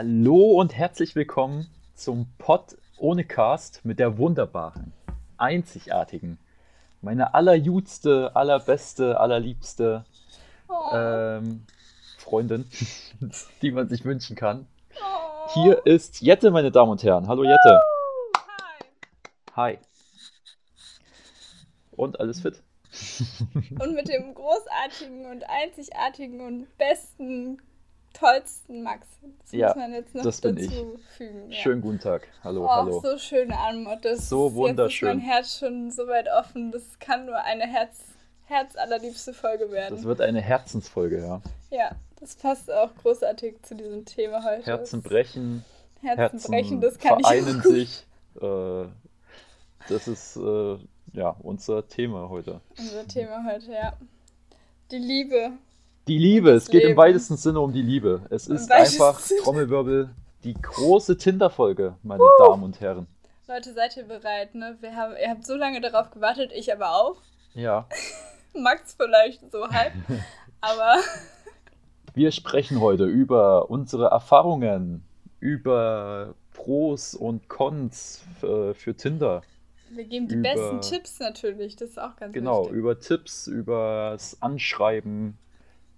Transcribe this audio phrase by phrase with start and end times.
[0.00, 4.92] Hallo und herzlich willkommen zum Pod ohne Cast mit der wunderbaren,
[5.38, 6.38] einzigartigen,
[7.02, 10.04] meine allerjudste, allerbeste, allerliebste
[10.68, 10.90] Oh.
[10.94, 11.66] ähm,
[12.16, 12.70] Freundin,
[13.62, 14.68] die man sich wünschen kann.
[14.94, 15.54] Oh.
[15.54, 17.26] Hier ist Jette, meine Damen und Herren.
[17.26, 17.80] Hallo Jette.
[19.56, 19.72] Hi.
[19.74, 19.78] Hi.
[21.90, 22.62] Und alles fit?
[23.80, 27.60] Und mit dem großartigen und einzigartigen und besten,
[28.18, 29.06] tollsten Max.
[29.42, 31.50] Das Ja, muss man jetzt noch das bin dazu fügen.
[31.50, 31.56] Ja.
[31.56, 32.28] Schönen guten Tag.
[32.42, 33.00] Hallo, Oh, hallo.
[33.00, 34.04] so schöne Anmut.
[34.04, 35.08] Das So Jetzt wunderschön.
[35.08, 36.72] ist mein Herz schon so weit offen.
[36.72, 37.98] Das kann nur eine Herz,
[38.46, 39.94] herzallerliebste Folge werden.
[39.96, 41.42] Das wird eine Herzensfolge, ja.
[41.70, 41.90] ja,
[42.20, 44.64] das passt auch großartig zu diesem Thema heute.
[44.66, 45.64] Herzen brechen,
[46.00, 48.06] Herzen, Herzen brechen, das kann vereinen ich auch sich.
[48.40, 48.88] Äh,
[49.88, 50.76] das ist äh,
[51.12, 52.60] ja unser Thema heute.
[52.78, 53.92] Unser Thema heute, ja.
[54.90, 55.52] Die Liebe.
[56.08, 56.98] Die Liebe, das es geht im Leben.
[56.98, 58.22] weitesten Sinne um die Liebe.
[58.30, 59.42] Es Im ist einfach Sinne.
[59.42, 60.10] Trommelwirbel,
[60.44, 63.06] die große Tinder-Folge, meine Damen und Herren.
[63.46, 64.76] Leute, seid ihr bereit, ne?
[64.80, 67.16] Wir haben, ihr habt so lange darauf gewartet, ich aber auch.
[67.54, 67.86] Ja,
[68.54, 69.92] Max vielleicht so halb.
[70.60, 70.96] aber
[72.14, 75.04] wir sprechen heute über unsere Erfahrungen,
[75.40, 79.42] über Pros und Cons äh, für Tinder.
[79.90, 81.76] wir geben die Über- besten Tipps natürlich.
[81.76, 82.76] Das ist auch ganz Genau, wichtig.
[82.76, 85.38] über Tipps, übers Anschreiben,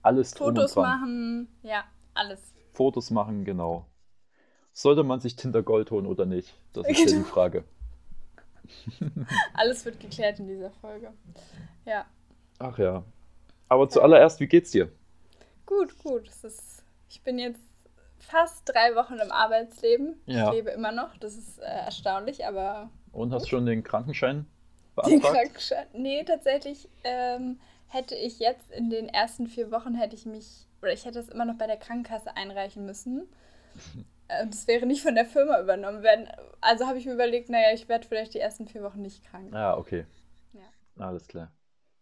[0.02, 1.00] alles drum Fotos und dran.
[1.00, 1.84] machen, ja,
[2.14, 2.40] alles.
[2.72, 3.86] Fotos machen, genau.
[4.72, 6.54] Sollte man sich Tinder Gold holen oder nicht?
[6.72, 7.18] Das ist ja Genau.
[7.18, 7.64] die Frage.
[9.54, 11.12] Alles wird geklärt in dieser Folge.
[11.84, 12.06] Ja,
[12.58, 13.02] Ach ja.
[13.68, 14.90] Aber zuallererst, wie geht's dir?
[15.66, 16.28] gut, gut.
[16.42, 17.60] Ist, ich bin jetzt
[18.18, 20.20] fast drei Wochen im Arbeitsleben.
[20.26, 20.48] Ja.
[20.48, 21.16] Ich lebe immer noch.
[21.18, 24.46] Das ist äh, erstaunlich, aber Und hast schon den Krankenschein
[25.06, 25.34] Den beantragt?
[25.34, 25.86] Krankenschein.
[25.94, 27.60] Nee, tatsächlich ähm,
[27.92, 31.28] hätte ich jetzt in den ersten vier Wochen hätte ich mich, oder ich hätte das
[31.28, 33.28] immer noch bei der Krankenkasse einreichen müssen.
[34.42, 36.28] Und es wäre nicht von der Firma übernommen werden.
[36.60, 39.52] Also habe ich mir überlegt, naja, ich werde vielleicht die ersten vier Wochen nicht krank.
[39.52, 40.06] Ah, okay.
[40.52, 41.04] Ja.
[41.04, 41.50] Alles klar.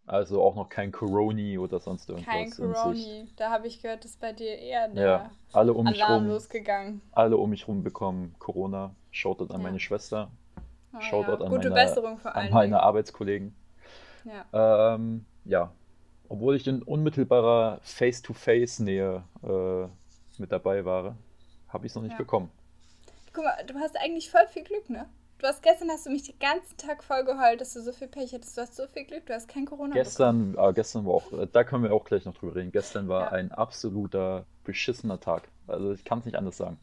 [0.05, 2.31] Also auch noch kein Coroni oder sonst irgendwas.
[2.33, 2.51] Kein.
[2.51, 3.27] Coroni.
[3.35, 6.31] Da habe ich gehört, dass bei dir eher der Ja, alle um mich Alarm rum,
[6.33, 7.01] losgegangen.
[7.11, 8.93] alle um mich rum bekommen Corona.
[9.11, 9.67] Shoutout an Ja.
[9.67, 10.29] meine Schwester,
[10.93, 13.55] Oh, Shoutout an Gute meine- Besserung vor an meine Arbeitskollegen.
[14.23, 14.93] Ja.
[14.95, 15.71] Ähm, ja,
[16.29, 19.87] obwohl ich in unmittelbarer Face-to-Face-Nähe äh,
[20.41, 21.15] mit dabei war,
[21.67, 22.17] habe ich es noch nicht Ja.
[22.17, 22.49] bekommen.
[23.33, 25.05] Guck mal, du hast eigentlich voll viel Glück, ne?
[25.39, 28.07] Du hast gestern hast du mich den ganzen Tag voll geheult, dass du so viel
[28.09, 28.57] Pech hattest.
[28.57, 29.93] Du hast so viel Glück, du hast kein Corona.
[29.93, 32.71] Gestern, ah, gestern war auch, äh, da können wir auch gleich noch drüber reden.
[32.71, 33.31] Gestern war Ja.
[33.31, 35.47] ein absoluter beschissener Tag.
[35.67, 36.77] Also ich kann es nicht anders sagen.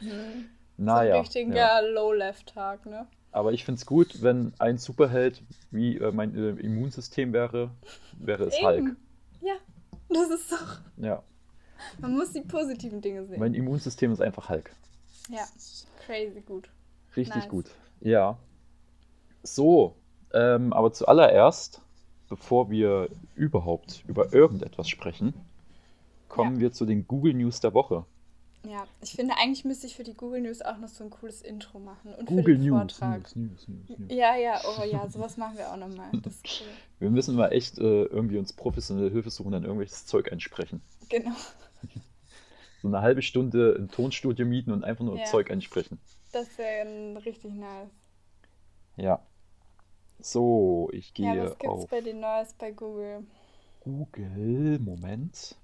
[0.00, 0.08] Mhm.
[0.08, 0.48] so ein
[0.84, 1.80] Naja, richtiger ja.
[1.80, 3.06] Low-Left-Tag, ne?
[3.36, 7.70] Aber ich finde es gut, wenn ein Superheld wie äh, mein äh, Immunsystem wäre,
[8.18, 8.78] wäre es Hulk.
[8.78, 8.96] Eben.
[9.42, 9.54] Ja,
[10.08, 10.78] das ist doch.
[10.96, 11.22] Ja,
[12.00, 13.38] Man muss die positiven Dinge sehen.
[13.38, 14.74] mein Immunsystem ist einfach Hulk.
[15.28, 15.44] ja,
[16.06, 16.70] crazy gut.
[17.16, 17.48] Richtig Nice.
[17.48, 17.66] gut.
[18.00, 18.38] Ja.
[19.42, 19.94] So,
[20.32, 21.80] ähm, aber zuallererst,
[22.28, 25.34] bevor wir überhaupt über irgendetwas sprechen,
[26.28, 26.60] kommen Ja.
[26.62, 28.04] wir zu den Google News der Woche.
[28.68, 31.42] Ja, ich finde, eigentlich müsste ich für die Google News auch noch so ein cooles
[31.42, 32.14] Intro machen.
[32.14, 33.20] Und Google für den News, Vortrag.
[33.20, 34.12] News, News, News, News.
[34.12, 36.10] Ja, ja, oh ja, sowas machen wir auch nochmal.
[36.22, 36.66] Cool.
[36.98, 40.80] Wir müssen mal echt äh, irgendwie uns professionelle Hilfe suchen, dann irgendwelches Zeug einsprechen.
[41.08, 41.32] Genau.
[42.82, 45.24] So eine halbe Stunde ein Tonstudio mieten und einfach nur Ja.
[45.24, 45.98] Zeug einsprechen.
[46.32, 47.88] Das wäre richtig nice.
[48.96, 49.20] Ja.
[50.20, 53.24] So, ich Ja, gehe was gibt's auf bei dir Neues bei Google?
[53.80, 54.78] Google.
[54.78, 55.56] Moment.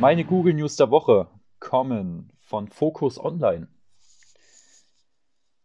[0.00, 1.26] Meine Google News der Woche
[1.58, 3.68] kommen von Focus Online.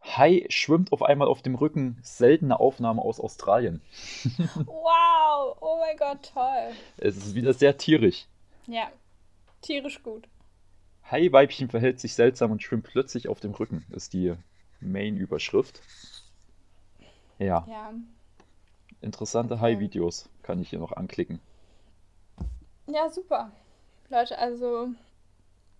[0.03, 1.97] Hai schwimmt auf einmal auf dem Rücken.
[2.03, 3.81] Seltene Aufnahme aus Australien.
[4.65, 6.73] Wow, oh mein Gott, toll.
[6.97, 8.25] Es ist wieder sehr tierisch.
[8.67, 8.89] Ja,
[9.61, 10.27] tierisch gut.
[11.09, 14.33] Hai-Weibchen verhält sich seltsam und schwimmt plötzlich auf dem Rücken, ist die
[14.81, 15.81] Main-Überschrift.
[17.39, 17.93] Ja, Ja.
[19.01, 21.39] interessante Hai-Videos kann ich hier noch anklicken.
[22.87, 23.51] Ja, super.
[24.09, 24.89] Leute, also,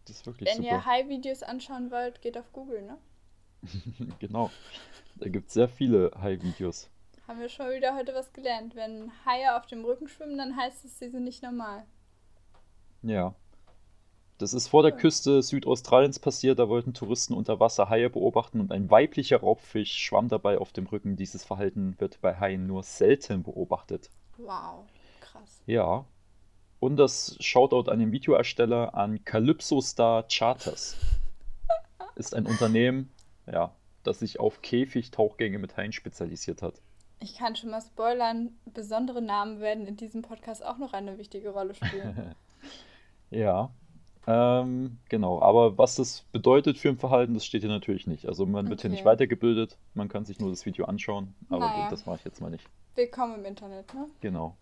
[0.06, 0.86] Das ist wirklich wenn ihr super.
[0.86, 2.98] High-Videos anschauen wollt, geht auf Google, ne?
[4.20, 4.52] Genau.
[5.16, 6.90] Da gibt es sehr viele Hai-Videos.
[7.28, 8.76] Haben wir schon wieder heute was gelernt.
[8.76, 11.86] Wenn Haie auf dem Rücken schwimmen, dann heißt es, sie sind nicht normal.
[13.02, 13.36] Ja.
[14.38, 16.60] Das ist vor der Küste Südaustraliens passiert.
[16.60, 20.88] Da wollten Touristen unter Wasser Haie beobachten und ein weiblicher Raubfisch schwamm dabei auf dem
[20.88, 21.16] Rücken.
[21.16, 24.10] Dieses Verhalten wird bei Haien nur selten beobachtet.
[24.38, 24.86] Wow,
[25.22, 25.64] krass.
[25.66, 26.06] Ja.
[26.86, 30.96] Und das Shoutout an den Videoersteller an Calypso Star Charters.
[32.14, 33.10] Ist ein Unternehmen,
[33.52, 33.74] ja,
[34.04, 36.76] das sich auf Käfigtauchgänge mit Haien spezialisiert hat.
[37.20, 41.50] Ich kann schon mal spoilern, besondere Namen werden in diesem Podcast auch noch eine wichtige
[41.50, 42.36] Rolle spielen.
[43.32, 43.72] Ja,
[44.28, 45.42] ähm, genau.
[45.42, 48.28] Aber was das bedeutet für ein Verhalten, das steht hier natürlich nicht.
[48.28, 49.10] Also man wird hier nicht Okay.
[49.10, 51.34] weitergebildet, man kann sich nur das Video anschauen.
[51.50, 51.82] Aber Naja.
[51.84, 52.64] gut, das mache ich jetzt mal nicht.
[52.94, 54.06] Willkommen im Internet, ne?
[54.22, 54.56] Genau.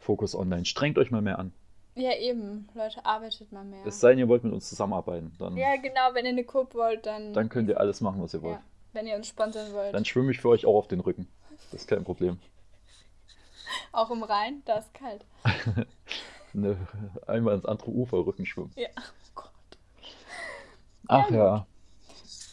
[0.00, 0.64] Fokus Online.
[0.64, 1.52] Strengt euch mal mehr an.
[1.94, 2.68] Ja, eben.
[2.74, 3.84] Leute, arbeitet mal mehr.
[3.86, 5.32] Es sei denn, ihr wollt mit uns zusammenarbeiten.
[5.38, 6.12] Dann, ja, genau.
[6.12, 7.32] Wenn ihr eine Coop wollt, dann.
[7.32, 8.56] dann könnt ihr alles machen, was ihr wollt.
[8.56, 8.62] ja,
[8.92, 9.94] wenn ihr uns sponsern wollt.
[9.94, 11.26] Dann schwimme ich für euch auch auf den Rücken.
[11.72, 12.38] Das ist kein Problem.
[13.92, 15.24] auch im Rhein, da ist kalt.
[16.52, 16.74] Ne,
[17.26, 18.72] einmal ins andere Ufer Rücken schwimmen.
[18.76, 18.88] Ja.
[18.96, 19.50] Oh Gott.
[21.06, 21.66] Ach ja.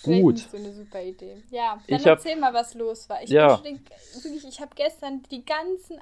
[0.01, 0.37] Vielleicht Gut.
[0.39, 1.41] so eine super Idee.
[1.51, 3.21] Ja, dann Ich hab- erzähl mal, was los war.
[3.23, 3.63] Ich Ja.
[3.63, 6.01] wirklich, ich habe gestern die ganzen,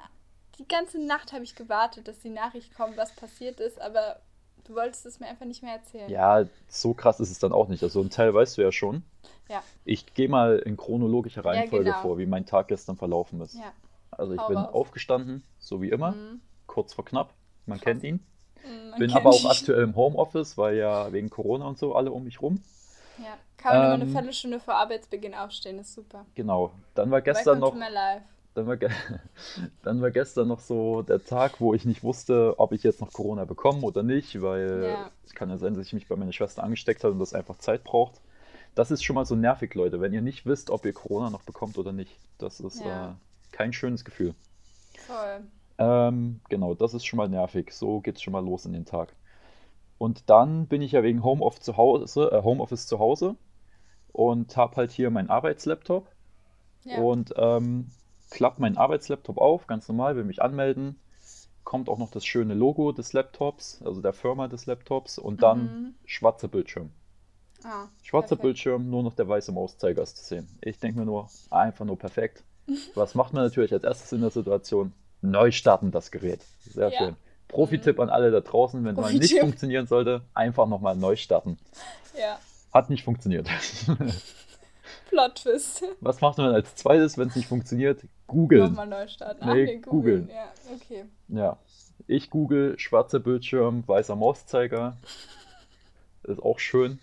[0.62, 4.20] die ganze Nacht habe ich gewartet, dass die Nachricht kommt, was passiert ist, aber
[4.64, 6.08] du wolltest es mir einfach nicht mehr erzählen.
[6.08, 7.82] Ja, so krass ist es dann auch nicht.
[7.82, 9.02] Also ein Teil weißt du ja schon.
[9.48, 9.62] Ja.
[9.84, 12.00] Ich gehe mal in chronologischer Reihenfolge genau.
[12.02, 13.54] vor, wie mein Tag gestern verlaufen ist.
[13.54, 13.72] Ja.
[14.10, 14.72] Also ich Hau bin raus.
[14.74, 16.40] aufgestanden, so wie immer, Mhm.
[16.66, 17.32] kurz vor knapp.
[17.66, 17.84] Man Krass.
[17.84, 18.16] kennt ihn.
[18.64, 21.94] Mm, man Bin kennt aber auch aktuell im Homeoffice, weil ja wegen Corona und so
[21.94, 22.62] alle um mich rum.
[23.18, 23.36] Ja.
[23.56, 26.24] Kann man immer eine Ähm, Viertelstunde vor Arbeitsbeginn aufstehen, ist super.
[26.34, 26.72] Genau.
[26.94, 28.24] Dann war gestern Welcome noch, to my life.
[28.54, 28.76] Dann war,
[29.82, 33.12] dann war gestern noch so der Tag, wo ich nicht wusste, ob ich jetzt noch
[33.12, 35.10] Corona bekomme oder nicht, weil Ja.
[35.24, 37.58] es kann ja sein, dass ich mich bei meiner Schwester angesteckt habe und das einfach
[37.58, 38.20] Zeit braucht.
[38.74, 41.42] Das ist schon mal so nervig, Leute, wenn ihr nicht wisst, ob ihr Corona noch
[41.42, 42.20] bekommt oder nicht.
[42.38, 43.10] Das ist Ja.
[43.10, 43.14] äh,
[43.52, 44.34] kein schönes Gefühl.
[44.96, 45.42] Voll.
[45.78, 47.72] Ähm, genau, das ist schon mal nervig.
[47.72, 49.14] So geht's schon mal los in den Tag.
[49.98, 53.36] Und dann bin ich ja wegen Homeoffice zu Hause, äh, Homeoffice zu Hause
[54.12, 56.08] und habe halt hier meinen Arbeitslaptop
[56.84, 56.98] Ja.
[56.98, 57.90] und ähm,
[58.32, 60.98] klappe meinen Arbeitslaptop auf, ganz normal, will mich anmelden.
[61.64, 65.58] Kommt auch noch das schöne Logo des Laptops, also der Firma des Laptops und dann
[65.62, 65.94] Mhm.
[66.04, 66.90] schwarzer Bildschirm.
[67.64, 68.42] Ah, Schwarzer perfekt.
[68.42, 70.48] Bildschirm, nur noch der weiße Mauszeiger ist zu sehen.
[70.60, 72.42] Ich denke mir nur, einfach nur perfekt.
[72.96, 74.92] Was macht man natürlich als erstes in der Situation?
[75.20, 76.40] Neu starten das Gerät.
[76.68, 76.98] Sehr Ja.
[76.98, 77.16] schön.
[77.48, 81.58] Profi-Tipp an alle da draußen, wenn mal nicht funktionieren sollte, einfach nochmal neu starten.
[82.18, 82.38] Ja.
[82.72, 83.46] Hat nicht funktioniert.
[85.10, 85.84] Plot-Twist.
[86.00, 88.00] Was macht man als zweites, wenn es nicht funktioniert?
[88.32, 88.62] Googeln.
[88.64, 89.46] Nochmal neu starten.
[89.46, 90.28] Nee, nee, googeln.
[90.28, 91.04] Ja, okay.
[91.28, 91.56] Ja.
[92.06, 94.96] Ich google, schwarzer Bildschirm, weißer Mauszeiger.
[96.24, 96.98] Ist auch schön.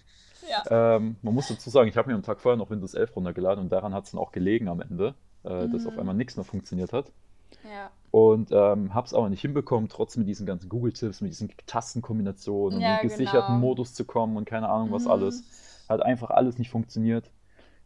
[0.49, 0.95] Ja.
[0.95, 3.63] Ähm, man muss dazu sagen, ich habe mir am Tag vorher noch Windows 11 runtergeladen
[3.63, 5.87] und daran hat es dann auch gelegen am Ende, äh, dass Mhm.
[5.89, 7.11] auf einmal nichts mehr funktioniert hat.
[7.63, 7.91] Ja.
[8.11, 12.77] Und ähm, habe es aber nicht hinbekommen, trotz mit diesen ganzen Google-Tipps, mit diesen Tastenkombinationen
[12.77, 13.59] und Ja, in den gesicherten genau.
[13.67, 15.11] Modus zu kommen und keine Ahnung was Mhm.
[15.11, 15.43] alles.
[15.87, 17.29] Hat einfach alles nicht funktioniert.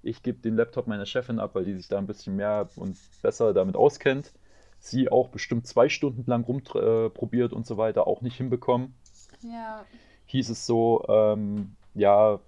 [0.03, 2.97] Ich gebe den Laptop meiner Chefin ab, weil die sich da ein bisschen mehr und
[3.21, 4.33] besser damit auskennt.
[4.79, 8.94] Sie auch bestimmt zwei Stunden lang rumprobiert äh, und so weiter, auch nicht hinbekommen.
[9.41, 9.85] Ja.
[10.25, 12.39] Hieß es so, ähm, ja,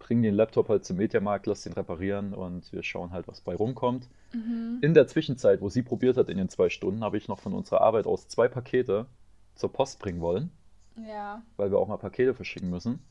[0.00, 3.54] bring den Laptop halt zum Mediamarkt, lass den reparieren und wir schauen halt, was bei
[3.54, 4.08] rumkommt.
[4.32, 4.78] Mhm.
[4.82, 7.54] In der Zwischenzeit, wo sie probiert hat in den zwei Stunden, habe ich noch von
[7.54, 9.06] unserer Arbeit aus zwei Pakete
[9.54, 10.50] zur Post bringen wollen,
[10.96, 11.42] Ja.
[11.56, 13.02] weil wir auch mal Pakete verschicken müssen.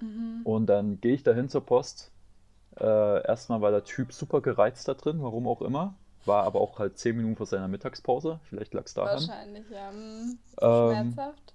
[0.00, 0.40] Mhm.
[0.44, 2.10] Und dann gehe ich dahin zur Post.
[2.78, 5.94] Äh, erstmal war der Typ super gereizt da drin, warum auch immer.
[6.24, 8.40] War aber auch halt zehn Minuten vor seiner Mittagspause.
[8.48, 9.14] Vielleicht lag es daran.
[9.14, 9.90] Wahrscheinlich, ja.
[9.92, 10.38] Mhm.
[10.60, 11.54] Ähm, Schmerzhaft.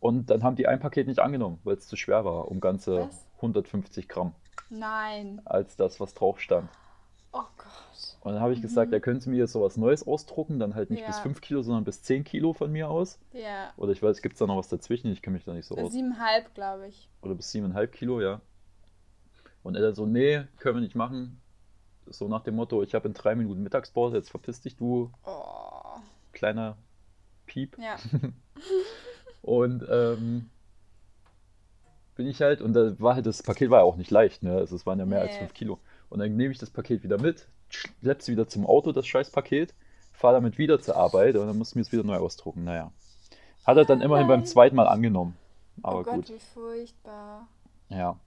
[0.00, 3.08] und dann haben die ein Paket nicht angenommen, weil es zu schwer war, um ganze
[3.08, 3.26] Was?
[3.36, 4.34] 150 Gramm
[4.68, 5.40] Nein.
[5.44, 6.68] als das, was drauf stand.
[7.32, 8.16] Oh Gott.
[8.22, 8.94] Und dann habe ich gesagt, Mhm.
[8.94, 11.22] er könnte mir jetzt sowas Neues ausdrucken, dann halt nicht bis Ja.
[11.22, 13.18] 5 Kilo, sondern bis 10 Kilo von mir aus.
[13.32, 13.72] Ja.
[13.76, 15.12] Oder ich weiß, gibt es da noch was dazwischen?
[15.12, 15.92] Ich kenne mich da nicht so aus.
[15.92, 17.08] Siebenhalb, glaube ich.
[17.22, 18.40] Oder bis 7,5 Kilo, ja.
[19.62, 21.40] Und er so, nee, können wir nicht machen.
[22.06, 26.00] So nach dem Motto, ich habe in drei Minuten Mittagspause, jetzt verpiss dich, du Oh.
[26.32, 26.76] kleiner
[27.46, 27.76] Piep.
[27.78, 27.96] Ja.
[29.42, 30.50] Und ähm,
[32.16, 34.54] bin ich halt, und da war halt, das Paket war ja auch nicht leicht, ne?
[34.54, 35.38] Also es waren ja mehr als Nee.
[35.38, 35.78] 5 Kilo.
[36.10, 39.72] Und dann nehme ich das Paket wieder mit, schlepp's wieder zum Auto, das scheiß Paket,
[40.12, 42.64] fahre damit wieder zur Arbeit und dann muss ich mir es wieder neu ausdrucken.
[42.64, 42.92] Naja.
[43.64, 44.46] Hat er dann immerhin beim Nein.
[44.46, 45.36] zweiten Mal angenommen.
[45.82, 46.28] Aber oh Gott, gut.
[46.28, 47.48] wie furchtbar.
[47.88, 48.18] Ja.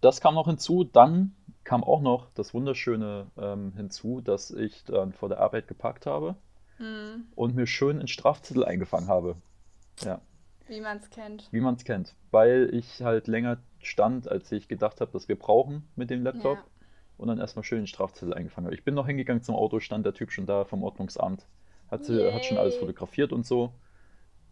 [0.00, 0.84] Das kam noch hinzu.
[0.84, 6.06] Dann kam auch noch das Wunderschöne ähm, hinzu, dass ich dann vor der Arbeit geparkt
[6.06, 6.36] habe
[6.78, 7.26] Hm.
[7.34, 9.36] und mir schön einen Strafzettel eingefangen habe.
[10.02, 10.22] Ja,
[10.68, 11.48] Wie man es kennt.
[11.52, 12.14] wie man es kennt.
[12.30, 16.56] Weil ich halt länger stand, als ich gedacht habe, dass wir brauchen mit dem Laptop.
[16.56, 16.64] Ja.
[17.18, 18.74] Und dann erstmal schön den Strafzettel eingefangen habe.
[18.74, 21.46] Ich bin noch hingegangen zum Auto, stand der Typ schon da vom Ordnungsamt.
[21.90, 23.74] Hat, sie- hat schon alles fotografiert und so.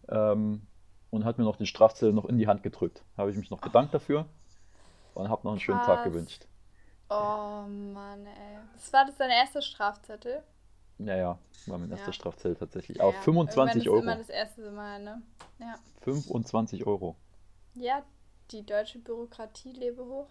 [0.07, 0.61] Ähm,
[1.09, 3.03] und hat mir noch den Strafzettel noch in die Hand gedrückt.
[3.17, 4.27] Habe ich mich noch bedankt dafür
[5.19, 6.45] und habe noch einen schönen Tag gewünscht.
[7.09, 8.57] Oh Mann, ey.
[8.75, 10.43] Was war das dein erster Strafzettel?
[10.99, 12.13] Ja, ja, war mein erster Ja.
[12.13, 12.97] Strafzettel tatsächlich.
[12.97, 13.21] Ja, ja.
[13.21, 14.21] 25 Irgendwann Euro.
[14.21, 15.21] ist immer das erste Mal, ne?
[15.59, 15.75] Ja.
[16.01, 17.15] 25 Euro.
[17.75, 18.03] Ja,
[18.51, 20.27] die deutsche Bürokratie lebe hoch.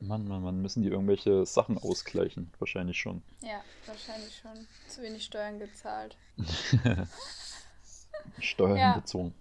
[0.00, 2.50] Mann, Mann, Mann, müssen die irgendwelche Sachen ausgleichen?
[2.58, 3.22] Wahrscheinlich schon.
[3.42, 4.66] Ja, wahrscheinlich schon.
[4.88, 6.16] Zu wenig Steuern gezahlt.
[8.38, 8.92] Steuern Ja.
[8.94, 9.34] bezogen.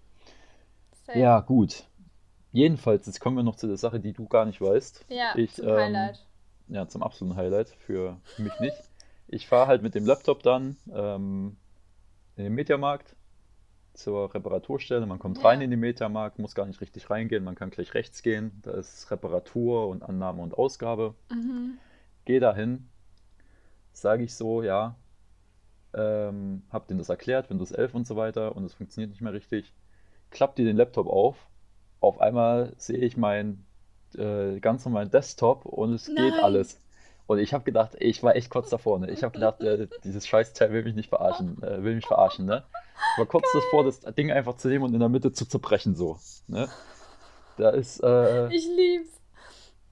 [1.05, 1.17] Safe.
[1.19, 1.85] Ja, gut.
[2.51, 5.05] Jedenfalls, jetzt kommen wir noch zu der Sache, die du gar nicht weißt.
[5.09, 6.25] Ja, ich, zum ähm, Highlight.
[6.67, 8.77] Ja, zum absoluten Highlight für mich nicht.
[9.27, 11.57] Ich fahre halt mit dem Laptop dann ähm,
[12.35, 13.15] in den Mediamarkt
[13.93, 15.05] zur Reparaturstelle.
[15.05, 15.43] Man kommt Ja.
[15.45, 18.59] rein in den Mediamarkt, muss gar nicht richtig reingehen, man kann gleich rechts gehen.
[18.63, 21.15] Da ist Reparatur und Annahme und Ausgabe.
[21.29, 21.77] Mhm.
[22.25, 22.89] Gehe da hin,
[23.93, 24.95] sage ich so, ja,
[25.93, 29.33] ähm, hab denen das erklärt, Windows 11 und so weiter und es funktioniert nicht mehr
[29.33, 29.73] richtig.
[30.29, 31.47] Klappt die den Laptop auf,
[31.99, 33.65] auf einmal sehe ich meinen
[34.15, 36.43] äh, ganz normalen Desktop und es geht Nein.
[36.43, 36.79] alles.
[37.27, 39.11] Und ich habe gedacht, ich war echt kurz davor, ne?
[39.11, 42.63] Ich habe gedacht, äh, dieses Scheißteil will mich nicht verarschen, äh, will mich verarschen, ne?
[43.11, 45.95] Ich war kurz davor, das Ding einfach zu nehmen und in der Mitte zu zerbrechen,
[45.95, 46.69] so, ne?
[47.57, 49.21] Da ist, äh, Ich lieb's.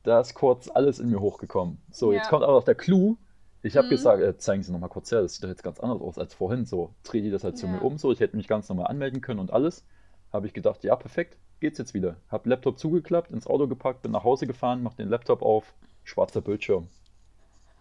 [0.03, 1.81] da ist kurz alles in mir hochgekommen.
[1.91, 2.29] So, jetzt Ja.
[2.29, 3.17] kommt aber noch der Clou.
[3.61, 3.91] Ich habe Mhm.
[3.91, 6.17] gesagt, äh, zeigen Sie noch mal kurz her, das sieht doch jetzt ganz anders aus
[6.17, 6.65] als vorhin.
[6.65, 7.73] So, drehe die das halt zu Ja.
[7.73, 9.85] mir um, so, ich hätte mich ganz normal anmelden können und alles.
[10.31, 12.15] Habe ich gedacht, ja, perfekt, geht's jetzt wieder.
[12.29, 15.73] Hab Laptop zugeklappt, ins Auto gepackt, bin nach Hause gefahren, mach den Laptop auf,
[16.03, 16.87] schwarzer Bildschirm.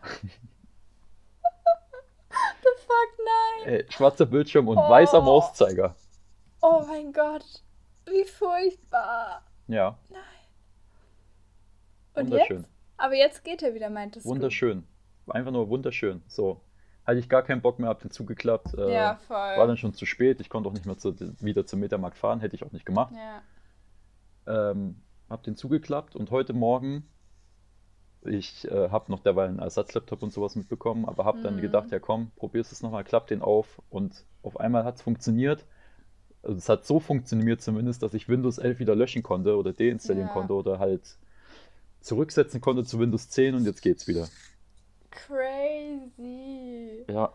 [2.62, 3.18] The fuck,
[3.64, 3.74] nein.
[3.74, 4.88] Ey, schwarzer Bildschirm und Oh.
[4.90, 5.94] weißer Mauszeiger.
[6.62, 7.44] Oh mein Gott.
[8.06, 9.42] Wie furchtbar.
[9.68, 9.98] Ja,
[12.14, 12.58] Und wunderschön.
[12.58, 12.70] jetzt?
[12.98, 14.30] Aber jetzt geht er wieder, meintest du.
[14.30, 14.84] Wunderschön.
[15.26, 16.22] Einfach nur wunderschön.
[16.28, 16.60] So,
[17.04, 18.74] hatte ich gar keinen Bock mehr, hab den zugeklappt.
[18.74, 19.36] Äh, Ja, voll.
[19.36, 22.40] War dann schon zu spät, ich konnte auch nicht mehr zu, wieder zum Metermarkt fahren,
[22.40, 23.12] hätte ich auch nicht gemacht.
[23.14, 23.42] Ja.
[24.46, 24.96] Ähm,
[25.28, 27.08] hab den zugeklappt und heute Morgen,
[28.22, 31.60] ich äh, habe noch derweil einen Ersatzlaptop und sowas mitbekommen, aber habe dann Mhm.
[31.60, 35.64] gedacht, ja komm, probier's es nochmal, klapp den auf und auf einmal hat es funktioniert.
[36.42, 40.28] Also es hat so funktioniert zumindest, dass ich Windows 11 wieder löschen konnte oder deinstallieren
[40.28, 40.34] Ja.
[40.34, 41.18] konnte oder halt
[42.00, 44.28] zurücksetzen konnte zu Windows 10 und jetzt geht's wieder.
[45.10, 47.04] Crazy.
[47.08, 47.32] Ja,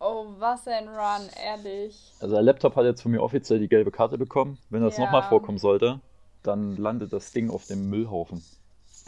[0.00, 2.12] Oh, was ein Run, ehrlich.
[2.20, 4.58] also der Laptop hat jetzt von mir offiziell die gelbe Karte bekommen.
[4.68, 5.04] Wenn das Ja.
[5.04, 6.00] nochmal vorkommen sollte,
[6.42, 8.42] dann landet das Ding auf dem Müllhaufen.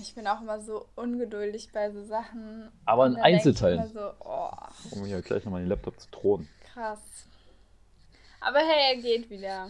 [0.01, 2.69] Ich bin auch immer so ungeduldig bei so Sachen.
[2.85, 3.93] Aber in Einzelteilen.
[3.93, 4.51] So, oh,
[4.91, 6.49] Um hier gleich nochmal den Laptop zu drohen.
[6.73, 6.99] krass.
[8.41, 9.69] Aber hey, er geht wieder.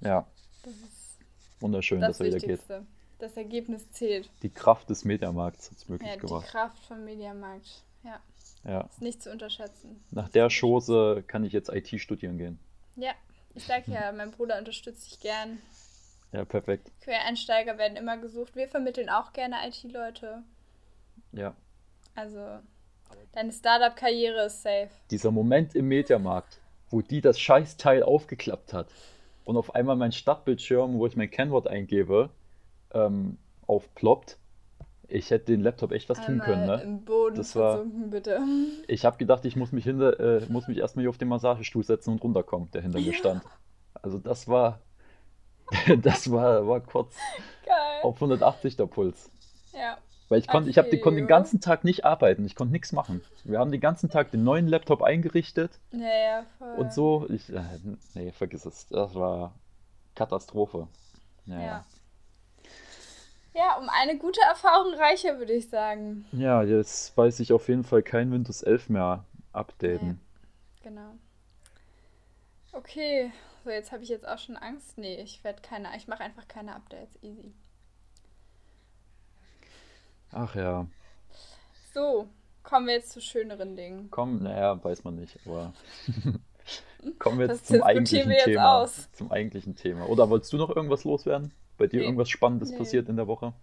[0.00, 0.26] Ja,
[0.62, 1.18] Das ist
[1.60, 2.60] wunderschön, das dass er wieder geht.
[3.18, 4.28] Das Ergebnis zählt.
[4.42, 6.46] Die Kraft des Mediamarkts hat es möglich Ja, die gemacht.
[6.48, 7.82] Kraft vom Mediamarkt.
[8.02, 8.20] Ja,
[8.64, 8.80] Ja.
[8.82, 10.02] ist nicht zu unterschätzen.
[10.10, 12.58] Nach der Chose kann ich jetzt IT studieren gehen.
[12.96, 13.12] Ja,
[13.54, 15.58] ich sag ja, mein Bruder unterstützt dich gern.
[16.34, 16.90] Ja, perfekt.
[17.02, 18.56] Quereinsteiger werden immer gesucht.
[18.56, 20.42] Wir vermitteln auch gerne IT-Leute.
[21.32, 21.54] Ja.
[22.16, 22.40] Also,
[23.32, 24.88] deine Startup-Karriere ist safe.
[25.12, 26.58] Dieser Moment im Mediamarkt,
[26.90, 28.88] wo die das Scheißteil aufgeklappt hat
[29.44, 32.30] und auf einmal mein Startbildschirm, wo ich mein Kennwort eingebe,
[32.92, 33.38] ähm,
[33.68, 34.36] aufploppt.
[35.06, 36.82] Ich hätte den Laptop echt was tun Einmal können, ne?
[36.82, 38.40] im Boden Das war- versunken, bitte.
[38.88, 41.84] Ich habe gedacht, ich muss mich hinter, äh, muss mich erstmal hier auf den Massagestuhl
[41.84, 43.18] setzen und runterkommen, der hinter mir Ja.
[43.18, 43.42] stand.
[44.02, 44.80] Also das war,
[46.02, 47.16] das war, war kurz
[47.64, 48.02] Geil.
[48.02, 49.30] auf 180 der Puls.
[49.72, 49.98] Ja.
[50.28, 52.92] Weil ich konnte, ich habe, Okay, konnte den ganzen Tag nicht arbeiten, ich konnte nichts
[52.92, 53.20] machen.
[53.44, 56.74] Wir haben den ganzen Tag den neuen Laptop eingerichtet Ja, ja, voll.
[56.76, 57.26] und so.
[57.28, 57.62] Ich, äh,
[58.14, 58.86] nee, vergiss es.
[58.88, 59.52] Das war
[60.14, 60.88] Katastrophe.
[61.46, 61.84] Ja, Ja.
[63.56, 66.24] Ja, um eine gute Erfahrung reicher, würde ich sagen.
[66.32, 70.20] ja, jetzt weiß ich auf jeden Fall kein Windows 11 mehr updaten.
[70.82, 71.12] Genau.
[72.76, 74.98] Okay, so jetzt habe ich jetzt auch schon Angst.
[74.98, 77.16] Nee, ich werde keine, ich mache einfach keine Updates.
[77.22, 77.52] Easy.
[80.32, 80.86] Ach ja,
[81.92, 82.28] So,
[82.64, 84.10] kommen wir jetzt zu schöneren Dingen.
[84.10, 85.72] komm, naja, weiß man nicht, aber
[87.20, 88.82] kommen wir Das jetzt zum diskutieren eigentlichen jetzt Thema.
[88.82, 89.12] aus.
[89.12, 90.08] Zum eigentlichen Thema.
[90.08, 91.52] Oder wolltest du noch irgendwas loswerden?
[91.78, 92.04] Bei dir Nee.
[92.06, 92.78] irgendwas Spannendes Nee.
[92.78, 93.54] passiert in der Woche?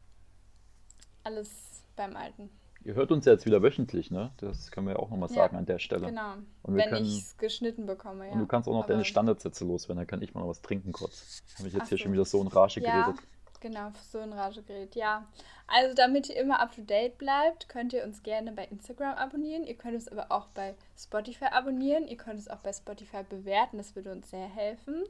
[1.24, 2.50] Alles beim Alten.
[2.84, 4.32] Ihr hört uns ja jetzt wieder wöchentlich, ne?
[4.38, 6.08] Das können wir ja auch nochmal Ja, sagen an der Stelle.
[6.08, 6.34] Genau.
[6.64, 8.34] Wenn ich es geschnitten bekomme, ja.
[8.34, 10.62] Und du kannst auch noch Aber- deine Standardsätze loswerden, dann kann ich mal noch was
[10.62, 11.44] trinken kurz.
[11.60, 12.04] Habe ich jetzt Ach hier so.
[12.06, 13.22] schon wieder so in Rage Ja, geredet.
[13.60, 14.96] genau, so in Rage gerät.
[14.96, 15.28] Ja,
[15.68, 19.64] also damit ihr immer up to date bleibt, könnt ihr uns gerne bei Instagram abonnieren.
[19.64, 22.08] Ihr könnt uns aber auch bei Spotify abonnieren.
[22.08, 25.04] Ihr könnt es auch bei Spotify bewerten, das würde uns sehr helfen.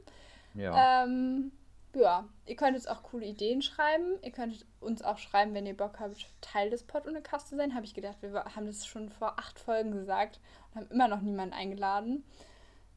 [0.54, 1.04] Ja.
[1.04, 1.52] Ähm,
[1.94, 4.18] ja, ihr könnt uns auch coole Ideen schreiben.
[4.22, 7.56] Ihr könnt uns auch schreiben, wenn ihr Bock habt, Teil des Pod ohne Cast zu
[7.56, 7.74] sein.
[7.74, 11.20] Habe ich gedacht, wir haben das schon vor acht Folgen gesagt und haben immer noch
[11.20, 12.24] niemanden eingeladen.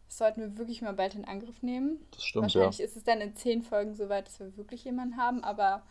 [0.07, 2.05] Das sollten wir wirklich mal bald in Angriff nehmen.
[2.11, 2.85] Das stimmt, Wahrscheinlich ja.
[2.85, 5.83] ist es dann in zehn Folgen soweit, dass wir wirklich jemanden haben, aber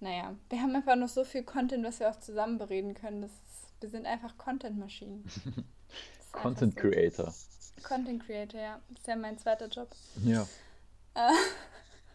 [0.00, 3.22] naja, wir haben einfach noch so viel Content, was wir auch zusammen bereden können.
[3.22, 5.24] Das ist, wir sind einfach Content-Maschinen.
[5.86, 6.80] Das ist einfach Content so.
[6.80, 7.34] Creator.
[7.84, 8.80] Content Creator, ja.
[8.88, 9.88] Das ist ja mein zweiter Job.
[10.24, 10.46] Ja.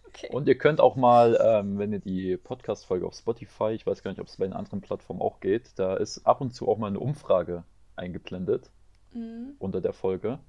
[0.10, 0.30] Okay.
[0.32, 4.12] Und ihr könnt auch mal, ähm, wenn ihr die Podcast-Folge auf Spotify, ich weiß gar
[4.12, 6.78] nicht, ob es bei den anderen Plattformen auch geht, da ist ab und zu auch
[6.78, 7.64] mal eine Umfrage
[7.96, 8.72] eingeblendet
[9.14, 9.56] Mhm.
[9.60, 10.40] unter der Folge.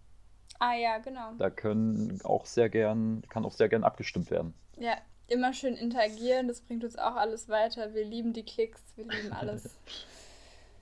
[0.58, 1.32] Ah ja, genau.
[1.38, 4.52] Da können auch sehr gern, kann auch sehr gern abgestimmt werden.
[4.78, 4.96] Ja,
[5.28, 7.94] immer schön interagieren, das bringt uns auch alles weiter.
[7.94, 9.70] Wir lieben die Klicks, wir lieben alles.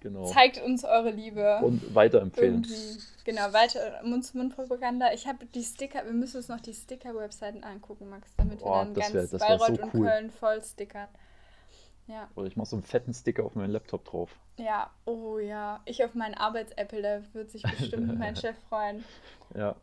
[0.00, 0.26] Genau.
[0.26, 1.58] Zeigt uns eure Liebe.
[1.62, 2.62] Und weiterempfehlen.
[2.64, 2.98] Irgendwie.
[3.24, 5.12] Genau, weiter Mund-zu-Mund-Propaganda.
[5.12, 8.94] Ich habe die Sticker, wir müssen uns noch die Sticker-Webseiten angucken, Max, damit Boah, wir
[8.94, 10.06] dann wär- ganz wär so Bayreuth und cool.
[10.06, 11.08] Köln voll stickern.
[12.06, 14.30] Ja, Oder ich mache so einen fetten Sticker auf meinen Laptop drauf.
[14.56, 15.80] ja, oh ja.
[15.84, 19.04] Ich auf meinen Arbeits-Apple, da wird sich bestimmt mein Chef freuen.
[19.54, 19.76] Ja.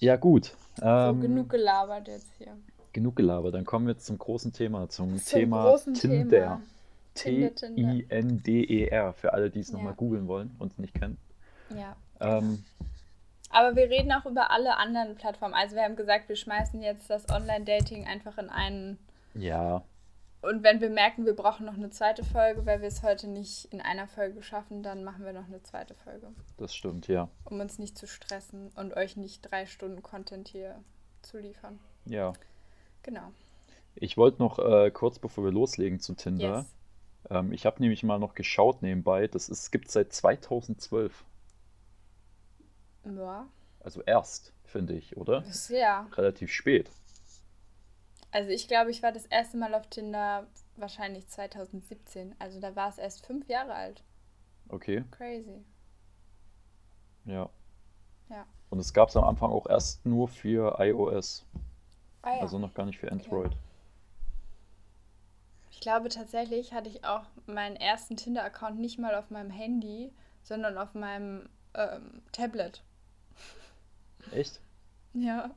[0.00, 0.54] Ja, gut.
[0.78, 2.56] So, Ähm, genug gelabert jetzt hier.
[2.92, 3.54] genug gelabert.
[3.54, 6.00] Dann kommen wir zum großen Thema, zum, Zum Thema Tinder.
[6.00, 6.60] Tinder,
[7.22, 9.12] Tinder.
[9.14, 9.76] Für alle, die es Ja.
[9.76, 11.18] nochmal googeln wollen und es nicht kennen.
[11.76, 11.96] Ja.
[12.20, 12.64] Ähm,
[13.50, 15.54] Aber wir reden auch über alle anderen Plattformen.
[15.54, 18.98] Also wir haben gesagt, wir schmeißen jetzt das Online-Dating einfach in einen.
[19.34, 19.82] ja,
[20.42, 23.66] Und wenn wir merken, wir brauchen noch eine zweite Folge, weil wir es heute nicht
[23.72, 26.28] in einer Folge schaffen, dann machen wir noch eine zweite Folge.
[26.56, 27.28] das stimmt, ja.
[27.44, 30.76] Um uns nicht zu stressen und euch nicht drei Stunden Content hier
[31.22, 31.78] zu liefern.
[32.06, 32.32] Ja.
[33.02, 33.32] Genau.
[33.96, 36.58] Ich wollte noch äh, kurz bevor wir loslegen zu Tinder.
[36.58, 36.66] Yes.
[37.28, 39.26] Ähm, ich habe nämlich mal noch geschaut nebenbei.
[39.26, 41.24] Das ist, gibt seit 2012.
[43.04, 43.48] Ja.
[43.80, 45.44] Also erst, finde ich, oder?
[45.68, 46.06] Ja.
[46.12, 46.90] Relativ spät.
[48.30, 50.46] Also ich glaube, ich war das erste Mal auf Tinder
[50.76, 52.34] wahrscheinlich 2017.
[52.38, 54.02] Also da war es erst fünf Jahre alt.
[54.68, 55.64] Okay, Crazy.
[57.24, 57.50] ja.
[58.28, 58.46] Ja.
[58.70, 61.44] Und es gab es am Anfang auch erst nur für iOS.
[62.22, 62.42] Ah ja.
[62.42, 63.56] Also noch gar nicht für Android.
[65.70, 70.78] Ich glaube tatsächlich hatte ich auch meinen ersten Tinder-Account nicht mal auf meinem Handy, sondern
[70.78, 72.82] auf meinem ähm, Tablet.
[74.32, 74.60] Echt?
[75.14, 75.50] Ja,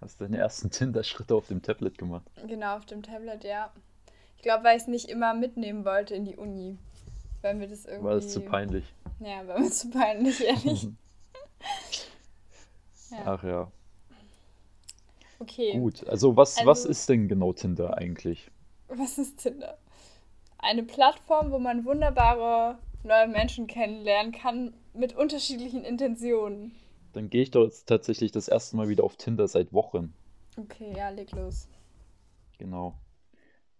[0.00, 2.24] Hast du deine ersten Tinder-Schritte auf dem Tablet gemacht?
[2.46, 3.72] genau, auf dem Tablet, ja.
[4.36, 6.78] Ich glaube, weil ich es nicht immer mitnehmen wollte in die Uni.
[7.42, 8.04] Weil mir das irgendwie.
[8.04, 8.84] War das zu peinlich?
[9.20, 10.84] Ja, war mir zu peinlich, ehrlich.
[13.10, 13.18] ja.
[13.24, 13.70] Ach ja.
[15.40, 15.72] Okay.
[15.72, 18.50] Gut, also was, was Also- ist denn genau Tinder eigentlich?
[18.88, 19.78] Was ist Tinder?
[20.58, 26.74] Eine Plattform, wo man wunderbare neue Menschen kennenlernen kann mit unterschiedlichen Intentionen.
[27.12, 30.14] Dann gehe ich doch jetzt tatsächlich das erste Mal wieder auf Tinder seit Wochen.
[30.56, 31.68] Okay, ja, leg los.
[32.58, 32.94] Genau.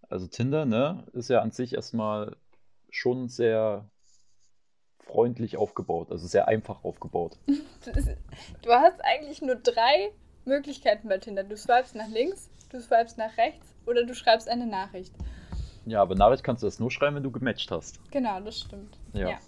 [0.09, 2.37] Also Tinder, ne, ist ja an sich erstmal
[2.91, 3.85] schon sehr
[5.01, 7.39] freundlich aufgebaut, also sehr einfach aufgebaut.
[8.63, 10.11] Du hast eigentlich nur drei
[10.45, 11.45] Möglichkeiten bei Tinder.
[11.45, 15.15] Du swipest nach links, du swipest nach rechts oder du schreibst eine Nachricht.
[15.87, 17.99] Ja, aber Nachricht kannst du das nur schreiben, wenn du gematcht hast.
[18.11, 18.99] Genau, das stimmt.
[19.15, 19.31] Ja.
[19.31, 19.39] Ja.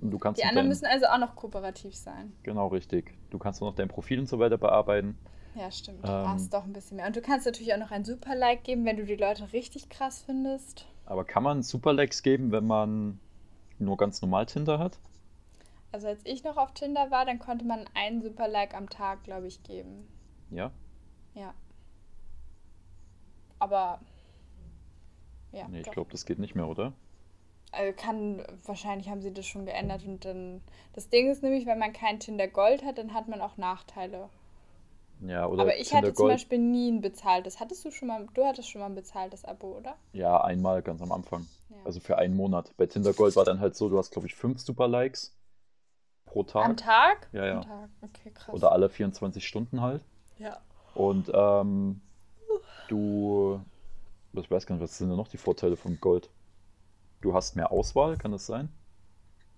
[0.00, 2.32] Und du kannst Die anderen dein, müssen also auch noch kooperativ sein.
[2.42, 3.14] genau richtig.
[3.30, 5.16] Du kannst auch noch dein Profil und so weiter bearbeiten.
[5.54, 6.04] Ja, stimmt.
[6.04, 6.10] Ähm.
[6.10, 7.06] Ah, ist doch ein bisschen mehr.
[7.06, 10.22] Und du kannst natürlich auch noch ein Super-Like geben, wenn du die Leute richtig krass
[10.26, 10.86] findest.
[11.06, 13.20] Aber kann man Superlikes geben, wenn man
[13.78, 14.98] nur ganz normal Tinder hat?
[15.92, 19.46] Also als ich noch auf Tinder war, dann konnte man einen Super-Like am Tag, glaube
[19.46, 20.08] ich, geben.
[20.50, 20.72] Ja.
[21.34, 21.54] Ja.
[23.64, 23.98] Aber
[25.52, 26.92] ja, Nee, ich glaube, das geht nicht mehr, oder?
[27.72, 30.60] Also kann, wahrscheinlich haben sie das schon geändert und dann.
[30.92, 34.28] Das Ding ist nämlich, wenn man kein Tinder Gold hat, dann hat man auch Nachteile.
[35.20, 36.34] Ja, oder Aber ich Tinder hatte zum Gold.
[36.34, 37.58] Beispiel nie ein bezahltes.
[37.58, 39.96] Hattest du schon mal, du hattest schon mal ein bezahltes Abo, oder?
[40.12, 41.46] Ja, einmal ganz am Anfang.
[41.70, 41.76] Ja.
[41.84, 42.70] Also für einen Monat.
[42.76, 45.34] Bei Tinder Gold war dann halt so, du hast, glaube ich, fünf Superlikes
[46.26, 46.66] pro Tag.
[46.66, 47.28] Am Tag?
[47.32, 47.54] Ja, ja.
[47.56, 48.54] Am Tag, okay, krass.
[48.54, 50.02] Oder alle 24 Stunden halt.
[50.38, 50.60] ja.
[50.94, 52.02] Und ähm,
[52.88, 53.60] du,
[54.34, 56.30] ich weiß gar nicht, was sind denn noch die Vorteile von Gold?
[57.22, 58.70] Du hast mehr Auswahl, kann das sein?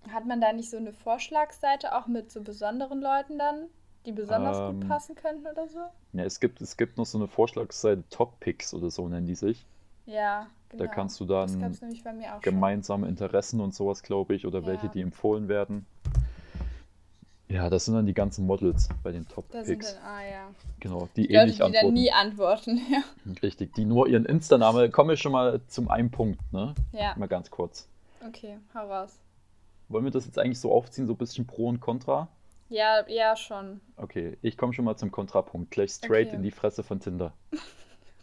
[0.09, 3.69] Hat man da nicht so eine Vorschlagsseite auch mit so besonderen Leuten dann,
[4.07, 5.91] die besonders Ähm, gut passen könnten oder so?
[6.11, 9.35] Ja, es gibt, es gibt noch so eine Vorschlagsseite, Top Picks oder so nennen die
[9.35, 9.65] sich.
[10.05, 10.83] Ja, genau.
[10.83, 14.01] Da kannst du Das dann gab es nämlich bei mir auch gemeinsame Interessen und sowas,
[14.03, 14.91] glaube ich, oder welche, Ja.
[14.91, 15.85] die empfohlen werden.
[17.49, 19.59] Ja, das sind dann die ganzen Models bei den Top schon.
[19.61, 19.93] Da sind Picks.
[19.95, 20.49] dann, ah ja.
[20.81, 21.93] Genau, die Die Leute, ähnlich die dann antworten.
[21.93, 22.81] nie antworten.
[22.91, 23.03] Ja.
[23.41, 24.89] Richtig, die nur ihren Insta-Name.
[24.89, 26.75] Kommen wir schon mal zum einen Punkt, ne?
[26.91, 27.87] ja, Mal ganz kurz.
[28.27, 29.17] okay, hau raus.
[29.89, 32.27] Wollen wir das jetzt eigentlich so aufziehen, so ein bisschen Pro und Contra?
[32.69, 33.79] Ja, ja, schon.
[33.95, 35.71] Okay, ich komme schon mal zum Kontrapunkt.
[35.71, 36.35] Gleich straight Okay.
[36.35, 37.33] in die Fresse von Tinder.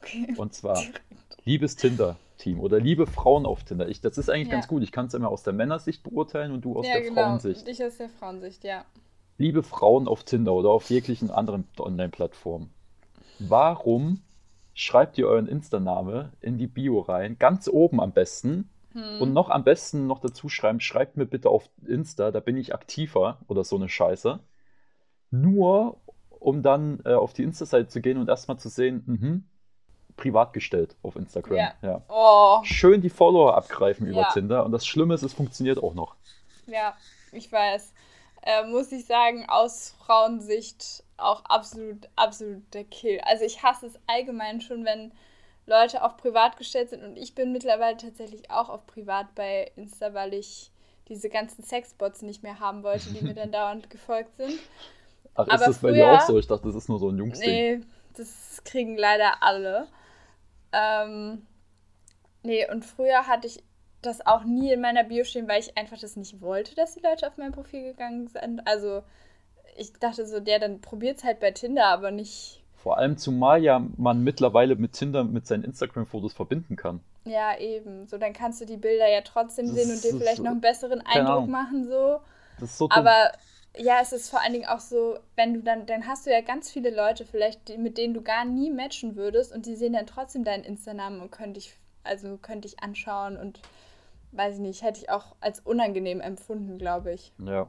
[0.02, 0.34] Okay.
[0.36, 0.78] Und zwar,
[1.46, 3.88] liebes Tinder-Team oder liebe Frauen auf Tinder.
[3.88, 4.52] Ich, das ist eigentlich Ja.
[4.56, 4.82] ganz gut.
[4.82, 7.22] Ich kann es immer aus der Männersicht beurteilen und du aus ja, der genau.
[7.22, 7.66] Frauensicht.
[7.66, 8.84] Ich aus der Frauensicht, ja.
[9.36, 12.72] Liebe Frauen auf Tinder oder auf jeglichen anderen Online-Plattformen,
[13.38, 14.22] warum
[14.74, 19.20] schreibt ihr euren Insta-Name in die Bio rein, ganz oben am besten, Hm.
[19.20, 22.72] und noch am besten noch dazu schreiben, schreibt mir bitte auf Insta, da bin ich
[22.74, 24.38] aktiver oder so eine Scheiße.
[25.32, 25.98] Nur
[26.38, 29.44] um dann äh, auf die Insta-Seite zu gehen und erstmal zu sehen, mhm,
[30.16, 31.56] privat gestellt auf Instagram.
[31.56, 31.72] Ja.
[31.82, 32.02] Ja.
[32.08, 34.30] Oh, Schön die Follower abgreifen über Ja.
[34.32, 36.14] Tinder und das Schlimme ist, es funktioniert auch noch.
[36.68, 36.94] ja,
[37.32, 37.92] ich weiß.
[38.46, 43.20] Äh, muss ich sagen, aus Frauensicht auch absolut, absolut der Kill.
[43.24, 45.12] Also ich hasse es allgemein schon, wenn
[45.66, 50.12] Leute auf privat gestellt sind und ich bin mittlerweile tatsächlich auch auf privat bei Insta,
[50.12, 50.70] weil ich
[51.08, 54.58] diese ganzen Sexbots nicht mehr haben wollte, die mir dann dauernd gefolgt sind.
[55.34, 56.38] Ach, ist Aber das bei dir früher- auch so?
[56.38, 57.48] Ich dachte, das ist nur so ein Jungsding.
[57.50, 57.80] Nee,
[58.16, 59.88] das kriegen leider alle.
[60.72, 61.46] Ähm,
[62.42, 63.62] nee, und früher hatte ich
[64.06, 67.00] das auch nie in meiner Bio stehen, weil ich einfach das nicht wollte, dass die
[67.00, 68.66] Leute auf mein Profil gegangen sind.
[68.66, 69.02] Also
[69.76, 72.62] ich dachte so, der, dann probiert's halt bei Tinder, aber nicht.
[72.76, 77.00] Vor allem zumal ja man mittlerweile mit Tinder mit seinen Instagram-Fotos verbinden kann.
[77.24, 78.06] Ja, eben.
[78.06, 80.50] So, dann kannst du die Bilder ja trotzdem Das sehen und dir vielleicht so- noch
[80.50, 82.20] einen besseren Eindruck machen, so.
[82.60, 82.98] Das ist so dumm.
[82.98, 83.32] Aber
[83.76, 86.42] ja, es ist vor allen Dingen auch so, wenn du dann, dann hast du ja
[86.42, 89.94] ganz viele Leute vielleicht, die, mit denen du gar nie matchen würdest und die sehen
[89.94, 93.58] dann trotzdem deinen Insta-Namen und können dich, also können dich anschauen und
[94.36, 97.32] weiß ich nicht, hätte ich auch als unangenehm empfunden, glaube ich.
[97.38, 97.68] Ja.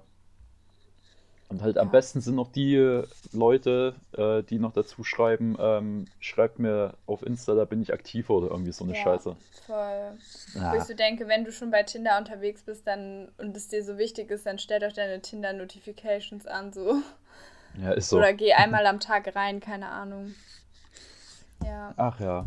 [1.48, 1.92] Und halt am Ja.
[1.92, 7.22] besten sind noch die äh, Leute, äh, die noch dazu schreiben, ähm, schreibt mir auf
[7.22, 9.04] Insta, da bin ich aktiver oder irgendwie so eine Ja.
[9.04, 9.36] Scheiße.
[9.68, 10.18] Voll.
[10.54, 10.76] Wo Ja.
[10.76, 13.98] ich so denke, wenn du schon bei Tinder unterwegs bist dann und es dir so
[14.00, 16.96] wichtig ist, dann stell doch deine Tinder-Notifications an, so.
[17.78, 18.18] Ja, ist so.
[18.18, 20.34] Oder geh einmal am Tag rein, keine Ahnung.
[21.64, 21.94] Ja.
[21.96, 22.46] Ach ja.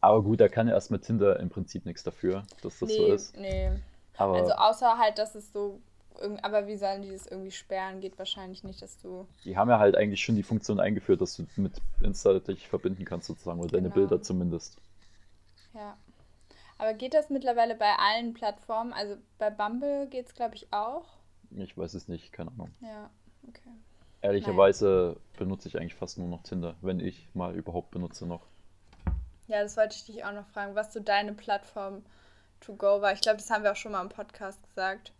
[0.00, 3.06] Aber gut, da kann ja erst mit Tinder im Prinzip nichts dafür, dass das so
[3.06, 3.36] nee, ist.
[3.36, 3.70] nee.
[4.16, 5.80] Aber Also außer halt, dass es so,
[6.42, 8.00] aber wie sollen die das irgendwie sperren?
[8.00, 11.36] Geht wahrscheinlich nicht, dass du, die haben ja halt eigentlich schon die Funktion eingeführt, dass
[11.36, 13.94] du mit Insta dich verbinden kannst sozusagen, oder deine Genau.
[13.94, 14.80] Bilder zumindest.
[15.74, 15.96] ja.
[16.78, 18.92] Aber geht das mittlerweile bei allen Plattformen?
[18.94, 21.04] Also bei Bumble geht es, glaube ich, auch.
[21.50, 22.70] Ich weiß es nicht, keine Ahnung.
[22.80, 23.10] Ja,
[23.46, 23.70] okay.
[24.22, 28.46] Ehrlicherweise benutze ich eigentlich fast nur noch Tinder, wenn ich mal überhaupt benutze noch.
[29.50, 32.02] Ja, das wollte ich dich auch noch fragen, was so deine Plattform
[32.60, 33.12] to go war.
[33.12, 35.12] Ich glaube, das haben wir auch schon mal im Podcast gesagt.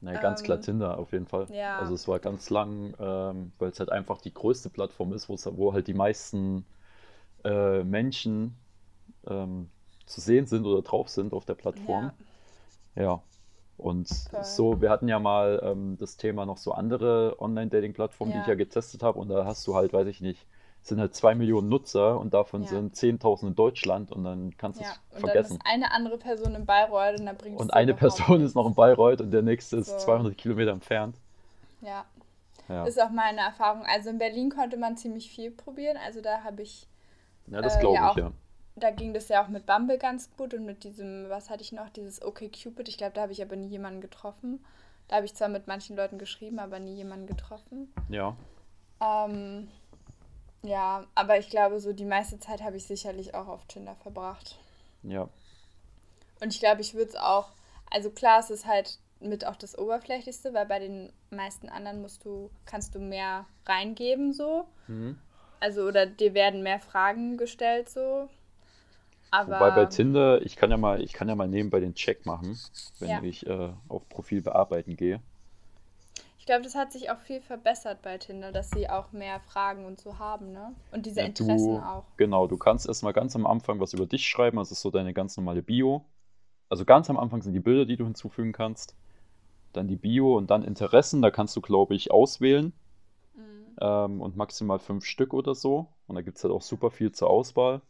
[0.00, 1.48] Na, ganz klar Ähm, Tinder auf jeden Fall.
[1.50, 1.78] ja.
[1.78, 5.72] Also es war ganz lang, ähm, weil es halt einfach die größte Plattform ist, wo
[5.72, 6.66] halt die meisten
[7.44, 8.56] äh, Menschen
[9.26, 9.70] ähm,
[10.06, 12.12] zu sehen sind oder drauf sind auf der Plattform.
[12.96, 13.22] Ja.
[13.76, 14.44] Und Voll.
[14.44, 18.52] so, wir hatten ja mal ähm, das Thema noch so andere Online-Dating-Plattformen, die ich Ja.
[18.52, 19.18] ja getestet habe.
[19.18, 20.46] Und da hast du halt, weiß ich nicht,
[20.84, 22.68] sind halt zwei Millionen Nutzer und davon Ja.
[22.68, 25.56] sind 10.000 in Deutschland und dann kannst du Ja, es und dann vergessen.
[25.56, 28.74] ist eine andere Person in Bayreuth und da bringt Und eine Person ist noch in
[28.74, 29.96] Bayreuth und der nächste ist So.
[29.98, 31.16] 200 Kilometer entfernt.
[31.80, 32.04] Ja,
[32.68, 33.84] Ja, ist auch meine Erfahrung.
[33.86, 35.96] Also in Berlin konnte man ziemlich viel probieren.
[36.04, 36.86] Also da habe ich,
[37.46, 38.32] ja das äh, glaube ja, ich, auch- ja.
[38.76, 41.72] da ging das ja auch mit Bumble ganz gut und mit diesem, was hatte ich
[41.72, 42.88] noch, dieses OkCupid.
[42.88, 44.62] Ich glaube, da habe ich aber nie jemanden getroffen.
[45.08, 47.92] Da habe ich zwar mit manchen Leuten geschrieben, aber nie jemanden getroffen.
[48.08, 48.34] Ja,
[49.00, 49.68] Ähm,
[50.64, 54.58] ja, aber ich glaube, so die meiste Zeit habe ich sicherlich auch auf Tinder verbracht.
[55.02, 55.28] ja.
[56.40, 57.48] Und ich glaube, ich würde es auch,
[57.90, 62.24] also klar, es ist halt mit auch das Oberflächlichste, weil bei den meisten anderen musst
[62.24, 64.66] du, kannst du mehr reingeben so.
[64.86, 65.16] Mhm.
[65.60, 68.28] Also oder dir werden mehr Fragen gestellt so.
[69.30, 72.24] Aber Wobei bei Tinder, ich kann ja mal, ich kann ja mal nebenbei den Check
[72.26, 72.58] machen,
[73.00, 73.22] wenn Ja.
[73.22, 75.20] ich äh, auf Profil bearbeiten gehe.
[76.44, 79.86] Ich glaube, das hat sich auch viel verbessert bei Tinder, dass sie auch mehr Fragen
[79.86, 80.74] und so haben, ne?
[80.92, 82.04] Und diese Ja, Interessen du, auch.
[82.18, 85.14] Genau, du kannst erstmal ganz am Anfang was über dich schreiben, das ist so deine
[85.14, 86.04] ganz normale Bio.
[86.68, 88.96] Also ganz am Anfang sind die Bilder, die du hinzufügen kannst.
[89.72, 92.72] Dann die Bio und dann Interessen, da kannst du, glaube ich, auswählen.
[93.36, 93.78] Mhm.
[93.80, 95.88] ähm, und maximal fünf Stück oder so.
[96.06, 97.82] Und da gibt es halt auch super viel zur Auswahl.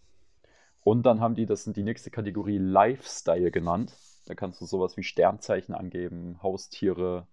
[0.83, 3.95] Und dann haben die, das sind die nächste Kategorie Lifestyle genannt.
[4.27, 7.27] Da kannst du sowas wie Sternzeichen angeben, Haustiere,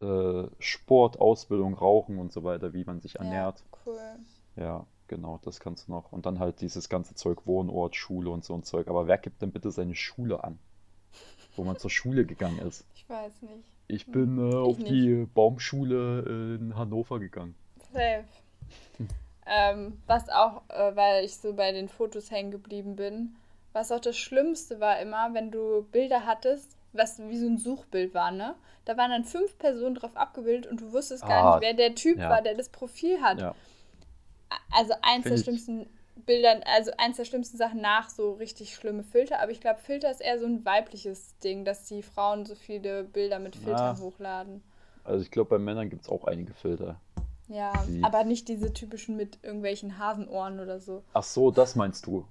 [0.00, 3.60] äh, Sport, Ausbildung, Rauchen und so weiter, wie man sich ernährt.
[3.60, 4.00] Ja, cool.
[4.56, 6.12] Ja, genau, das kannst du noch.
[6.12, 8.88] Und dann halt dieses ganze Zeug, Wohnort, Schule und so ein Zeug.
[8.88, 10.58] Aber wer gibt denn bitte seine Schule an?
[11.56, 12.84] Wo man zur Schule gegangen ist.
[12.94, 13.64] Ich weiß nicht.
[13.86, 14.90] Ich bin äh, auf nicht.
[14.90, 17.54] die Baumschule in Hannover gegangen.
[17.92, 18.24] Safe.
[19.46, 23.36] ähm, was auch, äh, weil ich so bei den Fotos hängen geblieben bin,
[23.74, 28.14] was auch das Schlimmste war immer, wenn du Bilder hattest, was wie so ein Suchbild
[28.14, 28.54] war, ne?
[28.84, 31.94] Da waren dann fünf Personen drauf abgebildet und du wusstest gar Ah, nicht, wer der
[31.94, 32.28] Typ ja.
[32.30, 33.40] war, der das Profil hat.
[33.40, 33.54] Ja.
[34.72, 35.86] Also eins Find der schlimmsten
[36.26, 40.10] Bildern, also eins der schlimmsten Sachen nach so richtig schlimme Filter, aber ich glaube, Filter
[40.10, 44.00] ist eher so ein weibliches Ding, dass die Frauen so viele Bilder mit Filtern Ah.
[44.00, 44.62] hochladen.
[45.02, 47.00] Also ich glaube, bei Männern gibt es auch einige Filter.
[47.48, 51.02] Ja, Die- aber nicht diese typischen mit irgendwelchen Hasenohren oder so.
[51.12, 52.24] Ach so, das meinst du?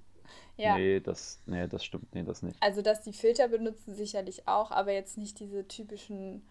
[0.57, 0.77] Ja.
[0.77, 2.13] Nee, das, nee, das stimmt.
[2.13, 2.61] Nee, das nicht.
[2.61, 6.43] Also, dass die Filter benutzen, sicherlich auch, aber jetzt nicht diese typischen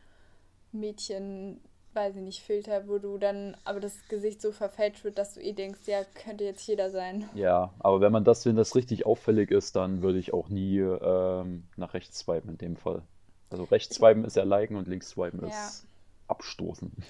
[0.73, 1.61] Mädchen,
[1.95, 5.41] weiß ich nicht, Filter, wo du dann aber das Gesicht so verfälscht wird, dass du
[5.41, 7.29] eh denkst, ja, könnte jetzt jeder sein.
[7.35, 10.79] Ja, aber wenn man das, wenn das richtig auffällig ist, dann würde ich auch nie
[10.79, 13.03] ähm, nach rechts swipen in dem Fall.
[13.51, 15.49] Also rechts swipen ist ja liken und links swipen Ja.
[15.69, 15.87] ist
[16.29, 16.93] abstoßen.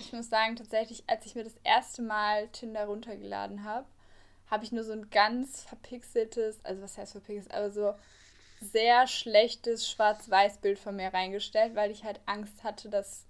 [0.00, 3.84] Ich muss sagen, tatsächlich, als ich mir das erste Mal Tinder runtergeladen habe,
[4.52, 7.94] habe ich nur so ein ganz verpixeltes, also was heißt verpixelt, aber so
[8.60, 13.24] sehr schlechtes Schwarz-Weiß-Bild von mir reingestellt, weil ich halt Angst hatte, dass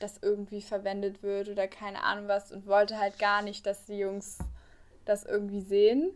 [0.00, 3.98] das irgendwie verwendet wird oder keine Ahnung was und wollte halt gar nicht, dass die
[3.98, 4.38] Jungs
[5.04, 6.10] das irgendwie sehen.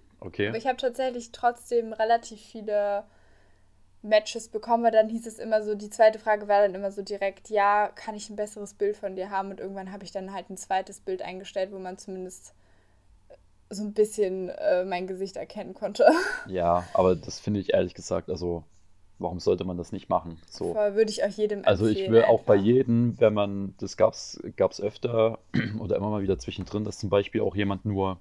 [0.48, 0.58] Aber Okay.
[0.58, 3.04] ich habe tatsächlich trotzdem relativ viele
[4.02, 7.02] Matches bekommen, weil dann hieß es immer so, die zweite Frage war dann immer so
[7.02, 9.50] direkt, ja, kann ich ein besseres Bild von dir haben?
[9.50, 12.54] Und irgendwann habe ich dann halt ein zweites Bild eingestellt, wo man zumindest
[13.70, 16.06] so ein bisschen äh, mein Gesicht erkennen konnte.
[16.44, 18.64] Ja, aber das finde ich ehrlich gesagt, also
[19.18, 20.40] warum sollte man das nicht machen?
[20.48, 20.72] So.
[20.72, 23.96] Voll würde ich auch jedem Also ich empfehlen will auch bei jedem, wenn man, das
[23.96, 25.38] gab's, gab's öfter
[25.78, 28.18] oder immer mal wieder zwischendrin, dass zum Beispiel auch jemand nur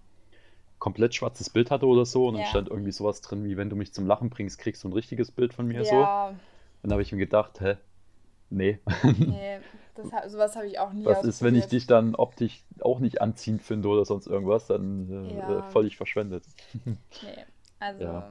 [0.79, 2.49] komplett schwarzes Bild hatte oder so und dann Ja.
[2.49, 5.31] stand irgendwie sowas drin, wie wenn du mich zum Lachen bringst, kriegst du ein richtiges
[5.31, 6.01] Bild von mir so.
[6.01, 6.39] Ja, Und
[6.83, 7.77] dann habe ich mir gedacht, hä?
[8.49, 8.79] Nee.
[9.03, 9.59] nee,
[9.97, 13.21] das, sowas habe ich auch nie Was ist, wenn ich dich dann optisch auch nicht
[13.21, 15.59] anziehend finde oder sonst irgendwas, dann äh, Ja.
[15.59, 16.43] äh, völlig verschwendet.
[17.21, 17.45] Nee,
[17.79, 18.29] also Ja.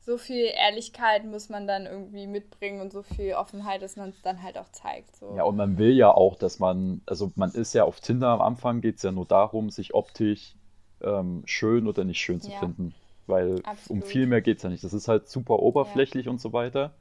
[0.00, 4.20] so viel Ehrlichkeit muss man dann irgendwie mitbringen und so viel Offenheit, dass man es
[4.22, 5.14] dann halt auch zeigt.
[5.16, 5.34] So.
[5.36, 8.40] Ja, und man will ja auch, dass man, also man ist ja auf Tinder am
[8.40, 10.54] Anfang, geht es ja nur darum, sich optisch
[11.02, 12.58] ähm, schön oder nicht schön zu Ja.
[12.58, 12.94] finden.
[13.26, 14.04] Weil um Absolut.
[14.04, 14.82] viel mehr geht es ja nicht.
[14.82, 16.92] Das ist halt super oberflächlich und so weiter.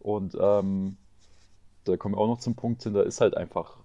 [0.00, 0.96] Und ähm,
[1.84, 3.78] da kommen wir auch noch zum Punkt, Tinder ist halt einfach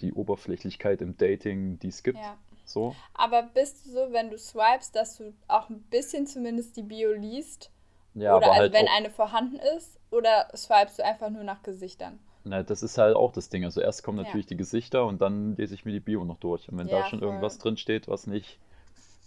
[0.00, 2.18] die Oberflächlichkeit im Dating, die es gibt.
[2.18, 2.36] Ja.
[2.64, 2.94] So.
[3.14, 7.12] Aber bist du so, wenn du swipest, dass du auch ein bisschen zumindest die Bio
[7.12, 7.70] liest?
[8.14, 9.98] Ja, oder aber also halt wenn eine vorhanden ist?
[10.10, 12.18] Oder swipest du einfach nur nach Gesichtern?
[12.44, 13.64] na, das ist halt auch das Ding.
[13.64, 14.24] Also erst kommen Ja.
[14.24, 16.68] natürlich die Gesichter und dann lese ich mir die Bio noch durch.
[16.68, 17.28] Und wenn da Ja, schon voll.
[17.28, 18.58] irgendwas drin steht, was nicht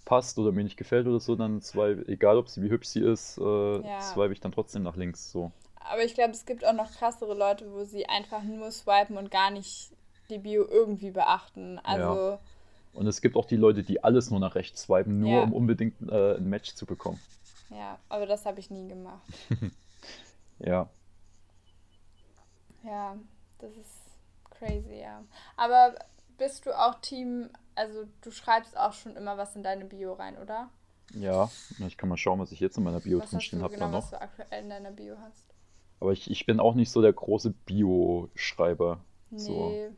[0.05, 3.01] passt oder mir nicht gefällt oder so, dann swipe, egal ob sie wie hübsch sie
[3.01, 3.43] ist, äh,
[3.87, 3.99] Ja.
[4.01, 5.31] swipe ich dann trotzdem nach links.
[5.31, 5.51] So.
[5.79, 9.31] Aber ich glaube, es gibt auch noch krassere Leute, wo sie einfach nur swipen und
[9.31, 9.91] gar nicht
[10.29, 11.79] die Bio irgendwie beachten.
[11.79, 12.37] Also,
[12.93, 15.43] Und es gibt auch die Leute, die alles nur nach rechts swipen, nur Ja.
[15.43, 17.19] um unbedingt äh, ein Match zu bekommen.
[17.69, 19.21] ja, aber das habe ich nie gemacht.
[20.59, 20.89] Ja.
[22.83, 23.15] Ja,
[23.59, 24.01] das ist
[24.51, 25.23] crazy, ja.
[25.57, 25.95] Aber
[26.37, 30.37] bist du auch Team, also du schreibst auch schon immer was in deine Bio rein,
[30.37, 30.69] oder?
[31.13, 33.63] Ja, ich kann mal schauen, was ich jetzt in meiner Bio Was hast drinstehen du
[33.65, 35.43] habe genau, was du aktuell in deiner Bio hast?
[35.99, 38.99] Aber ich, ich bin auch nicht so der große Bio-Schreiber.
[39.35, 39.69] So.
[39.69, 39.89] Nee.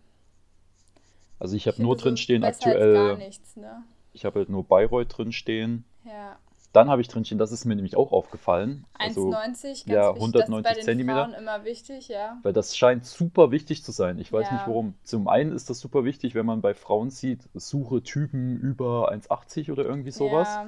[1.39, 3.83] Also ich habe nur so drinstehen als gar aktuell, nichts, ne?
[4.13, 5.85] ich habe halt nur Bayreuth drinstehen.
[6.05, 6.37] Ja.
[6.73, 8.85] Dann habe ich drinstehen, das ist mir nämlich auch aufgefallen.
[8.93, 11.09] Also, 1,90, ganz ja, wichtig, das ist 190 bei den.
[11.09, 12.37] Frauen immer wichtig, ja.
[12.43, 14.19] weil das scheint super wichtig zu sein.
[14.19, 14.53] Ich weiß Ja.
[14.53, 14.93] nicht warum.
[15.03, 19.71] Zum einen ist das super wichtig, wenn man bei Frauen sieht, suche Typen über 1,80
[19.71, 20.47] oder irgendwie sowas.
[20.47, 20.67] Ja,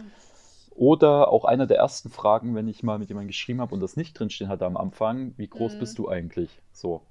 [0.76, 3.96] Oder auch einer der ersten Fragen, wenn ich mal mit jemandem geschrieben habe und das
[3.96, 5.78] nicht drinstehen hatte am Anfang, wie groß Mhm.
[5.78, 6.62] bist du eigentlich?
[6.74, 7.02] So.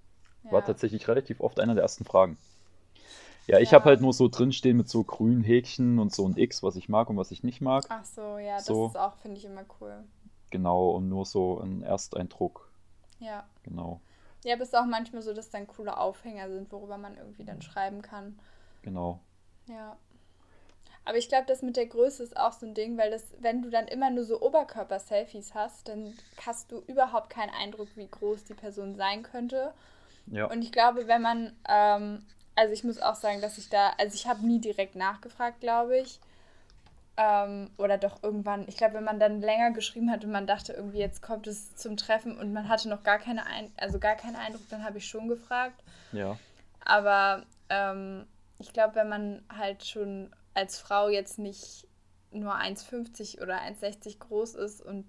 [0.50, 0.64] War ja.
[0.64, 2.38] tatsächlich relativ oft einer der ersten Fragen.
[3.46, 3.74] Ja, ich Ja.
[3.74, 6.88] habe halt nur so drinstehen mit so grünen Häkchen und so ein X, was ich
[6.88, 7.88] mag und was ich nicht mag.
[7.88, 8.82] Ach so, ja, das So.
[8.82, 10.04] ist auch, finde ich, immer cool.
[10.50, 12.70] Genau, und nur so ein Ersteindruck.
[13.20, 13.46] Ja.
[13.64, 14.02] Genau,
[14.44, 17.44] Ja, aber es ist auch manchmal so, dass dann coole Aufhänger sind, worüber man irgendwie
[17.44, 18.38] dann schreiben kann.
[18.82, 19.22] genau.
[19.66, 19.96] Ja.
[21.04, 23.62] Aber ich glaube, das mit der Größe ist auch so ein Ding, weil das, wenn
[23.62, 28.44] du dann immer nur so Oberkörper-Selfies hast, dann hast du überhaupt keinen Eindruck, wie groß
[28.44, 29.72] die Person sein könnte.
[30.26, 33.90] Ja, Und ich glaube, wenn man, ähm, also ich muss auch sagen, dass ich da,
[33.98, 36.20] also ich habe nie direkt nachgefragt, glaube ich.
[37.16, 40.72] Ähm, oder doch irgendwann, ich glaube, wenn man dann länger geschrieben hat und man dachte
[40.72, 44.14] irgendwie, jetzt kommt es zum Treffen und man hatte noch gar keine, Ein also gar
[44.16, 45.82] keinen Eindruck, dann habe ich schon gefragt.
[46.12, 46.38] ja,
[46.84, 48.26] Aber ähm,
[48.58, 51.86] ich glaube, wenn man halt schon als Frau jetzt nicht
[52.30, 55.06] nur 1,50 oder 1,60 groß ist und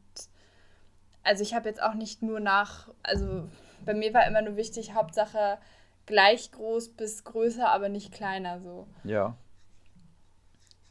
[1.23, 3.47] also ich habe jetzt auch nicht nur nach, also
[3.86, 5.58] bei mir war immer nur wichtig, Hauptsache
[6.06, 8.88] gleich groß bis größer, aber nicht kleiner so.
[9.03, 9.36] ja.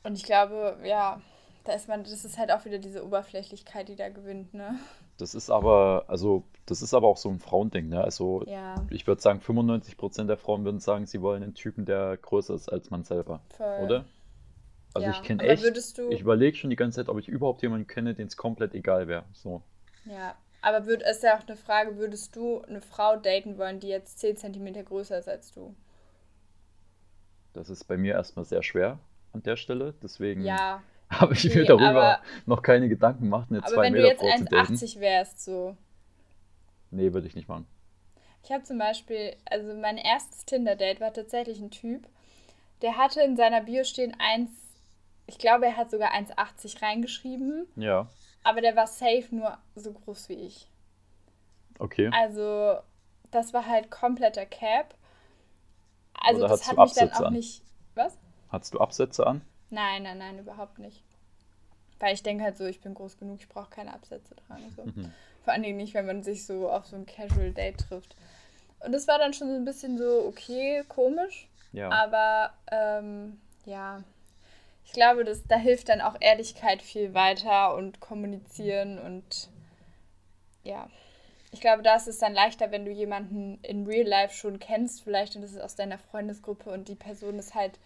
[0.04, 1.20] Und ich glaube, ja,
[1.62, 4.76] da ist man, das ist halt auch wieder diese Oberflächlichkeit, die da gewinnt, ne?
[5.16, 8.02] Das ist aber, also, das ist aber auch so ein Frauending, ne?
[8.02, 12.16] Also, Ja, ich würde sagen, 95% der Frauen würden sagen, sie wollen einen Typen, der
[12.16, 13.84] größer ist als man selber, voll.
[13.84, 14.04] oder?
[14.94, 15.14] Also, ja.
[15.14, 17.86] ich kenne Aber echt, du, ich überlege schon die ganze Zeit, ob ich überhaupt jemanden
[17.86, 19.24] kenne, den es komplett egal wäre.
[19.32, 19.62] So.
[20.04, 23.88] Ja, aber würd, ist ja auch eine Frage, würdest du eine Frau daten wollen, die
[23.88, 25.74] jetzt 10 cm größer ist als du?
[27.52, 28.98] Das ist bei mir erstmal sehr schwer
[29.32, 29.94] an der Stelle.
[30.02, 33.82] Deswegen Ja, habe ich mir nee, darüber aber, noch keine Gedanken gemacht, eine aber 2
[33.82, 34.74] wenn du Meter jetzt Frau zu daten.
[34.74, 35.76] 1,80 wärst, so.
[36.90, 37.66] Nee, würde ich nicht machen.
[38.44, 42.06] Ich habe zum Beispiel, also mein erstes Tinder-Date war tatsächlich ein Typ,
[42.82, 44.50] der hatte in seiner Bio stehen 1,
[45.26, 48.08] ich glaube, er hat sogar 1,80 reingeschrieben, Ja,
[48.42, 50.66] aber der war safe nur so groß wie ich.
[51.78, 52.10] okay.
[52.12, 52.78] Also,
[53.30, 54.94] das war halt kompletter Cap.
[56.14, 57.32] Also, Oder das hat mich dann Absätze auch an?
[57.32, 57.62] nicht.
[57.94, 58.18] Was?
[58.50, 59.42] Hattest du Absätze an?
[59.70, 61.02] Nein, nein, nein, überhaupt nicht.
[61.98, 64.70] Weil ich denke halt so, ich bin groß genug, ich brauche keine Absätze tragen.
[64.76, 64.84] So.
[64.84, 65.12] Mhm.
[65.44, 68.16] Vor allen Dingen nicht, wenn man sich so auf so ein Casual Date trifft.
[68.80, 71.48] Und das war dann schon so ein bisschen so, okay, komisch.
[71.72, 71.90] Ja.
[71.90, 74.02] Aber ähm, ja,
[74.84, 79.48] ich glaube, dass, da hilft dann auch Ehrlichkeit viel weiter und kommunizieren und
[80.64, 80.88] ja.
[81.50, 85.02] Ich glaube, da ist es dann leichter, wenn du jemanden in Real Life schon kennst,
[85.02, 87.78] vielleicht und das ist aus deiner Freundesgruppe und die Person ist halt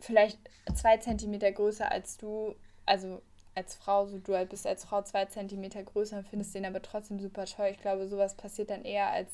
[0.00, 0.38] vielleicht
[0.74, 2.54] zwei Zentimeter größer als du,
[2.86, 3.20] also
[3.54, 6.82] als Frau, so du halt bist als Frau zwei Zentimeter größer und findest den aber
[6.82, 7.68] trotzdem super toll.
[7.70, 9.30] Ich glaube, sowas passiert dann eher als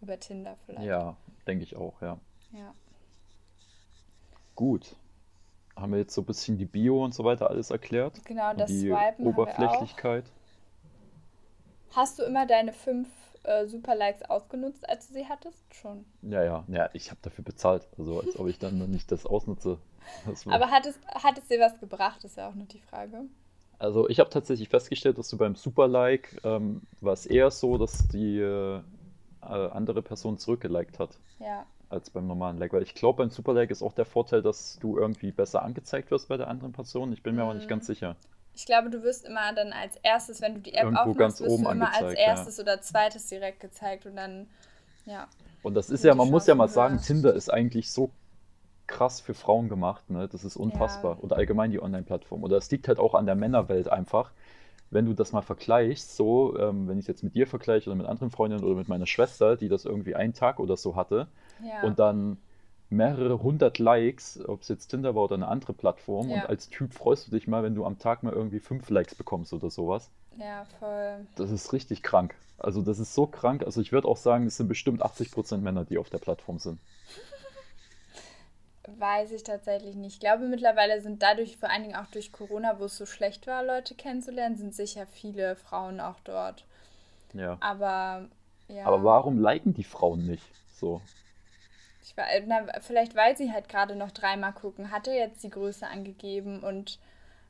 [0.00, 0.86] über Tinder vielleicht.
[0.86, 2.18] Ja, denke ich auch, ja.
[2.52, 2.74] ja.
[4.54, 4.96] Gut.
[5.76, 8.24] Haben wir jetzt so ein bisschen die Bio und so weiter alles erklärt?
[8.24, 9.26] Genau, Und das die Swipen.
[9.26, 10.24] Oberflächlichkeit?
[11.90, 13.08] Hast du immer deine fünf
[13.42, 15.62] äh, Super-Likes ausgenutzt, als du sie hattest?
[15.74, 16.04] Schon.
[16.22, 17.88] Ja, ja, ja, ich habe dafür bezahlt.
[17.98, 19.78] Also als ob ich dann noch nicht das ausnutze.
[20.24, 23.24] Das Aber hat es, hat es dir was gebracht, ist ja auch noch die Frage.
[23.78, 28.08] Also ich habe tatsächlich festgestellt, dass du beim Super-Like ähm, war es eher so, dass
[28.08, 28.82] die äh, äh,
[29.42, 31.66] andere Person zurückgeliked hat, Ja.
[31.88, 32.72] Als beim normalen Like.
[32.72, 36.28] Weil ich glaube, beim Super-Like ist auch der Vorteil, dass du irgendwie besser angezeigt wirst
[36.28, 37.12] bei der anderen Person.
[37.12, 37.70] Ich bin mir aber nicht Mhm.
[37.70, 38.16] ganz sicher.
[38.54, 41.40] Ich glaube, du wirst immer dann als erstes, wenn du die App Irgendwo aufmachst, ganz
[41.40, 42.26] wirst oben du immer als angezeigt, ja.
[42.26, 44.48] erstes oder zweites direkt gezeigt und dann,
[45.04, 45.28] ja.
[45.62, 47.02] Und das ist ja, man muss ja mal Chancen sagen, höher.
[47.02, 48.10] Tinder ist eigentlich so
[48.86, 50.28] krass für Frauen gemacht, ne?
[50.28, 51.16] Das ist unfassbar.
[51.16, 51.22] Ja.
[51.22, 52.44] Oder allgemein die Online-Plattform.
[52.44, 54.30] Oder es liegt halt auch an der Männerwelt einfach.
[54.90, 57.96] Wenn du das mal vergleichst, so, ähm, wenn ich es jetzt mit dir vergleiche oder
[57.96, 61.26] mit anderen Freundinnen oder mit meiner Schwester, die das irgendwie einen Tag oder so hatte
[61.62, 61.82] Ja.
[61.82, 62.38] und dann
[62.88, 66.36] mehrere hundert Likes, ob es jetzt Tinder war oder eine andere Plattform, Ja.
[66.42, 69.14] und als Typ freust du dich mal, wenn du am Tag mal irgendwie fünf Likes
[69.14, 70.10] bekommst oder sowas.
[70.38, 71.26] ja, voll.
[71.36, 72.34] Das ist richtig krank.
[72.58, 73.64] Also das ist so krank.
[73.64, 76.78] Also ich würde auch sagen, es sind bestimmt 80% Männer, die auf der Plattform sind.
[78.98, 80.14] Weiß ich tatsächlich nicht.
[80.14, 83.48] Ich glaube, mittlerweile sind dadurch, vor allen Dingen auch durch Corona, wo es so schlecht
[83.48, 86.64] war, Leute kennenzulernen, sind sicher viele Frauen auch dort.
[87.32, 87.56] Ja.
[87.60, 88.26] Aber
[88.68, 88.86] ja.
[88.86, 90.44] Aber warum liken die Frauen nicht?
[90.78, 91.00] So.
[92.06, 94.92] Ich war, na, vielleicht weil sie halt gerade noch dreimal gucken.
[94.92, 97.00] Hat er jetzt die Größe angegeben und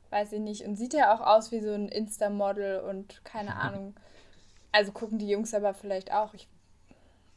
[0.09, 0.63] weiß ich nicht.
[0.63, 3.95] Und sieht er auch aus wie so ein Insta-Model und keine Ahnung.
[4.71, 6.33] Also gucken die Jungs aber vielleicht auch.
[6.33, 6.47] Ich,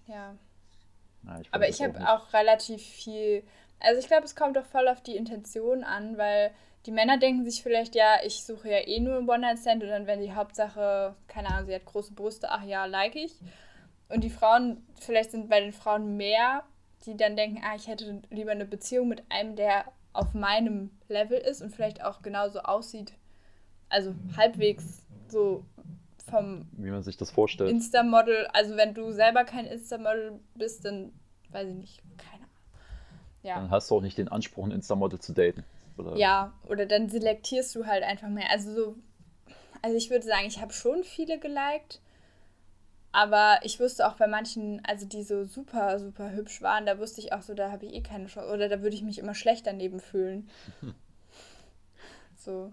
[0.07, 0.35] ja.
[1.25, 3.43] Ja, ich Aber ich habe auch relativ viel.
[3.81, 6.51] Also ich glaube, es kommt doch voll auf die Intention an, weil
[6.87, 10.07] die Männer denken sich vielleicht, ja, ich suche ja eh nur einen One-Night-Stand und dann
[10.07, 13.35] wenn die Hauptsache, keine Ahnung, sie hat große Brüste, ach ja, like ich.
[14.09, 16.65] Und die Frauen, vielleicht sind bei den Frauen mehr,
[17.07, 21.39] die dann denken, ah, ich hätte lieber eine Beziehung mit einem, der auf meinem Level
[21.39, 23.13] ist und vielleicht auch genauso aussieht.
[23.89, 25.65] Also halbwegs so
[26.29, 27.71] vom Wie man sich das vorstellt.
[27.71, 31.13] Insta-Model, also wenn du selber kein Insta-Model bist, dann
[31.51, 32.51] weiß ich nicht, keine Ahnung.
[33.43, 33.55] Ja.
[33.57, 35.65] Dann hast du auch nicht den Anspruch, ein Insta-Model zu daten.
[35.97, 36.17] Oder?
[36.17, 38.51] Ja, oder dann selektierst du halt einfach mehr.
[38.51, 38.97] Also so,
[39.83, 42.01] also ich würde sagen, ich habe schon viele geliked,
[43.13, 47.21] aber ich wusste auch bei manchen, also die so super, super hübsch waren, da wusste
[47.21, 48.53] ich auch so, da habe ich eh keine Chance.
[48.53, 50.49] Oder da würde ich mich immer schlecht daneben fühlen.
[52.37, 52.73] So.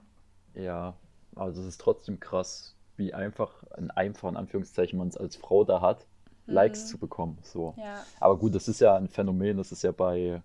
[0.54, 0.93] Ja,
[1.36, 5.63] also es ist trotzdem krass, wie einfach, in einfach in Anführungszeichen, man es als Frau
[5.63, 6.06] da hat,
[6.45, 6.88] Likes Mhm.
[6.88, 7.38] zu bekommen.
[7.43, 7.73] So.
[7.78, 8.04] Ja.
[8.19, 10.42] Aber gut, das ist ja ein Phänomen, das ist ja bei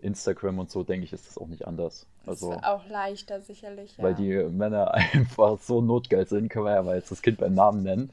[0.00, 2.06] Instagram und so, denke ich, ist das auch nicht anders.
[2.26, 4.04] Das Also, ist auch leichter sicherlich, ja.
[4.04, 7.54] weil die Männer einfach so notgeil sind, können wir ja mal jetzt das Kind beim
[7.54, 8.12] Namen nennen,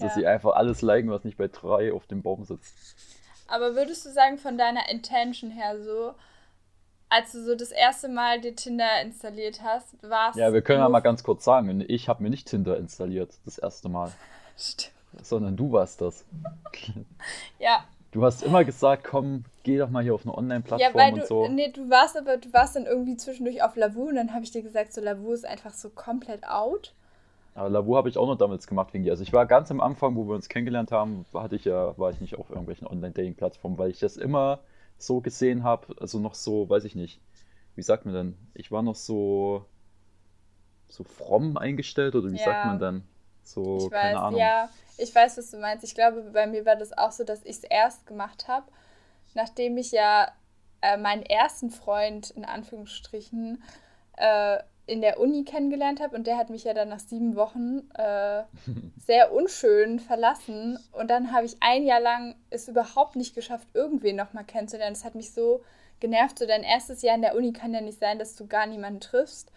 [0.00, 0.20] dass Ja.
[0.20, 2.74] sie einfach alles liken, was nicht bei drei auf dem Baum sitzt.
[3.48, 6.14] Aber würdest du sagen, von deiner Intention her so,
[7.08, 10.36] als du so das erste Mal dir Tinder installiert hast, war es.
[10.36, 13.58] Ja, wir können ja mal ganz kurz sagen, ich habe mir nicht Tinder installiert, das
[13.58, 14.12] erste Mal,
[14.56, 14.92] Stimmt.
[15.22, 16.24] sondern du warst das.
[17.58, 21.12] Ja, Du hast immer gesagt, komm, geh doch mal hier auf eine ja, Online-Plattform weil
[21.12, 21.46] und du, so.
[21.48, 24.50] nee, du warst aber, du warst dann irgendwie zwischendurch auf Lavu und dann habe ich
[24.50, 26.92] dir gesagt, so Lavu ist einfach so komplett out.
[27.54, 29.10] Aber Lavu habe ich auch noch damals gemacht wegen dir.
[29.12, 32.10] Also ich war ganz am Anfang, wo wir uns kennengelernt haben, hatte ich ja, war
[32.10, 34.60] ich nicht auf irgendwelchen Online-Dating-Plattformen, weil ich das immer
[34.98, 37.20] so gesehen habe, also noch so, weiß ich nicht,
[37.76, 38.36] wie sagt man denn?
[38.54, 39.64] Ich war noch so,
[40.88, 42.44] so fromm eingestellt oder wie Ja.
[42.44, 43.04] sagt man dann?
[43.42, 44.40] So, ich weiß, keine Ahnung.
[44.40, 45.84] ja, ich weiß, was du meinst.
[45.84, 48.66] Ich glaube, bei mir war das auch so, dass ich es erst gemacht habe,
[49.34, 50.32] nachdem ich ja
[50.82, 53.62] äh, meinen ersten Freund in Anführungsstrichen
[54.16, 54.58] äh,
[54.90, 58.42] in der Uni kennengelernt habe und der hat mich ja dann nach sieben Wochen äh,
[59.06, 64.16] sehr unschön verlassen und dann habe ich ein Jahr lang es überhaupt nicht geschafft, irgendwen
[64.16, 64.94] nochmal kennenzulernen.
[64.94, 65.62] Das hat mich so
[66.00, 66.38] genervt.
[66.38, 69.00] So dein erstes Jahr in der Uni kann ja nicht sein, dass du gar niemanden
[69.00, 69.52] triffst.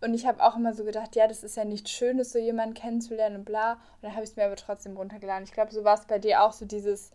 [0.00, 2.74] Und ich habe auch immer so gedacht, ja, das ist ja nichts Schönes, so jemanden
[2.74, 3.72] kennenzulernen und bla.
[3.72, 5.44] Und dann habe ich es mir aber trotzdem runtergeladen.
[5.44, 7.12] Ich glaube, so war es bei dir auch so dieses,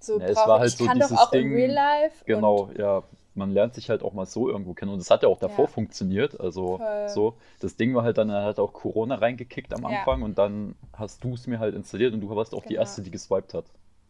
[0.00, 2.24] so Ja, es war halt ich so kann doch auch Ding, in Real Life.
[2.24, 3.04] Genau, ja.
[3.36, 4.92] Man lernt sich halt auch mal so irgendwo kennen.
[4.92, 5.70] Und das hat ja auch davor Ja.
[5.70, 6.38] funktioniert.
[6.40, 7.08] Also Voll.
[7.08, 7.34] so.
[7.60, 9.88] Das Ding war halt dann, er hat auch Corona reingekickt am Ja.
[10.00, 12.80] Anfang und dann hast du es mir halt installiert und du warst auch die Genau.
[12.80, 13.64] erste, die geswiped hat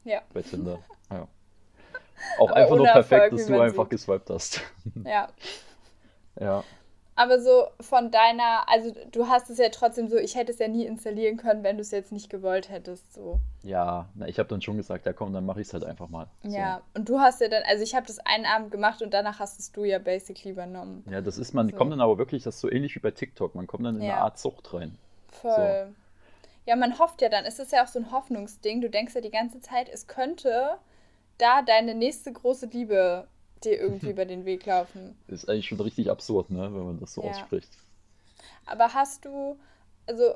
[0.05, 0.79] ja, bei Tinder.
[1.11, 1.27] Ja.
[2.39, 3.91] Auch Aber einfach nur perfekt, Erfolg, dass du einfach sieht.
[3.91, 4.61] geswiped hast.
[5.05, 5.29] ja.
[6.41, 6.65] Ja.
[7.17, 10.67] Aber so von deiner, also du hast es ja trotzdem so, ich hätte es ja
[10.67, 13.13] nie installieren können, wenn du es jetzt nicht gewollt hättest.
[13.15, 13.39] So.
[13.63, 16.09] Ja, na, ich habe dann schon gesagt, ja komm, dann mache ich es halt einfach
[16.09, 16.27] mal.
[16.43, 16.57] So.
[16.57, 19.39] Ja, und du hast ja dann, also ich habe das einen Abend gemacht und danach
[19.39, 21.05] hast es du ja basically übernommen.
[21.09, 21.77] Ja, das ist, man So.
[21.77, 24.03] kommt dann aber wirklich, das ist so ähnlich wie bei TikTok, man kommt dann in
[24.03, 24.23] eine Ja.
[24.23, 24.99] Art Sucht rein.
[25.29, 25.95] Voll.
[26.67, 28.81] Ja, man hofft ja dann, es ist ja auch so ein Hoffnungsding.
[28.81, 30.79] Du denkst ja die ganze Zeit, es könnte
[31.39, 33.29] da deine nächste große Liebe
[33.65, 35.17] dir irgendwie über den Weg laufen.
[35.29, 37.31] Ist eigentlich schon richtig absurd, ne, wenn man das so Ja.
[37.31, 37.71] ausspricht.
[38.67, 39.59] Aber hast du,
[40.07, 40.35] also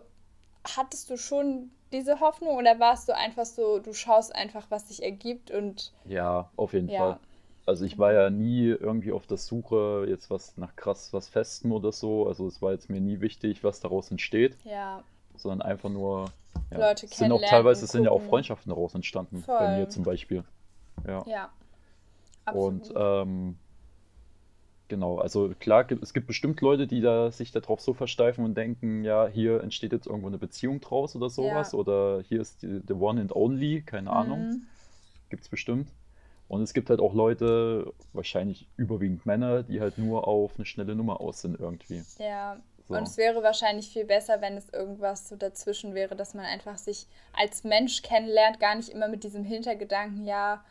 [0.77, 5.03] hattest du schon diese Hoffnung oder warst du einfach so, du schaust einfach, was sich
[5.03, 6.99] ergibt und Ja, auf jeden Ja.
[6.99, 7.21] Fall.
[7.67, 11.71] Also ich war ja nie irgendwie auf der Suche jetzt was nach krass was Festem
[11.73, 12.27] oder so.
[12.27, 15.03] Also es war jetzt mir nie wichtig, was daraus entsteht, ja,
[15.37, 16.33] sondern einfach nur,
[16.71, 18.23] ja, Leute sind auch teilweise sind ja auch.
[18.23, 19.77] Freundschaften daraus entstanden, bei Voll.
[19.77, 20.45] mir zum Beispiel.
[21.07, 21.25] Ja.
[21.27, 21.51] ja.
[22.55, 23.27] Und Absolut.
[23.27, 23.57] ähm,
[24.89, 29.05] genau, also klar, es gibt bestimmt Leute, die da sich darauf so versteifen und denken,
[29.05, 31.79] ja, hier entsteht jetzt irgendwo eine Beziehung draus oder sowas, Ja.
[31.79, 34.49] oder hier ist die, the one and only, keine Ahnung.
[34.49, 34.63] Mhm.
[35.31, 35.89] Gibt es bestimmt.
[36.49, 40.95] Und es gibt halt auch Leute, wahrscheinlich überwiegend Männer, die halt nur auf eine schnelle
[40.95, 42.03] Nummer aus sind irgendwie.
[42.19, 42.95] Ja, So.
[42.95, 46.79] und es wäre wahrscheinlich viel besser, wenn es irgendwas so dazwischen wäre, dass man einfach
[46.79, 50.65] sich als Mensch kennenlernt, gar nicht immer mit diesem Hintergedanken, ja,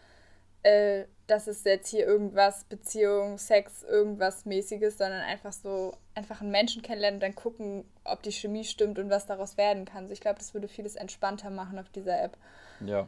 [0.64, 6.52] äh, das ist jetzt hier irgendwas, Beziehung, Sex, irgendwas mäßiges, sondern einfach so, einfach einen
[6.52, 10.04] Menschen kennenlernen und dann gucken, ob die Chemie stimmt und was daraus werden kann.
[10.04, 12.38] Also ich glaube, das würde vieles entspannter machen auf dieser App.
[12.80, 13.08] Ja,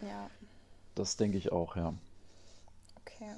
[0.00, 0.30] Ja,
[0.94, 1.92] das denke ich auch, ja.
[3.00, 3.34] okay.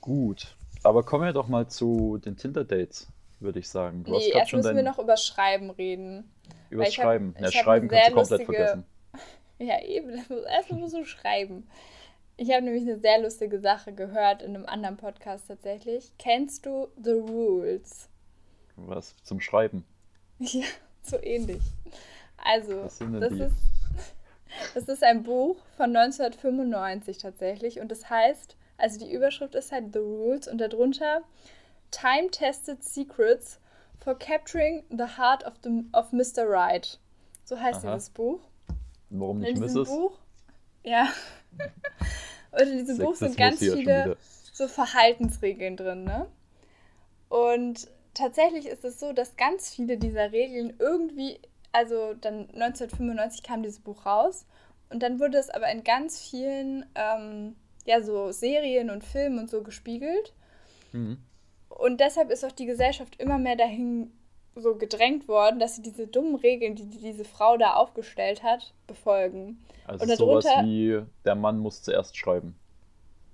[0.00, 0.54] Gut.
[0.84, 3.08] Aber kommen wir doch mal zu den Tinder-Dates,
[3.40, 4.04] würde ich sagen.
[4.04, 6.30] Du hast Nee, erst müssen wir noch über Schreiben reden.
[6.72, 7.34] hab- Schreiben.
[7.40, 8.84] Ja, Schreiben kannst du komplett lustige- vergessen.
[9.58, 11.68] Ja, eben, das muss, erstmal musst du schreiben.
[12.36, 16.12] Ich habe nämlich eine sehr lustige Sache gehört in einem anderen Podcast tatsächlich.
[16.18, 18.08] Kennst du The Rules?
[18.76, 19.84] Was zum Schreiben.
[20.40, 20.66] Ja,
[21.02, 21.62] so ähnlich.
[22.36, 23.56] Also, das ist,
[24.74, 29.92] das ist ein Buch von 1995 tatsächlich und das heißt, also die Überschrift ist halt
[29.92, 31.22] The Rules und darunter
[31.90, 33.58] Time-Tested Secrets
[33.98, 36.48] for Capturing the Heart of, the, of Mr.
[36.48, 36.98] Right.
[37.44, 37.94] So heißt Aha.
[37.94, 38.40] dieses Buch.
[39.10, 39.88] Warum in nicht diesem Mrs.?
[39.88, 40.18] Buch,
[40.84, 41.08] ja.
[42.52, 44.16] Und in diesem Buch sind Sexismus ganz viele
[44.52, 46.26] so Verhaltensregeln drin, ne?
[47.28, 51.38] Und tatsächlich ist es so, dass ganz viele dieser Regeln irgendwie,
[51.72, 54.46] also dann 1995 kam dieses Buch raus
[54.90, 57.54] und dann wurde es aber in ganz vielen, ähm,
[57.84, 60.34] ja, so Serien und Filmen und so gespiegelt.
[60.92, 61.18] Mhm.
[61.68, 64.10] Und deshalb ist auch die Gesellschaft immer mehr dahin
[64.60, 68.72] so gedrängt worden, dass sie diese dummen Regeln, die die diese Frau da aufgestellt hat,
[68.86, 69.62] befolgen.
[69.86, 72.58] Also Und sowas wie, der Mann muss zuerst schreiben.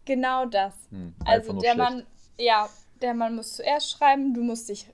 [0.05, 0.75] Genau das.
[0.91, 1.77] Hm, Also der schlecht.
[1.79, 2.07] Mann,
[2.39, 2.69] ja,
[3.01, 4.87] der Mann muss zuerst schreiben, du musst dich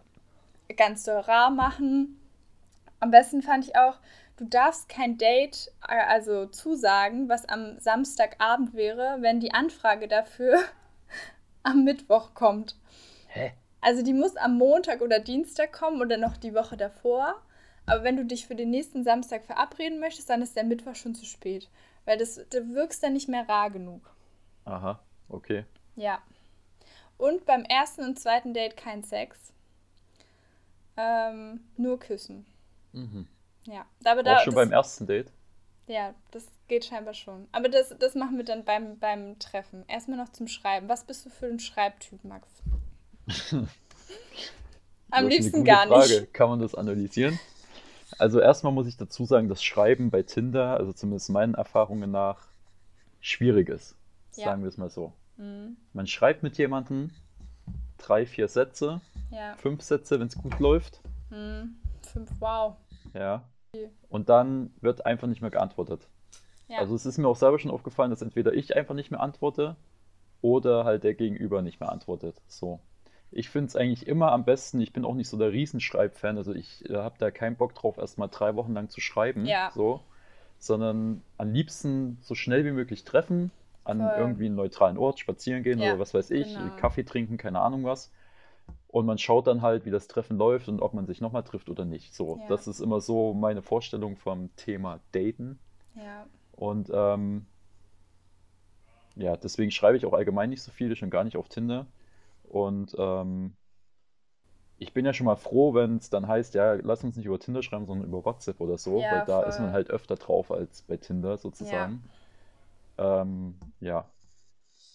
[0.76, 2.20] ganz doll rar machen.
[3.00, 3.96] Am besten fand ich auch,
[4.36, 10.58] du darfst kein Date, also zusagen, was am Samstagabend wäre, wenn die Anfrage dafür
[11.62, 12.76] am Mittwoch kommt.
[13.28, 13.52] Hä?
[13.80, 17.40] Also die muss am Montag oder Dienstag kommen oder noch die Woche davor.
[17.86, 21.14] Aber wenn du dich für den nächsten Samstag verabreden möchtest, dann ist der Mittwoch schon
[21.14, 21.68] zu spät.
[22.04, 24.14] Weil das, du wirkst dann nicht mehr rar genug.
[24.64, 25.64] Aha, okay.
[25.96, 26.20] Ja.
[27.16, 29.52] Und beim ersten und zweiten Date kein Sex.
[30.96, 32.46] Ähm, nur küssen.
[32.92, 33.26] Mhm.
[33.66, 33.86] Ja.
[34.04, 35.32] Aber Auch da, schon das, beim ersten Date?
[35.86, 37.48] Ja, das geht scheinbar schon.
[37.52, 39.84] Aber das, das machen wir dann beim, beim Treffen.
[39.88, 40.88] Erstmal noch zum Schreiben.
[40.88, 42.48] Was bist du für ein Schreibtyp, Max?
[45.10, 46.12] Am liebsten gar gute nicht.
[46.12, 46.26] Frage.
[46.32, 47.38] Kann man das analysieren?
[48.18, 52.46] Also erstmal muss ich dazu sagen, dass Schreiben bei Tinder, also zumindest meinen Erfahrungen nach,
[53.20, 53.94] schwierig ist.
[54.36, 54.46] Ja.
[54.46, 55.12] Sagen wir es mal so.
[55.36, 55.76] Mhm.
[55.92, 57.10] Man schreibt mit jemandem
[57.98, 59.00] drei, vier Sätze,
[59.30, 59.54] Ja.
[59.54, 61.00] fünf Sätze, wenn es gut läuft.
[61.30, 61.76] Mhm.
[62.02, 62.76] Fünf, wow.
[63.14, 63.44] Ja.
[64.08, 66.08] Und dann wird einfach nicht mehr geantwortet.
[66.68, 66.78] Ja.
[66.78, 69.76] Also es ist mir auch selber schon aufgefallen, dass entweder ich einfach nicht mehr antworte
[70.40, 72.40] oder halt der Gegenüber nicht mehr antwortet.
[72.48, 72.80] So.
[73.32, 76.52] Ich finde es eigentlich immer am besten, ich bin auch nicht so der Riesenschreibfan, also
[76.52, 80.00] ich äh, habe da keinen Bock drauf, erstmal drei Wochen lang zu schreiben, Ja, so,
[80.58, 83.50] sondern am liebsten so schnell wie möglich treffen,
[83.84, 84.18] an voll.
[84.18, 86.76] irgendwie einen neutralen Ort, spazieren gehen oder Ja, was weiß ich, genau.
[86.76, 88.10] Kaffee trinken, keine Ahnung was.
[88.88, 91.68] Und man schaut dann halt, wie das Treffen läuft und ob man sich nochmal trifft
[91.70, 92.12] oder nicht.
[92.14, 95.58] So, Ja, das ist immer so meine Vorstellung vom Thema Daten.
[95.94, 96.26] ja.
[96.52, 97.46] Und ähm,
[99.16, 101.86] ja, deswegen schreibe ich auch allgemein nicht so viel, schon gar nicht auf Tinder.
[102.50, 103.54] Und ähm,
[104.78, 107.38] ich bin ja schon mal froh, wenn es dann heißt, ja, lass uns nicht über
[107.38, 109.72] Tinder schreiben, sondern über WhatsApp oder so, weil Ja, da ist man voll.
[109.72, 111.92] halt öfter drauf als bei Tinder Ja.
[111.92, 112.02] sozusagen.
[112.98, 114.06] Ähm, ja,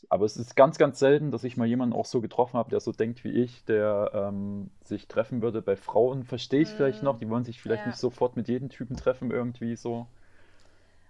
[0.10, 2.80] aber es ist ganz, ganz selten, dass ich mal jemanden auch so getroffen habe, der
[2.80, 5.62] so denkt wie ich, der ähm, sich treffen würde.
[5.62, 8.70] Bei Frauen verstehe ich vielleicht noch, die wollen sich vielleicht nicht ja, sofort mit jedem
[8.70, 10.08] Typen treffen irgendwie so.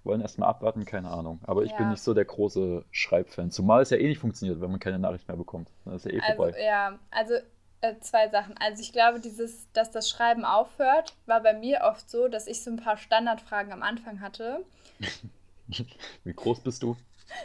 [0.06, 1.40] Wollen erstmal abwarten, keine Ahnung.
[1.44, 1.92] Aber ich bin ja.
[1.92, 3.52] nicht so der große Schreibfan.
[3.52, 5.70] Zumal es ja eh nicht funktioniert, wenn man keine Nachricht mehr bekommt.
[5.84, 6.56] Dann ist ja eh Also, vorbei.
[6.64, 7.34] ja, also
[7.82, 8.56] äh, zwei Sachen.
[8.60, 12.64] Also ich glaube, dieses, dass das Schreiben aufhört, war bei mir oft so, dass ich
[12.64, 14.64] so ein paar Standardfragen am Anfang hatte.
[16.24, 16.96] Wie groß bist du?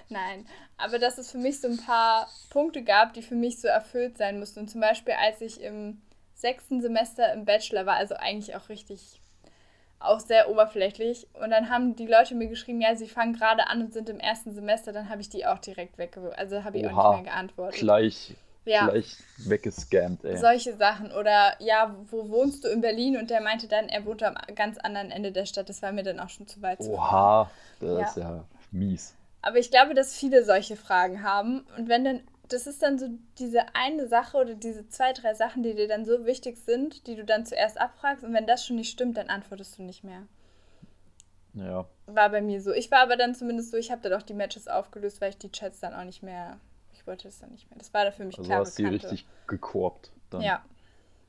[0.08, 0.46] Nein,
[0.76, 4.18] aber dass es für mich so ein paar Punkte gab, die für mich so erfüllt
[4.18, 4.60] sein mussten.
[4.60, 6.02] Und zum Beispiel, als ich im
[6.34, 9.20] sechsten Semester im Bachelor war, also eigentlich auch richtig,
[10.00, 11.26] auch sehr oberflächlich.
[11.34, 14.18] Und dann haben die Leute mir geschrieben, ja, sie fangen gerade an und sind im
[14.18, 16.32] ersten Semester, dann habe ich die auch direkt wegge...
[16.36, 17.80] Also habe ich auch nicht mehr Oha, geantwortet.
[17.80, 18.34] gleich,
[18.64, 20.36] Ja, gleich weggescammt, ey.
[20.38, 21.12] solche Sachen.
[21.12, 23.16] Oder ja, wo wohnst du in Berlin?
[23.18, 25.68] Und der meinte dann, er wohnt am ganz anderen Ende der Stadt.
[25.68, 26.90] Das war mir dann auch schon zu weit zu.
[26.92, 28.06] Oha, das Ja.
[28.06, 29.14] ist ja mies.
[29.42, 31.66] Aber ich glaube, dass viele solche Fragen haben.
[31.76, 32.20] Und wenn dann,
[32.52, 36.04] das ist dann so diese eine Sache oder diese zwei, drei Sachen, die dir dann
[36.04, 38.24] so wichtig sind, die du dann zuerst abfragst.
[38.24, 40.26] Und wenn das schon nicht stimmt, dann antwortest du nicht mehr.
[41.54, 42.72] Ja, War bei mir so.
[42.72, 45.38] Ich war aber dann zumindest so, ich habe dann auch die Matches aufgelöst, weil ich
[45.38, 46.58] die Chats dann auch nicht mehr,
[46.92, 47.78] ich wollte es dann nicht mehr.
[47.78, 49.12] Das war da für mich also klar hast du die Bekannte.
[49.12, 50.42] richtig gekorbt dann.
[50.42, 50.64] Ja,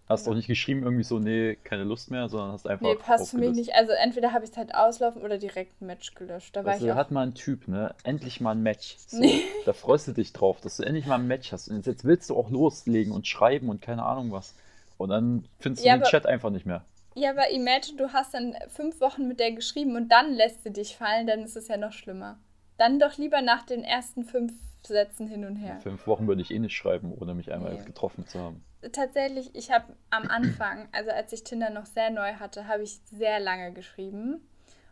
[0.09, 0.37] Hast auch genau.
[0.37, 3.51] nicht geschrieben irgendwie so, nee, keine Lust mehr, sondern hast Nee, einfach passt für mich
[3.55, 3.73] nicht.
[3.75, 6.53] Also entweder habe ich es halt auslaufen oder direkt ein Match gelöscht.
[6.55, 6.95] Da war du, ich auch.
[6.97, 7.95] hat mal ein Typ, ne?
[8.03, 8.97] Endlich mal ein Match.
[9.07, 9.41] So, Nee.
[9.65, 11.69] da freust du dich drauf, dass du endlich mal ein Match hast.
[11.69, 14.53] Und jetzt, jetzt willst du auch loslegen und schreiben und keine Ahnung was.
[14.97, 16.83] Und dann findest du Ja, den aber Chat einfach nicht mehr.
[17.15, 20.71] Ja, aber imagine, du hast dann fünf Wochen mit der geschrieben und dann lässt sie
[20.71, 22.37] dich fallen, dann ist es ja noch schlimmer.
[22.77, 24.53] Dann doch lieber nach den ersten fünf
[24.85, 25.79] Sätzen hin und In her.
[25.81, 27.85] fünf Wochen würde ich eh nicht schreiben, ohne mich einmal Nee.
[27.85, 28.63] getroffen zu haben.
[28.91, 32.99] Tatsächlich, ich habe am Anfang, also als ich Tinder noch sehr neu hatte, habe ich
[33.11, 34.41] sehr lange geschrieben.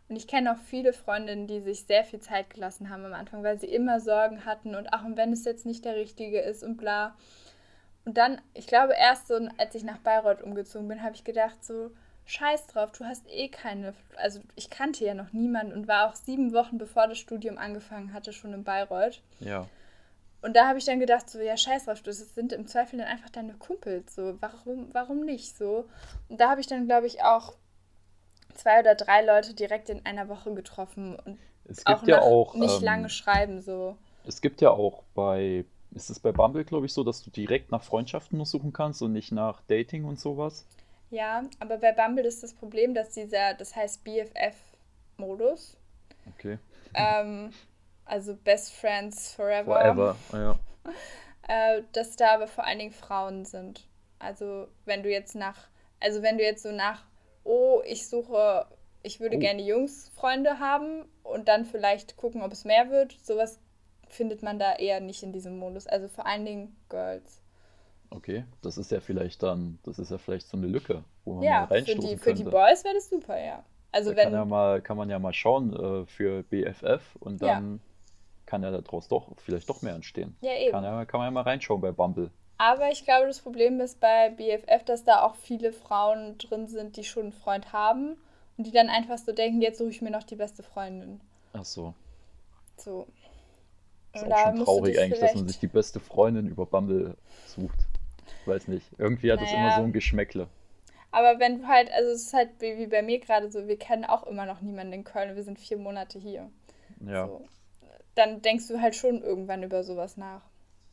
[0.08, 3.42] Und ich kenne auch viele Freundinnen, die sich sehr viel Zeit gelassen haben am Anfang,
[3.42, 6.64] weil sie immer Sorgen hatten und ach, und wenn es jetzt nicht der Richtige ist
[6.64, 7.16] und bla.
[8.04, 11.64] Und dann, ich glaube, erst so, als ich nach Bayreuth umgezogen bin, habe ich gedacht,
[11.64, 11.90] so,
[12.26, 13.94] scheiß drauf, du hast eh keine.
[14.16, 18.12] Also, ich kannte ja noch niemanden und war auch sieben Wochen bevor das Studium angefangen
[18.12, 19.20] hatte, schon in Bayreuth.
[19.40, 19.68] Ja,
[20.42, 23.08] Und da habe ich dann gedacht, so, ja, scheiß drauf, das sind im Zweifel dann
[23.08, 25.84] einfach deine Kumpels, so, warum, warum nicht, so.
[26.28, 27.54] Und da habe ich dann, glaube ich, auch
[28.54, 32.22] zwei oder drei Leute direkt in einer Woche getroffen und es auch gibt ja nach
[32.22, 33.96] auch, nicht lange ähm, schreiben, so.
[34.24, 37.70] es gibt ja auch bei, ist es bei Bumble, glaube ich, so, dass du direkt
[37.70, 40.64] nach Freundschaften nur suchen kannst und nicht nach Dating und sowas?
[41.10, 45.76] Ja, aber bei Bumble ist das Problem, dass dieser, das heißt BFF-Modus,
[46.38, 46.58] Okay.
[46.94, 47.52] ähm,
[48.10, 50.58] also Best Friends Forever, Forever, ja.
[51.48, 53.88] äh, dass da aber vor allen Dingen Frauen sind.
[54.18, 55.68] Also wenn du jetzt nach,
[56.00, 57.04] also wenn du jetzt so nach,
[57.44, 58.66] oh, ich suche,
[59.02, 63.60] ich würde Oh, gerne Jungsfreunde haben und dann vielleicht gucken, ob es mehr wird, sowas
[64.08, 65.86] findet man da eher nicht in diesem Modus.
[65.86, 67.40] Also vor allen Dingen Girls.
[68.10, 68.44] okay.
[68.62, 71.64] Das ist ja vielleicht dann, das ist ja vielleicht so eine Lücke, wo man mal
[71.64, 72.50] Ja, für die, reinstoßen für die könnte.
[72.50, 73.64] Boys wäre das super, ja.
[73.92, 77.40] Also Da kann ja wenn, mal, kann man ja mal schauen äh, für BFF und
[77.40, 77.80] ja, dann
[78.50, 80.36] kann ja daraus doch vielleicht doch mehr entstehen.
[80.40, 80.84] ja Kann eben.
[80.84, 82.30] ja, kann man ja mal reinschauen bei Bumble.
[82.58, 86.96] Aber ich glaube, das Problem ist bei BFF, dass da auch viele Frauen drin sind,
[86.96, 88.16] die schon einen Freund haben
[88.58, 91.20] und die dann einfach so denken, jetzt suche ich mir noch die beste Freundin.
[91.54, 91.94] Ach so.
[92.76, 93.06] So.
[94.12, 97.78] Ist Und auch schon traurig eigentlich, dass man sich die beste Freundin über Bumble sucht.
[98.44, 98.86] Weiß nicht.
[98.98, 100.48] Irgendwie hat das immer so naja, ein Geschmäckle.
[101.12, 103.78] aber wenn du halt, also es ist halt wie wie bei mir gerade so, wir
[103.78, 106.50] kennen auch immer noch niemanden in Köln, wir sind vier Monate hier.
[107.00, 107.26] Ja.
[107.26, 107.48] So.
[108.20, 110.42] Dann denkst du halt schon irgendwann über sowas nach.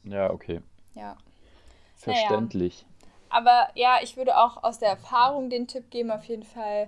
[0.04, 0.62] Ja, okay.
[0.96, 1.02] Ja.
[1.04, 1.18] Naja.
[1.96, 2.86] Verständlich.
[3.30, 6.88] Aber ja, ich würde auch aus der Erfahrung den Tipp geben, auf jeden Fall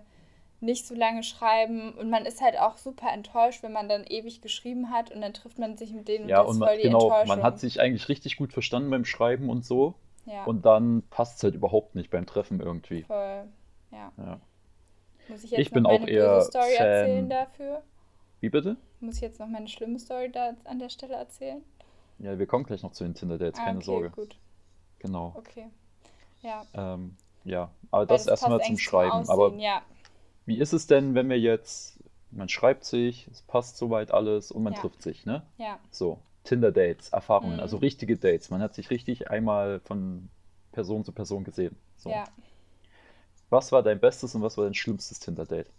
[0.62, 1.94] nicht so lange schreiben.
[1.94, 5.34] Und man ist halt auch super enttäuscht, wenn man dann ewig geschrieben hat und dann
[5.34, 7.20] trifft man sich mit denen und Ja, das und ist man, voll die genau, man
[7.20, 7.58] hat Enttäuschung.
[7.58, 9.96] sich eigentlich richtig gut verstanden beim Schreiben und so.
[10.26, 13.04] Ja, Und dann passt es halt überhaupt nicht beim Treffen irgendwie.
[13.04, 13.44] voll.
[13.92, 14.12] Ja.
[14.18, 14.40] Ja.
[15.28, 17.30] Muss ich Ich jetzt noch bin auch eher Fan.
[17.30, 17.84] dafür?
[18.42, 18.78] Wie bitte?
[19.00, 21.62] Muss ich jetzt noch meine schlimme Story da an der Stelle erzählen?
[22.20, 24.10] Ja, wir kommen gleich noch zu den Tinder-Dates, Ah, keine okay, Sorge.
[24.12, 24.38] gut.
[25.00, 25.34] Genau.
[25.38, 25.68] Okay.
[26.42, 26.66] Ja.
[26.74, 29.30] Ähm, ja, aber Weil das passt erstmal zum Schreiben.
[29.30, 29.82] Aber Aussehen, ja.
[30.46, 32.00] wie ist es denn, wenn wir jetzt,
[32.32, 34.80] man schreibt sich, es passt soweit alles und man Ja.
[34.82, 35.44] trifft sich, ne?
[35.58, 35.80] Ja.
[35.92, 37.60] So, Tinder-Dates, Erfahrungen, Mhm.
[37.62, 38.50] also richtige Dates.
[38.50, 40.30] Man hat sich richtig einmal von
[40.72, 41.76] Person zu Person gesehen.
[41.98, 42.10] So.
[42.10, 42.26] Ja.
[43.50, 45.70] Was war dein bestes und was war dein schlimmstes Tinder-Date?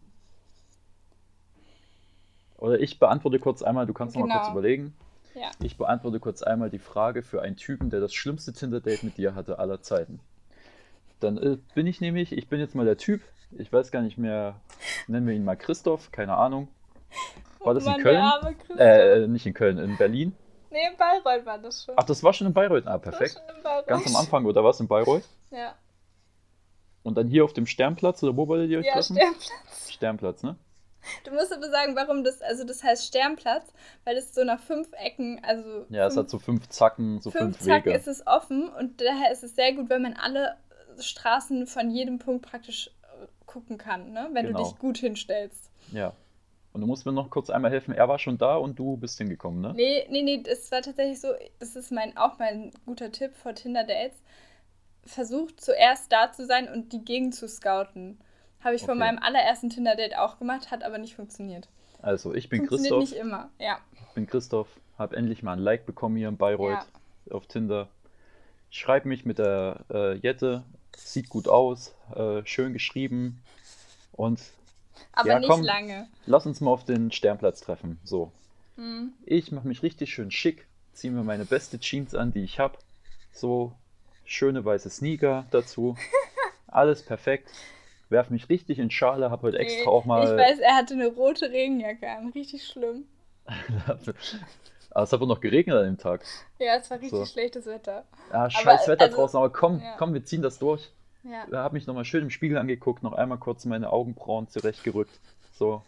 [2.60, 4.58] Oder ich beantworte kurz einmal, du kannst noch mal kurz Genau.
[4.58, 4.94] überlegen.
[5.34, 5.50] Ja.
[5.62, 9.34] Ich beantworte kurz einmal die Frage für einen Typen, der das schlimmste Tinder-Date mit dir
[9.34, 10.20] hatte aller Zeiten.
[11.20, 13.22] Dann äh, bin ich nämlich, ich bin jetzt mal der Typ,
[13.58, 14.56] ich weiß gar nicht mehr,
[15.06, 16.68] nennen wir ihn mal Christoph, keine Ahnung.
[17.60, 18.54] War das in Mann, der Köln?
[18.58, 18.78] Christoph.
[18.80, 20.34] Äh, nicht in Köln, in Berlin.
[20.70, 21.94] Nee, in Bayreuth war das schon.
[21.98, 22.86] Ach, das war schon in Bayreuth.
[22.86, 23.40] Ah, perfekt.
[23.56, 23.86] in Bayreuth.
[23.86, 25.24] Ganz am Anfang oder was in Bayreuth?
[25.50, 25.74] Ja.
[27.02, 29.16] Und dann hier auf dem Sternplatz oder wo wolltet ihr euch Ja, treffen?
[29.16, 29.90] Sternplatz.
[29.92, 30.56] Sternplatz, ne?
[31.24, 33.72] Du musst aber sagen, warum das, also das heißt Sternplatz,
[34.04, 37.56] weil es so nach fünf Ecken, also Ja, es hat so fünf Zacken, so fünf
[37.58, 37.92] fünf, Wege.
[37.94, 40.56] ist es offen und daher ist es sehr gut, wenn man alle
[40.98, 44.28] Straßen von jedem Punkt praktisch äh, gucken kann, ne?
[44.32, 44.64] wenn du Genau.
[44.68, 45.70] dich gut hinstellst.
[45.92, 46.12] Ja.
[46.72, 47.92] Und du musst mir noch kurz einmal helfen.
[47.94, 49.72] Er war schon da und du bist hingekommen, ne?
[49.74, 51.28] Nee, nee, nee, das war tatsächlich so,
[51.58, 54.16] das ist mein, auch mein guter Tipp vor Tinder-Dates.
[55.04, 58.20] Versucht zuerst da zu sein und die Gegend zu scouten.
[58.62, 58.98] Habe ich von Okay.
[58.98, 61.68] meinem allerersten Tinder-Date auch gemacht, hat aber nicht funktioniert.
[62.02, 63.10] Also, ich bin funktioniert Christoph.
[63.10, 63.78] nicht immer, ja.
[64.08, 64.68] Ich bin Christoph.
[64.98, 66.84] Hab endlich mal ein Like bekommen hier in Bayreuth
[67.30, 67.88] auf Tinder.
[68.70, 70.62] Schreib mich mit der äh, Jette.
[70.96, 71.94] Sieht gut aus.
[72.14, 73.42] Äh, schön geschrieben.
[74.12, 74.40] Und
[75.12, 75.62] Aber Ja, nicht komm.
[75.62, 76.06] lange.
[76.26, 77.98] lass uns mal auf den Sternplatz treffen.
[78.04, 78.30] So.
[78.76, 79.12] Hm.
[79.24, 82.76] Ich mache mich richtig schön schick, ziehe mir meine beste Jeans an, die ich habe.
[83.32, 83.72] So
[84.24, 85.96] schöne weiße Sneaker dazu.
[86.66, 87.50] Alles perfekt.
[88.10, 90.24] Werf mich richtig in Schale, habe heute extra auch mal.
[90.24, 92.30] Ich weiß, er hatte eine rote Regenjacke an.
[92.30, 93.04] Richtig schlimm.
[93.86, 96.24] aber es hat wohl noch geregnet an dem Tag.
[96.58, 97.24] Ja, es war richtig So.
[97.24, 98.04] schlechtes Wetter.
[98.32, 99.94] Ja, scheiß Wetter also- draußen, aber komm, ja.
[99.96, 100.90] komm, wir ziehen das durch.
[101.22, 101.46] Ja.
[101.50, 105.20] Da habe mich nochmal schön im Spiegel angeguckt, noch einmal kurz meine Augenbrauen zurechtgerückt.
[105.52, 105.82] So.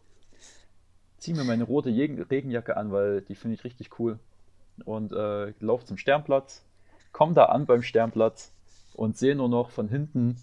[1.18, 4.18] Zieh mir meine rote Regenjacke an, weil die finde ich richtig cool.
[4.84, 6.64] Und äh, lauf zum Sternplatz,
[7.12, 8.52] komm da an beim Sternplatz
[8.94, 10.36] und sehe nur noch von hinten,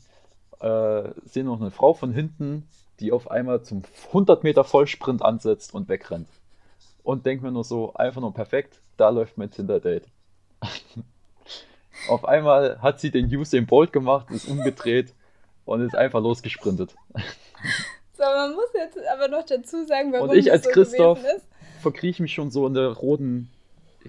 [0.59, 2.67] äh, sehe noch eine Frau von hinten,
[2.99, 6.27] die auf einmal zum 100 Meter Vollsprint ansetzt und wegrennt.
[7.03, 10.05] Und denk mir nur so, einfach nur perfekt, da läuft mein Tinder-Date.
[12.07, 15.13] Auf einmal hat sie den Usain Bolt gemacht, ist umgedreht
[15.65, 16.95] und ist einfach losgesprintet.
[18.17, 21.19] So, man muss jetzt aber noch dazu sagen, warum Und ich als so Christoph.
[21.81, 23.49] Verkrieche mich schon so in der roten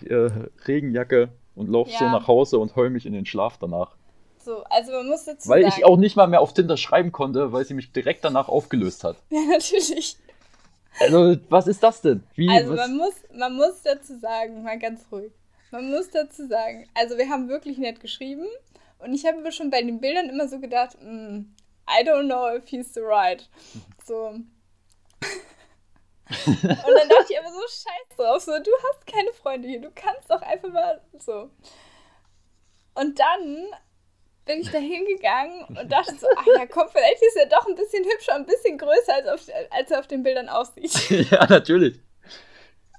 [0.05, 0.31] äh,
[0.67, 2.11] Regenjacke und laufe so Ja.
[2.11, 3.95] nach Hause und heul mich in den Schlaf danach.
[4.43, 5.75] So, also man muss dazu Weil sagen.
[5.77, 9.05] ich auch nicht mal mehr auf Tinder schreiben konnte, weil sie mich direkt danach aufgelöst
[9.05, 9.17] hat.
[9.31, 10.17] Ja, natürlich.
[10.99, 12.25] Also, was ist das denn?
[12.35, 12.89] Wie, Also was?
[12.89, 15.33] man muss, man muss dazu sagen, mal ganz ruhig.
[15.71, 18.47] Man muss dazu sagen, also wir haben wirklich nett geschrieben
[18.99, 21.43] und ich habe aber schon bei den Bildern immer so gedacht, mm,
[21.89, 23.49] I don't know if he's the right.
[24.05, 24.27] So.
[26.47, 29.91] und dann dachte ich aber so scheiß drauf, so du hast keine Freunde hier, du
[29.95, 31.51] kannst doch einfach mal so.
[32.95, 33.67] Und dann
[34.51, 37.77] bin ich da hingegangen und dachte so, ach ja, komm, vielleicht ist er doch ein
[37.77, 40.93] bisschen hübscher, ein bisschen größer, als, auf, als er auf den Bildern aussieht.
[41.31, 42.01] ja, natürlich.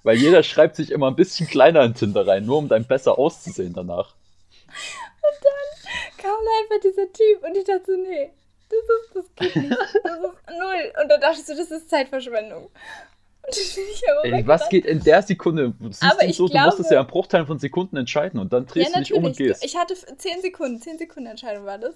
[0.03, 3.19] Weil jeder schreibt sich immer ein bisschen kleiner in Tinder rein, nur um dann besser
[3.19, 4.15] auszusehen danach.
[6.17, 8.31] kam da einfach dieser Typ und ich dachte so, nee,
[8.69, 9.77] das ist, das geht nicht.
[10.03, 10.93] Das ist null.
[11.01, 12.69] Und dann dachte ich so, das ist Zeitverschwendung.
[13.43, 15.73] Und dann bin ich aber Ey, was geht in der Sekunde?
[15.79, 18.53] Du Aber ich so, du glaube- musst es ja in Bruchteilen von Sekunden entscheiden und
[18.53, 19.63] dann Ja, drehst du dich um und gehst.
[19.65, 21.95] Ich hatte 10 Sekunden, 10 Sekunden Entscheidung war das.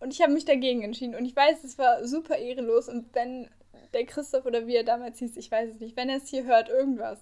[0.00, 1.14] Und ich habe mich dagegen entschieden.
[1.14, 2.88] Und ich weiß, es war super ehrenlos.
[2.88, 3.48] Und wenn
[3.92, 6.44] der Christoph oder wie er damals hieß, ich weiß es nicht, wenn er es hier
[6.44, 7.18] hört, irgendwas,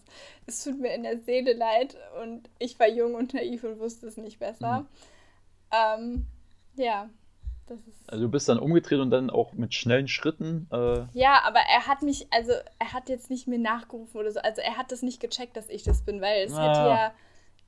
[0.47, 1.97] es tut mir in der Seele leid.
[2.23, 4.81] Und ich war jung und naiv und wusste es nicht besser.
[4.81, 4.87] Mhm.
[5.73, 6.27] Ähm,
[6.77, 7.22] ja, das.
[8.07, 10.69] Also du bist dann umgedreht und dann auch mit schnellen Schritten.
[10.71, 14.41] Äh, Ja, aber er hat mich, also er hat jetzt nicht mir nachgerufen oder so.
[14.41, 17.13] Also er hat das nicht gecheckt, dass ich das bin, weil es Ah, hätte ja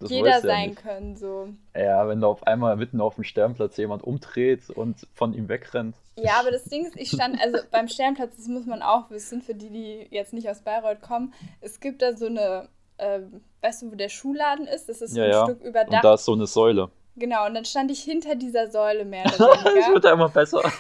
[0.09, 0.82] jeder ja sein nicht.
[0.82, 1.16] können.
[1.16, 1.49] So.
[1.74, 5.97] Ja, wenn da auf einmal mitten auf dem Sternplatz jemand umdreht und von ihm wegrennt.
[6.16, 9.40] Ja, aber das Ding ist, ich stand, also beim Sternplatz, das muss man auch wissen,
[9.42, 12.68] für die, die jetzt nicht aus Bayreuth kommen, es gibt da so eine,
[12.99, 14.88] ähm, weißt du, wo der Schuhladen ist?
[14.88, 15.45] Das ist so Ja, ein ja.
[15.45, 15.92] Stück überdacht.
[15.95, 16.90] Und da ist so eine Säule.
[17.17, 19.95] Genau, und dann stand ich hinter dieser Säule mehr Es oder weniger.
[19.95, 20.62] wird ja immer besser.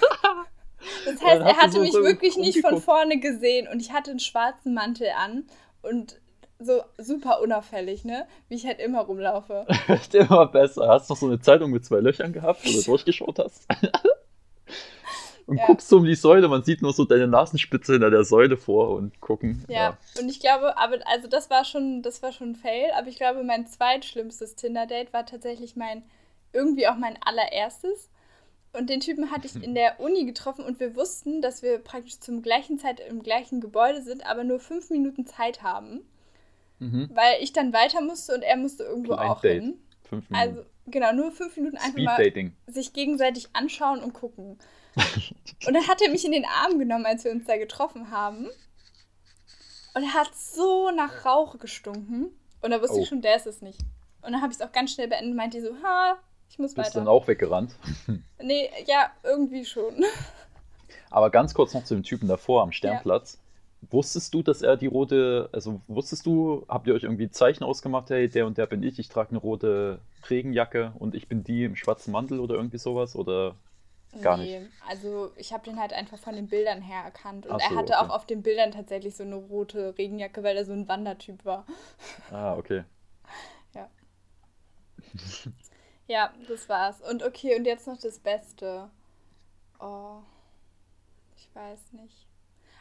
[1.06, 4.20] Das heißt, er hatte so mich wirklich nicht von vorne gesehen und ich hatte einen
[4.20, 5.44] schwarzen Mantel an
[5.80, 6.20] und
[6.58, 8.26] so super unauffällig, ne?
[8.48, 9.66] Wie ich halt immer rumlaufe.
[9.86, 10.86] Wird immer besser.
[10.88, 13.66] Hast du noch so eine Zeitung mit zwei Löchern gehabt, wo du durchgeschaut hast?
[13.80, 13.90] und
[15.46, 15.66] und ja.
[15.66, 18.90] guckst so um die Säule, man sieht nur so deine Nasenspitze hinter der Säule vor
[18.90, 19.64] und gucken.
[19.68, 19.98] Ja, ja.
[20.20, 23.16] und ich glaube, aber also das war schon, das war schon ein Fail, aber ich
[23.16, 26.02] glaube, mein zweitschlimmstes Tinder-Date war tatsächlich mein,
[26.54, 28.10] irgendwie auch mein allererstes.
[28.72, 32.18] Und den Typen hatte ich in der Uni getroffen und wir wussten, dass wir praktisch
[32.18, 36.00] zum gleichen Zeit im gleichen Gebäude sind, aber nur fünf Minuten Zeit haben.
[36.80, 37.08] Mhm.
[37.12, 39.62] Weil ich dann weiter musste und er musste irgendwo Klein auch Date.
[39.62, 39.80] hin.
[40.08, 40.34] Fünf Minuten.
[40.34, 44.58] Also genau, nur fünf Minuten einfach mal sich gegenseitig anschauen und gucken.
[45.66, 48.48] und dann hat er mich in den Arm genommen, als wir uns da getroffen haben.
[49.94, 52.30] Und er hat so nach Rauch gestunken.
[52.60, 53.02] Und da wusste oh.
[53.02, 53.78] ich schon, der ist es nicht.
[54.22, 56.18] Und dann habe ich es auch ganz schnell beendet und meinte so, ha,
[56.48, 56.84] ich muss Bist weiter.
[56.86, 57.74] Bist dann auch weggerannt?
[58.42, 60.04] nee, ja, irgendwie schon.
[61.10, 63.34] Aber ganz kurz noch zu dem Typen davor am Sternplatz.
[63.34, 63.92] Ja.
[63.92, 68.08] Wusstest du, dass er die rote, also wusstest du, habt ihr euch irgendwie Zeichen ausgemacht,
[68.10, 71.64] hey, der und der bin ich, ich trage eine rote Regenjacke und ich bin die
[71.64, 73.14] im schwarzen Mantel oder irgendwie sowas?
[73.14, 73.56] Oder
[74.22, 74.70] gar nee, nicht?
[74.88, 77.46] also ich habe den halt einfach von den Bildern her erkannt.
[77.46, 78.02] Und so, er hatte okay.
[78.02, 81.66] auch auf den Bildern tatsächlich so eine rote Regenjacke, weil er so ein Wandertyp war.
[82.30, 82.84] Ah, okay.
[83.74, 83.88] ja.
[86.06, 87.00] Ja, das war's.
[87.00, 88.90] Und okay, und jetzt noch das Beste.
[89.80, 90.20] Oh,
[91.36, 92.26] ich weiß nicht.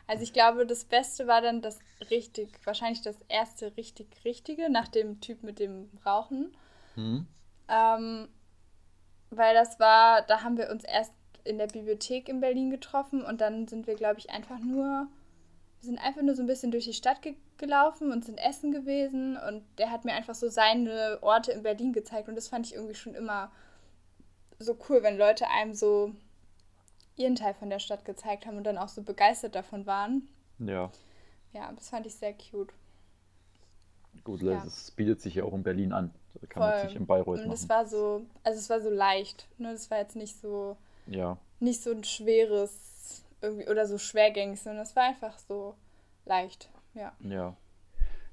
[0.08, 4.90] Also ich glaube, das Beste war dann das richtig, wahrscheinlich das erste richtig Richtige nach
[4.90, 6.56] dem Typ mit dem Rauchen.
[6.96, 7.26] Mhm.
[7.70, 8.28] Ähm,
[9.30, 11.14] weil das war, da haben wir uns erst
[11.46, 15.08] in der Bibliothek in Berlin getroffen und dann sind wir, glaube ich, einfach nur
[15.84, 18.72] wir sind einfach nur so ein bisschen durch die Stadt ge gelaufen und sind essen
[18.72, 22.66] gewesen und der hat mir einfach so seine Orte in Berlin gezeigt und das fand
[22.66, 23.52] ich irgendwie schon immer
[24.60, 26.14] so cool, wenn Leute einem so
[27.16, 30.28] ihren Teil von der Stadt gezeigt haben und dann auch so begeistert davon waren.
[30.60, 30.90] Ja.
[31.54, 32.74] Ja, das fand ich sehr cute.
[34.24, 34.64] Gut, ja.
[34.66, 36.14] es bietet sich ja auch in Berlin an.
[36.34, 36.72] Da kann Voll.
[36.72, 39.72] man sich in Bayreuth und es war so, also es war so leicht, ne?
[39.72, 40.78] Das war jetzt nicht so,
[41.08, 41.38] ja.
[41.60, 42.93] nicht so ein schweres
[43.44, 45.76] irgendwie oder so schwergängig, sondern es war einfach so
[46.26, 47.12] leicht, ja.
[47.20, 47.56] Ja.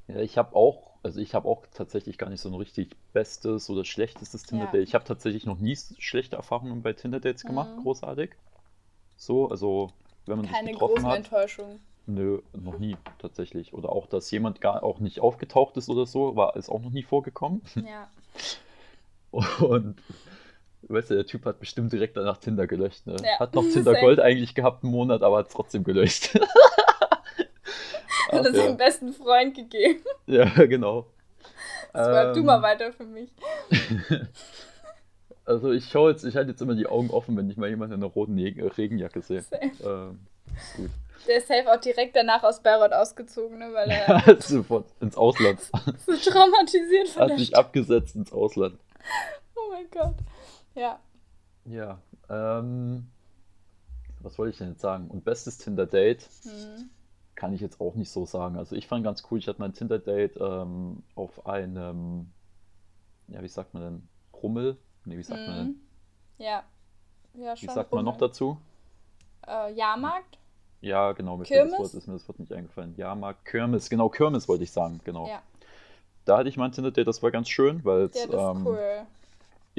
[0.09, 3.71] Ja, ich habe auch, also ich habe auch tatsächlich gar nicht so ein richtig bestes
[3.71, 4.75] oder schlechtestes Tinder-Date.
[4.75, 4.83] Ja.
[4.83, 7.83] Ich habe tatsächlich noch nie schlechte Erfahrungen bei Tinder-Dates gemacht, mhm.
[7.83, 8.31] großartig.
[9.17, 9.93] So, also
[10.27, 11.17] wenn man Keine sich getroffen großen hat.
[11.19, 11.81] Enttäuschungen.
[12.07, 13.73] Nö, noch nie tatsächlich.
[13.73, 16.91] Oder auch, dass jemand gar auch nicht aufgetaucht ist oder so, war ist auch noch
[16.91, 17.63] nie vorgekommen.
[17.77, 18.09] Ja.
[19.61, 20.03] Und
[20.83, 23.07] Weißt du, der Typ hat bestimmt direkt danach Tinder gelöscht.
[23.07, 23.17] Ne?
[23.23, 26.35] Ja, hat noch Tinder Gold eigentlich gehabt einen Monat, aber hat es trotzdem gelöscht.
[28.31, 30.01] hat er seinem besten Freund gegeben.
[30.27, 31.07] Ja, genau.
[31.93, 33.31] Das war ähm, du mal weiter für mich.
[35.45, 37.95] also ich schaue jetzt, ich halte jetzt immer die Augen offen, wenn ich mal jemanden
[37.95, 39.45] in einer roten Regenjacke sehe.
[39.85, 40.21] Ähm,
[40.77, 40.91] gut.
[41.27, 44.23] Der ist safe auch direkt danach aus Bayreuth ausgezogen, ne, weil er.
[44.27, 45.61] Ja, sofort ins Ausland.
[46.07, 47.59] so traumatisiert von Hat sich Stadt.
[47.59, 48.79] abgesetzt ins Ausland.
[49.57, 50.15] Oh mein Gott.
[50.75, 51.01] Ja.
[51.65, 52.01] Ja.
[52.29, 53.07] Ähm,
[54.21, 55.09] was wollte ich denn jetzt sagen?
[55.09, 56.91] Und bestes Tinder-Date mhm.
[57.35, 58.57] kann ich jetzt auch nicht so sagen.
[58.57, 62.31] Also ich fand ganz cool, ich hatte mein Tinder-Date ähm, auf einem,
[63.29, 64.09] ja, wie sagt man denn?
[64.43, 64.77] Rummel?
[65.05, 65.47] Nee, wie sagt mhm.
[65.47, 65.81] man denn?
[66.39, 66.63] Ja.
[67.35, 68.05] ja wie sagt Rummel.
[68.05, 68.59] man noch dazu?
[69.47, 70.39] Äh, Jahrmarkt?
[70.83, 71.73] Ja, genau, mir, Kirmes?
[71.73, 72.95] Das Wort, ist mir das Wort nicht eingefallen.
[72.97, 75.29] Jahrmarkt, Kirmes, genau, Kirmes wollte ich sagen, genau.
[75.29, 75.43] Ja.
[76.25, 79.07] Da hatte ich mein Tinder-Date, das war ganz schön, weil es ja, ähm, cool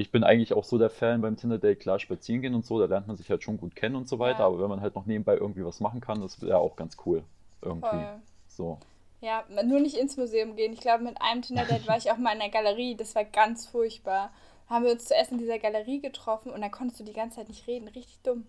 [0.01, 2.85] ich bin eigentlich auch so der Fan beim Tinder-Date, klar spazieren gehen und so, da
[2.85, 4.45] lernt man sich halt schon gut kennen und so weiter, ja.
[4.47, 7.23] aber wenn man halt noch nebenbei irgendwie was machen kann, das wäre auch ganz cool.
[7.61, 7.87] Irgendwie.
[7.87, 8.19] Voll.
[8.47, 8.77] So.
[9.21, 10.73] Ja, nur nicht ins Museum gehen.
[10.73, 13.67] Ich glaube, mit einem Tinder-Date war ich auch mal in der Galerie, das war ganz
[13.67, 14.31] furchtbar.
[14.67, 17.49] Haben wir uns zuerst in dieser Galerie getroffen und da konntest du die ganze Zeit
[17.49, 18.47] nicht reden, richtig dumm.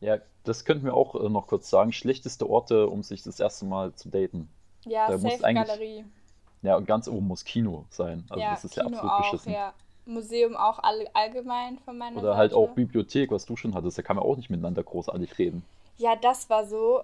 [0.00, 1.92] Ja, das könnten wir auch äh, noch kurz sagen.
[1.92, 4.48] Schlechteste Orte, um sich das erste Mal zu daten.
[4.84, 6.04] Ja, da safe Galerie.
[6.62, 8.24] Ja, und ganz oben muss Kino sein.
[8.28, 9.52] Also ja, das ist Kino ja absolut auch, beschissen.
[9.52, 9.74] Ja.
[10.06, 12.60] Museum auch all, allgemein von meiner Oder halt Seite.
[12.60, 13.98] halt auch Bibliothek, was du schon hattest.
[13.98, 15.64] Da kann man auch nicht miteinander großartig reden.
[15.98, 17.02] Ja, das war so.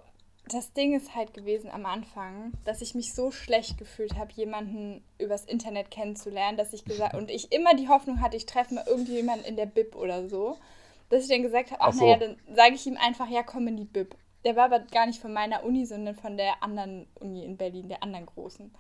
[0.49, 5.03] Das Ding ist halt gewesen am Anfang, dass ich mich so schlecht gefühlt habe, jemanden
[5.19, 8.85] übers Internet kennenzulernen, dass ich gesagt und ich immer die Hoffnung hatte, ich treffe mal
[8.87, 10.57] irgendjemanden in der Bib oder so,
[11.11, 12.05] dass ich dann gesagt habe, ach, ach so.
[12.05, 14.15] naja, dann sage ich ihm einfach, ja, komm in die Bib.
[14.45, 17.89] Der war aber gar nicht von meiner Uni, sondern von der anderen Uni in Berlin,
[17.89, 18.73] der anderen großen.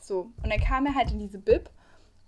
[0.00, 1.70] So, und dann kam er halt in diese Bib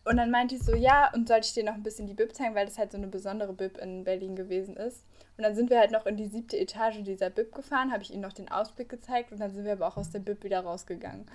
[0.04, 2.34] und dann meinte ich so, ja, und sollte ich dir noch ein bisschen die Bib
[2.34, 5.04] zeigen, weil das halt so eine besondere Bib in Berlin gewesen ist.
[5.36, 8.12] Und dann sind wir halt noch in die siebte Etage dieser Bib gefahren, habe ich
[8.12, 10.60] ihm noch den Ausblick gezeigt und dann sind wir aber auch aus der Bib wieder
[10.60, 11.26] rausgegangen.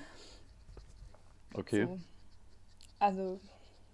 [1.54, 1.86] Okay.
[1.86, 2.00] So.
[3.00, 3.40] Also,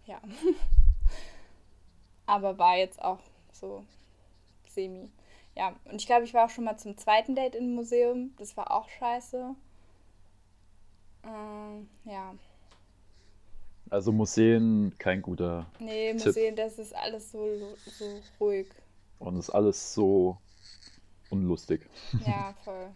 [0.06, 0.20] ja.
[2.26, 3.20] aber war jetzt auch
[3.54, 3.84] so
[4.68, 5.10] semi.
[5.56, 8.36] Ja, und ich glaube, ich war auch schon mal zum zweiten Date im Museum.
[8.38, 9.56] Das war auch scheiße.
[11.24, 12.36] Ähm, ja.
[13.90, 15.66] Also Museen kein guter.
[15.80, 16.56] Nee, Museen, Tipp.
[16.58, 18.06] das ist alles so, so
[18.40, 18.68] ruhig.
[19.20, 20.38] Und ist alles so
[21.30, 21.88] unlustig.
[22.26, 22.90] Ja, voll.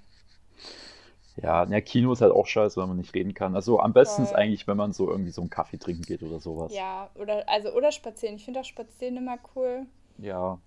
[1.41, 3.55] Ja, na, Kino ist halt auch scheiße, wenn man nicht reden kann.
[3.55, 4.39] Also am besten ist Voll.
[4.39, 6.73] eigentlich, wenn man so irgendwie so einen Kaffee trinken geht oder sowas.
[6.73, 8.35] Ja, oder also oder spazieren.
[8.35, 9.85] Ich finde auch spazieren immer cool.
[10.17, 10.59] Ja,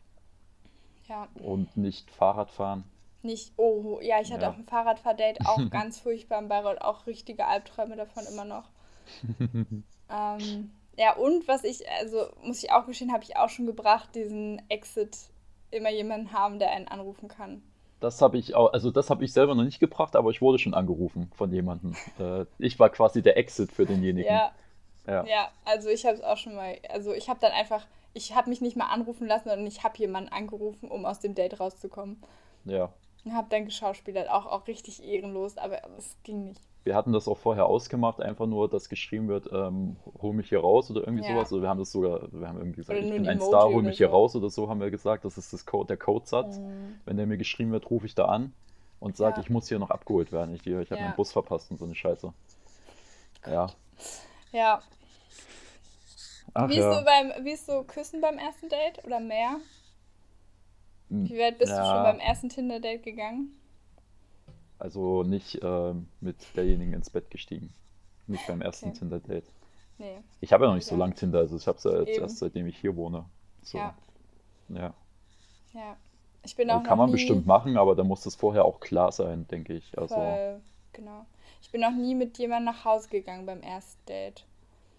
[1.08, 2.84] Ja, und nicht Fahrrad fahren.
[3.22, 3.52] nicht.
[3.58, 4.50] Oh, ja, ich hatte Ja.
[4.50, 8.70] auch ein Fahrradfahrdate, auch ganz furchtbar in Bayreuth, auch richtige Albträume davon immer noch.
[10.12, 14.14] Ähm, ja, und was ich, also muss ich auch gestehen, habe ich auch schon gebracht,
[14.14, 15.16] diesen Exit
[15.70, 17.62] immer jemanden haben, der einen anrufen kann.
[18.00, 20.58] Das habe ich auch, also das habe ich selber noch nicht gebracht, aber ich wurde
[20.58, 21.94] schon angerufen von jemandem.
[22.18, 24.30] Äh, ich war quasi der Exit für denjenigen.
[24.30, 24.52] Ja,
[25.06, 25.24] Ja.
[25.24, 28.50] ja, also ich habe es auch schon mal, also ich habe dann einfach, ich habe
[28.50, 32.22] mich nicht mal anrufen lassen, sondern ich habe jemanden angerufen, um aus dem Date rauszukommen.
[32.64, 32.92] ja.
[33.24, 36.60] Und habe dann geschauspielert, auch, auch richtig ehrenlos, aber es ging nicht.
[36.85, 40.61] Wir hatten das auch vorher ausgemacht, einfach nur, dass geschrieben wird, ähm, hol mich hier
[40.61, 41.35] raus oder irgendwie Ja.
[41.35, 41.53] sowas.
[41.53, 43.83] Oder wir haben das sogar, wir haben irgendwie gesagt, Oder ich bin ein Star, hol
[43.83, 44.12] mich hier so.
[44.14, 45.24] raus oder so, haben wir gesagt.
[45.24, 46.59] Das ist das Code, der Codesatz.
[46.59, 46.99] Mhm.
[47.05, 48.53] Wenn der mir geschrieben wird, rufe ich da an
[48.99, 49.43] und sage, Ja.
[49.43, 50.55] ich muss hier noch abgeholt werden.
[50.57, 51.07] Ich, ich habe Ja.
[51.07, 52.33] meinen Bus verpasst und so eine Scheiße.
[53.47, 53.68] Ja.
[54.51, 54.83] Ja.
[56.55, 56.99] Ach Wie ist, ja.
[56.99, 59.57] so beim, wie ist so Küssen beim ersten Date oder mehr?
[61.11, 63.57] Hm, Wie weit bist du schon beim ersten Tinder-Date gegangen?
[64.83, 67.72] Also nicht ähm, mit derjenigen ins Bett gestiegen.
[68.26, 68.99] Nicht beim ersten Okay.
[68.99, 69.45] Tinder-Date.
[69.99, 70.18] Nee.
[70.41, 70.99] Ich habe ja noch nicht so Ja.
[71.01, 72.22] lang Tinder, also ich habe es ja jetzt Eben.
[72.22, 73.24] erst seitdem ich hier wohne.
[73.62, 73.78] So.
[73.78, 73.95] Ja.
[74.70, 74.95] Ja.
[75.72, 75.97] Ja.
[76.45, 78.64] Ich bin Also auch kann noch man nie bestimmt machen, aber da muss das vorher
[78.64, 79.97] auch klar sein, denke ich.
[79.97, 80.61] Also, voll,
[80.93, 81.26] genau.
[81.61, 84.45] Ich bin noch nie mit jemandem nach Hause gegangen beim ersten Date.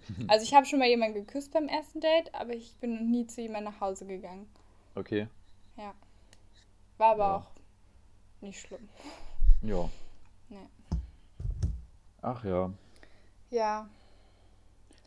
[0.28, 3.26] Also ich habe schon mal jemanden geküsst beim ersten Date, aber ich bin noch nie
[3.28, 4.48] zu jemandem nach Hause gegangen.
[4.96, 5.28] okay.
[5.78, 5.94] Ja.
[6.98, 7.36] War aber Ja.
[7.38, 7.48] auch
[8.42, 8.88] nicht schlimm.
[9.64, 9.90] Ja.
[10.50, 10.68] Nee.
[12.22, 12.72] Ach ja.
[13.50, 13.88] Ja.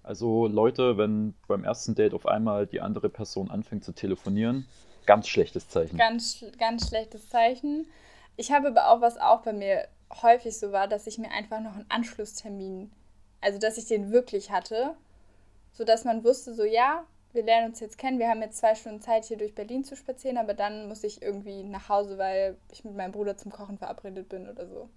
[0.03, 4.67] Also Leute, wenn beim ersten Date auf einmal die andere Person anfängt zu telefonieren,
[5.05, 5.97] ganz schlechtes Zeichen.
[5.97, 7.87] Ganz, ganz schlechtes Zeichen.
[8.37, 9.89] Ich habe aber auch, was auch bei mir
[10.23, 12.93] häufig so war, dass ich mir einfach noch einen Anschlusstermin,
[13.41, 14.95] also dass ich den wirklich hatte,
[15.73, 17.05] sodass man wusste, so ja,
[17.37, 19.95] wir lernen uns jetzt kennen, wir haben jetzt zwei Stunden Zeit, hier durch Berlin zu
[19.97, 23.79] spazieren, aber dann muss ich irgendwie nach Hause, weil ich mit meinem Bruder zum Kochen
[23.79, 24.89] verabredet bin oder so.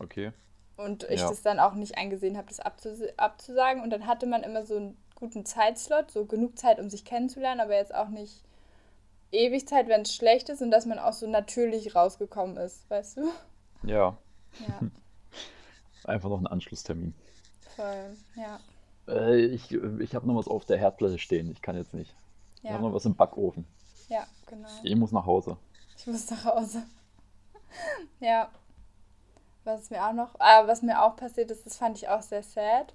[0.00, 0.32] Okay.
[0.76, 1.28] Und ich Ja.
[1.28, 3.82] das dann auch nicht eingesehen habe, das abzus abzusagen.
[3.82, 7.60] Und dann hatte man immer so einen guten Zeitslot, so genug Zeit, um sich kennenzulernen,
[7.60, 8.42] aber jetzt auch nicht
[9.32, 13.18] ewig Zeit, wenn es schlecht ist und dass man auch so natürlich rausgekommen ist, weißt
[13.18, 13.28] du?
[13.82, 14.16] Ja,
[14.58, 14.84] Ja,
[16.04, 17.14] einfach noch ein Anschlusstermin.
[17.76, 18.16] voll.
[18.36, 18.58] Ja,
[19.08, 21.50] Äh, ich ich habe noch was auf der Herdplatte stehen.
[21.50, 22.14] Ich kann jetzt nicht.
[22.64, 23.66] Ich habe ja, noch was im Backofen.
[24.08, 24.68] ja, genau.
[24.82, 25.56] Ich muss nach Hause.
[25.96, 26.82] Ich muss nach Hause.
[28.20, 28.50] Ja.
[29.64, 32.42] Was mir auch noch, ah, was mir auch passiert ist, das fand ich auch sehr
[32.42, 32.94] sad.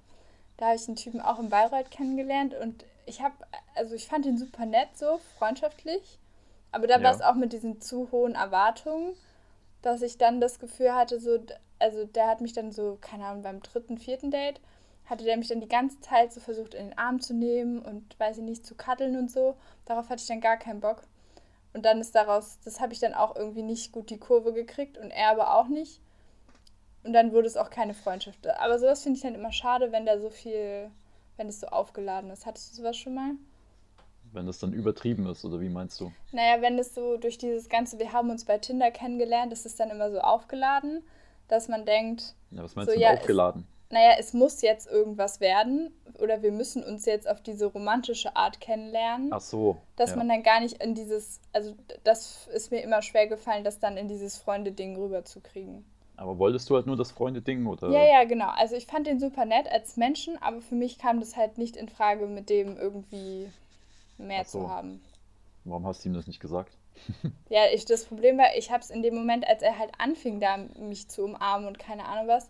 [0.57, 3.35] Da habe ich einen Typen auch in Bayreuth kennengelernt und ich habe,
[3.75, 6.19] also ich fand ihn super nett, so freundschaftlich.
[6.71, 7.03] Aber da Ja.
[7.03, 9.13] war es auch mit diesen zu hohen Erwartungen,
[9.81, 11.39] dass ich dann das Gefühl hatte, so,
[11.79, 14.61] also der hat mich dann so, keine Ahnung, beim dritten, vierten Date,
[15.05, 18.17] hatte der mich dann die ganze Zeit so versucht in den Arm zu nehmen und
[18.19, 19.55] weiß ich nicht, zu kaddeln und so.
[19.85, 21.03] Darauf hatte ich dann gar keinen Bock.
[21.73, 24.97] Und dann ist daraus, das habe ich dann auch irgendwie nicht gut die Kurve gekriegt
[24.97, 25.99] und er aber auch nicht.
[27.03, 28.47] Und dann wurde es auch keine Freundschaft.
[28.47, 30.89] Aber sowas finde ich dann immer schade, wenn da so viel,
[31.37, 32.45] wenn es so aufgeladen ist.
[32.45, 33.31] Hattest du sowas schon mal?
[34.31, 36.11] Wenn das dann übertrieben ist, oder wie meinst du?
[36.31, 39.75] Naja, wenn es so durch dieses ganze, wir haben uns bei Tinder kennengelernt, ist es
[39.75, 41.03] dann immer so aufgeladen,
[41.47, 43.67] dass man denkt, Ja, was meinst So, du ja, aufgeladen?
[43.93, 48.59] Naja, es muss jetzt irgendwas werden oder wir müssen uns jetzt auf diese romantische Art
[48.59, 49.31] kennenlernen.
[49.31, 49.77] Ach so.
[49.95, 50.15] dass ja.
[50.17, 53.97] man dann gar nicht in dieses, also das ist mir immer schwer gefallen, das dann
[53.97, 55.85] in dieses Freunde-Ding rüberzukriegen.
[56.15, 57.89] Aber wolltest du halt nur das Freunde-Ding, oder?
[57.89, 58.49] Ja, ja, genau.
[58.49, 61.75] Also ich fand den super nett als Menschen, aber für mich kam das halt nicht
[61.75, 63.49] in Frage, mit dem irgendwie
[64.17, 64.61] mehr so.
[64.61, 65.01] zu haben.
[65.65, 66.77] Warum hast du ihm das nicht gesagt?
[67.49, 70.39] Ja, ich, das Problem war, ich habe es in dem Moment, als er halt anfing,
[70.39, 72.49] da mich zu umarmen und keine Ahnung was,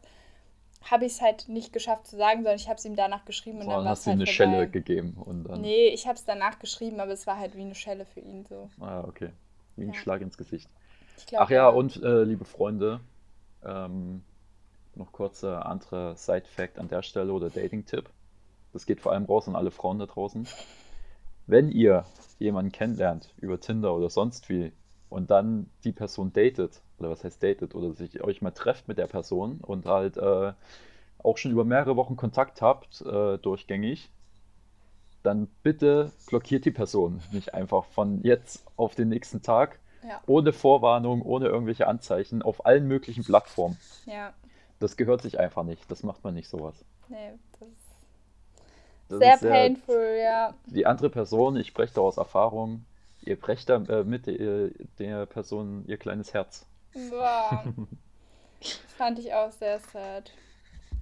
[0.90, 3.62] habe ich es halt nicht geschafft zu sagen, sondern ich habe es ihm danach geschrieben
[3.62, 4.34] und dann Sondern war hast es du ihm halt eine vorbei.
[4.34, 5.62] Schelle gegeben und dann.
[5.62, 8.46] Nee, ich habe es danach geschrieben, aber es war halt wie eine Schelle für ihn
[8.46, 8.70] so.
[8.80, 9.30] Ah, okay.
[9.76, 9.94] Wie ein Ja.
[9.94, 10.70] Schlag ins Gesicht.
[11.18, 13.00] Ich glaub, Ach ja, und äh, liebe Freunde,
[13.64, 14.24] ähm,
[14.96, 18.10] noch kurzer anderer Side-Fact an der Stelle oder Dating-Tipp.
[18.74, 20.48] Das geht vor allem raus an alle Frauen da draußen.
[21.48, 22.06] Wenn ihr
[22.40, 24.72] jemanden kennenlernt über Tinder oder sonst wie
[25.14, 28.98] und dann die Person datet, oder was heißt datet, oder sich euch mal trefft mit
[28.98, 30.54] der Person und halt äh,
[31.24, 34.12] auch schon über mehrere Wochen Kontakt habt, äh, durchgängig,
[35.24, 40.54] dann bitte blockiert die Person nicht einfach von jetzt auf den nächsten Tag, Ja, ohne
[40.54, 43.78] Vorwarnung, ohne irgendwelche Anzeichen, auf allen möglichen Plattformen.
[44.06, 44.34] ja,
[44.78, 45.90] Das gehört sich einfach nicht.
[45.90, 46.86] Das macht man nicht sowas.
[47.08, 47.98] nee, das ist
[49.08, 50.54] Das sehr ist sehr, painful, ja.
[50.66, 52.86] die andere Person, ich spreche da aus Erfahrung,
[53.26, 54.70] Ihr brecht da äh, mit der,
[55.00, 56.66] der Person ihr kleines Herz.
[57.10, 57.64] Boah.
[58.60, 60.32] Das fand ich auch sehr sad.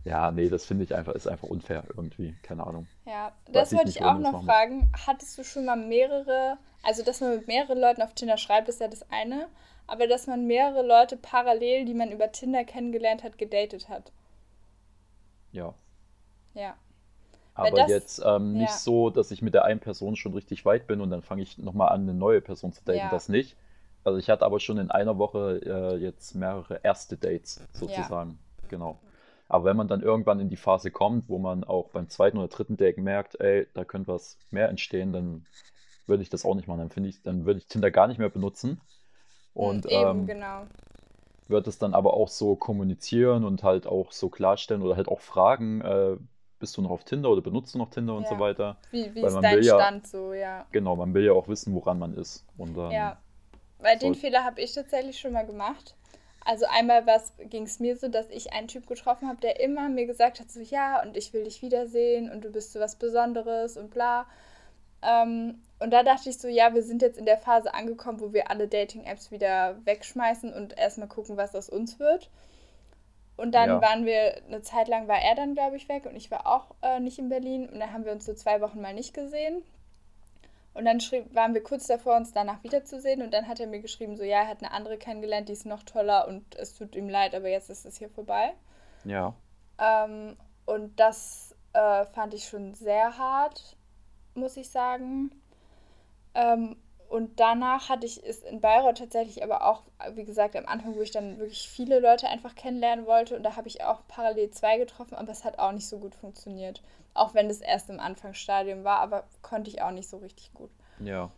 [0.04, 2.36] Ja, nee, das finde ich einfach, ist einfach unfair irgendwie.
[2.42, 2.88] Keine Ahnung.
[3.06, 4.92] Ja, das wollte ich auch noch fragen.
[5.06, 8.82] Hattest du schon mal mehrere, also dass man mit mehreren Leuten auf Tinder schreibt, ist
[8.82, 9.48] ja das eine,
[9.86, 14.12] aber dass man mehrere Leute parallel, die man über Tinder kennengelernt hat, gedatet hat?
[15.52, 15.76] Ja.
[16.56, 16.76] Ja.
[17.54, 18.78] Aber das, jetzt ähm, nicht ja.
[18.78, 21.58] so, dass ich mit der einen Person schon richtig weit bin und dann fange ich
[21.58, 23.00] nochmal an, eine neue Person zu daten.
[23.00, 23.10] Ja.
[23.10, 23.56] Das nicht.
[24.04, 28.32] Also ich hatte aber schon in einer Woche äh, jetzt mehrere erste Dates sozusagen.
[28.64, 28.68] Ja.
[28.70, 29.00] Genau.
[29.48, 32.48] Aber wenn man dann irgendwann in die Phase kommt, wo man auch beim zweiten oder
[32.48, 35.46] dritten Date merkt, ey, da könnte was mehr entstehen, dann
[36.08, 36.80] würde ich das auch nicht machen.
[36.80, 38.70] Dann finde ich, dann würde ich Tinder gar nicht mehr benutzen.
[38.70, 38.80] Hm,
[39.54, 40.68] und Eben, ähm, genau.
[41.50, 45.20] wird es dann aber auch so kommunizieren und halt auch so klarstellen oder halt auch
[45.20, 46.16] fragen, äh,
[46.62, 48.30] bist du noch auf Tinder oder benutzt du noch Tinder und ja.
[48.30, 48.78] so weiter.
[48.92, 50.66] Wie, wie ist dein Stand so, ja.
[50.72, 52.46] Genau, man will ja auch wissen, woran man ist.
[52.58, 53.18] Und, ähm, ja,
[53.80, 55.96] weil den Fehler habe ich tatsächlich schon mal gemacht.
[56.44, 57.04] Also einmal
[57.50, 60.50] ging es mir so, dass ich einen Typ getroffen habe, der immer mir gesagt hat,
[60.50, 64.26] so ja, und ich will dich wiedersehen und du bist so was Besonderes und bla.
[65.04, 68.34] Ähm, und da dachte ich so, ja, wir sind jetzt in der Phase angekommen, wo
[68.34, 72.30] wir alle Dating-Apps wieder wegschmeißen und erstmal gucken, was aus uns wird.
[73.42, 73.82] Und dann ja.
[73.82, 76.76] waren wir, eine Zeit lang war er dann, glaube ich, weg und ich war auch
[76.84, 77.68] äh, nicht in Berlin.
[77.68, 79.64] Und dann haben wir uns so zwei Wochen mal nicht gesehen.
[80.76, 83.24] Und dann schrieb, waren wir kurz davor, uns danach wiederzusehen.
[83.24, 85.66] Und dann hat er mir geschrieben, so, ja, er hat eine andere kennengelernt, die ist
[85.66, 88.54] noch toller und es tut ihm leid, aber jetzt ist es hier vorbei.
[89.06, 89.34] Ja.
[89.80, 90.38] Ähm,
[90.68, 93.76] und das äh, fand ich schon sehr hart,
[94.36, 95.32] muss ich sagen.
[96.36, 96.76] Ähm,
[97.12, 99.84] und danach hatte ich es in Bayreuth tatsächlich aber auch,
[100.14, 103.36] wie gesagt, am Anfang, wo ich dann wirklich viele Leute einfach kennenlernen wollte.
[103.36, 106.16] Und da habe ich auch parallel zwei getroffen, aber es hat auch nicht so gut
[106.16, 106.82] funktioniert.
[107.14, 110.70] Auch wenn es erst im Anfangsstadium war, aber konnte ich auch nicht so richtig gut.
[111.00, 111.30] Ja.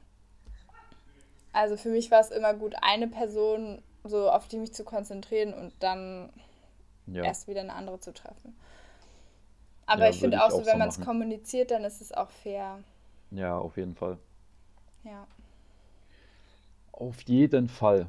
[1.54, 5.56] Also für mich war es immer gut, eine Person so auf die mich zu konzentrieren
[5.56, 6.30] und dann
[7.08, 7.24] ja.
[7.24, 8.56] erst wieder eine andere zu treffen.
[9.88, 12.84] Aber ja, ich finde auch so, wenn man es kommuniziert, dann ist es auch fair.
[13.32, 14.20] Ja, auf jeden Fall.
[15.04, 15.26] Ja.
[16.94, 18.08] Auf jeden Fall.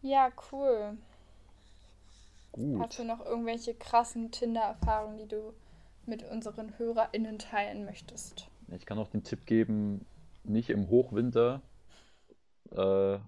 [0.00, 0.96] Ja, cool.
[2.50, 2.80] Gut.
[2.80, 5.54] Hast du noch irgendwelche krassen Tinder-Erfahrungen, die du
[6.06, 8.48] mit unseren HörerInnen teilen möchtest?
[8.68, 10.04] Ich kann auch den Tipp geben,
[10.42, 11.60] nicht im Hochwinter
[12.72, 13.18] äh,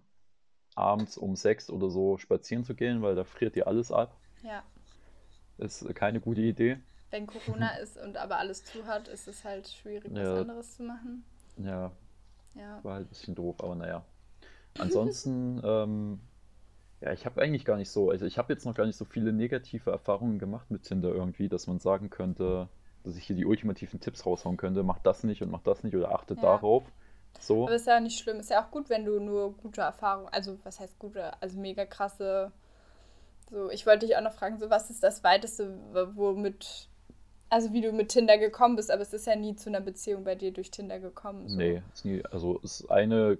[0.74, 4.16] abends um sechs oder so spazieren zu gehen, weil da friert dir alles ab.
[4.42, 4.62] Ja.
[5.58, 6.78] Ist keine gute Idee.
[7.10, 10.32] Wenn Corona ist und aber alles zu hat, ist es halt schwierig, ja.
[10.32, 11.24] was anderes zu machen.
[11.58, 11.92] Ja,
[12.54, 12.82] ja.
[12.82, 14.04] War halt ein bisschen doof, aber naja.
[14.78, 16.20] Ansonsten, ähm,
[17.00, 19.04] ja, ich habe eigentlich gar nicht so, also ich habe jetzt noch gar nicht so
[19.04, 22.68] viele negative Erfahrungen gemacht mit Tinder irgendwie, dass man sagen könnte,
[23.02, 25.94] dass ich hier die ultimativen Tipps raushauen könnte, mach das nicht und mach das nicht
[25.94, 26.40] oder achte ja.
[26.40, 26.84] darauf.
[27.40, 27.64] So.
[27.64, 30.58] Aber ist ja nicht schlimm, ist ja auch gut, wenn du nur gute Erfahrungen, also
[30.64, 32.52] was heißt gute, also mega krasse,
[33.50, 35.78] so, ich wollte dich auch noch fragen, so was ist das Weiteste,
[36.14, 36.88] womit
[37.54, 40.24] also wie du mit Tinder gekommen bist, aber es ist ja nie zu einer Beziehung
[40.24, 41.48] bei dir durch Tinder gekommen.
[41.48, 41.56] So.
[41.56, 43.38] Nee, ist nie, also ist eine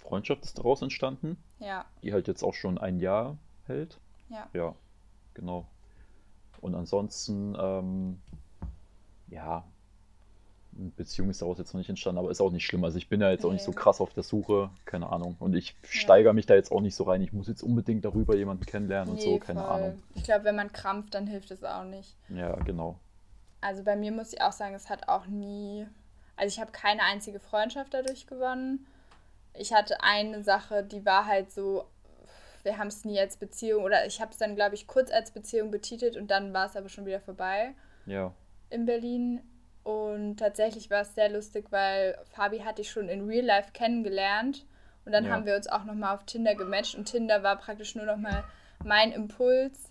[0.00, 1.36] Freundschaft ist daraus entstanden.
[1.60, 1.84] Ja.
[2.02, 3.38] Die halt jetzt auch schon ein Jahr
[3.68, 3.98] hält.
[4.30, 4.48] Ja.
[4.52, 4.74] Ja,
[5.34, 5.68] genau.
[6.60, 8.20] Und ansonsten, ähm,
[9.28, 9.64] ja,
[10.76, 12.82] eine Beziehung ist daraus jetzt noch nicht entstanden, aber ist auch nicht schlimm.
[12.82, 15.36] Also ich bin ja jetzt auch nicht so krass auf der Suche, keine Ahnung.
[15.38, 15.88] Und ich ja.
[15.88, 17.22] steigere mich da jetzt auch nicht so rein.
[17.22, 19.70] Ich muss jetzt unbedingt darüber jemanden kennenlernen nee, und so, keine voll.
[19.70, 20.02] Ahnung.
[20.16, 22.16] Ich glaube, wenn man krampft, dann hilft es auch nicht.
[22.28, 22.98] Ja, genau.
[23.62, 25.86] Also bei mir muss ich auch sagen, es hat auch nie,
[26.36, 28.86] also ich habe keine einzige Freundschaft dadurch gewonnen.
[29.54, 31.86] Ich hatte eine Sache, die war halt so,
[32.64, 35.30] wir haben es nie als Beziehung oder ich habe es dann, glaube ich, kurz als
[35.30, 37.74] Beziehung betitelt und dann war es aber schon wieder vorbei.
[38.04, 38.34] Ja.
[38.68, 39.40] In Berlin.
[39.84, 44.64] Und tatsächlich war es sehr lustig, weil Fabi hatte ich schon in Real Life kennengelernt.
[45.04, 45.32] Und dann ja.
[45.32, 48.44] haben wir uns auch nochmal auf Tinder gematcht und Tinder war praktisch nur nochmal
[48.84, 49.90] mein Impuls,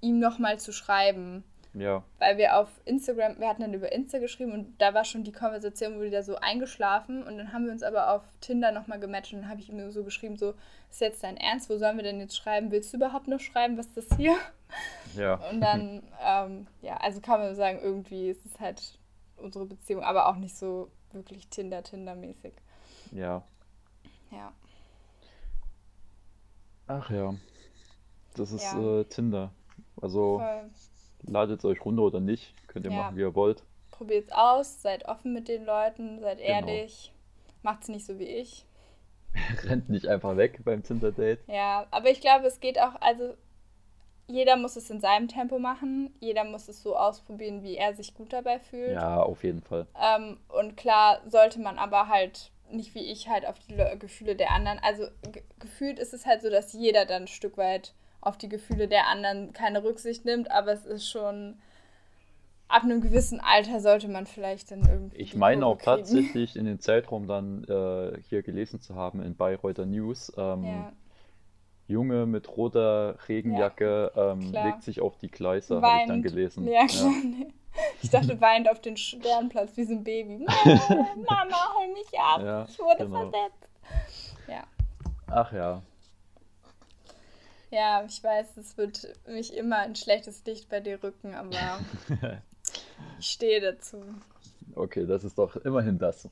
[0.00, 1.44] ihm nochmal zu schreiben.
[1.76, 2.02] Ja.
[2.18, 5.32] Weil wir auf Instagram, wir hatten dann über Insta geschrieben und da war schon die
[5.32, 9.42] Konversation wieder so eingeschlafen und dann haben wir uns aber auf Tinder nochmal gematcht und
[9.42, 10.54] dann habe ich ihm so geschrieben, so,
[10.90, 12.70] ist jetzt dein Ernst, wo sollen wir denn jetzt schreiben?
[12.70, 14.36] Willst du überhaupt noch schreiben, was ist das hier?
[15.14, 15.34] Ja.
[15.50, 18.98] Und dann, ähm, ja, also kann man sagen, irgendwie ist es halt
[19.36, 22.54] unsere Beziehung, aber auch nicht so wirklich Tinder-Tinder-mäßig.
[23.12, 23.44] Ja.
[24.30, 24.52] Ja.
[26.86, 27.34] Ach ja.
[28.34, 29.00] Das ist ja.
[29.00, 29.52] Äh, Tinder.
[30.00, 30.38] Also.
[30.38, 30.70] Voll
[31.26, 32.54] ladet es euch runter oder nicht.
[32.68, 32.98] Könnt ihr ja.
[32.98, 33.62] machen, wie ihr wollt.
[33.90, 36.50] Probiert es aus, seid offen mit den Leuten, seid genau.
[36.50, 37.12] ehrlich.
[37.62, 38.64] Macht es nicht so wie ich.
[39.64, 41.40] Rennt nicht einfach weg beim Tinder-Date.
[41.46, 43.34] Ja, aber ich glaube, es geht auch, also
[44.28, 46.12] jeder muss es in seinem Tempo machen.
[46.20, 48.92] Jeder muss es so ausprobieren, wie er sich gut dabei fühlt.
[48.92, 49.86] Ja, auf jeden Fall.
[50.00, 54.36] Ähm, und klar sollte man aber halt nicht wie ich halt auf die Le Gefühle
[54.36, 54.78] der anderen.
[54.80, 57.94] Also ge gefühlt ist es halt so, dass jeder dann ein Stück weit
[58.26, 61.54] auf die Gefühle der anderen keine Rücksicht nimmt, aber es ist schon
[62.68, 65.16] ab einem gewissen Alter sollte man vielleicht dann irgendwie.
[65.16, 65.84] Ich meine auch kriegen.
[65.84, 70.32] tatsächlich in den Zeitraum dann äh, hier gelesen zu haben in Bayreuther News.
[70.36, 70.92] Ähm, ja.
[71.88, 76.66] Junge mit roter Regenjacke ja, ähm, legt sich auf die Gleise, habe ich dann gelesen.
[76.66, 77.12] Ja, klar.
[77.12, 77.46] Ja.
[78.02, 80.38] Ich dachte, weint auf den Sternplatz wie so ein Baby.
[80.48, 82.66] Mama, hol mich ab.
[82.68, 83.30] Ich wurde genau.
[83.30, 83.68] versetzt.
[84.48, 84.64] Ja.
[85.28, 85.82] Ach ja.
[87.70, 91.80] Ja, ich weiß, es wird mich immer ein schlechtes Licht bei dir rücken, aber
[93.18, 94.02] ich stehe dazu.
[94.74, 96.28] Okay, das ist doch immerhin das.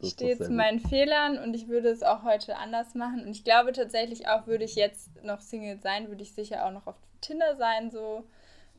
[0.00, 3.24] Ich stehe zu meinen Fehlern und ich würde es auch heute anders machen.
[3.24, 6.72] Und ich glaube tatsächlich auch, würde ich jetzt noch Single sein, würde ich sicher auch
[6.72, 8.24] noch auf Tinder sein, so,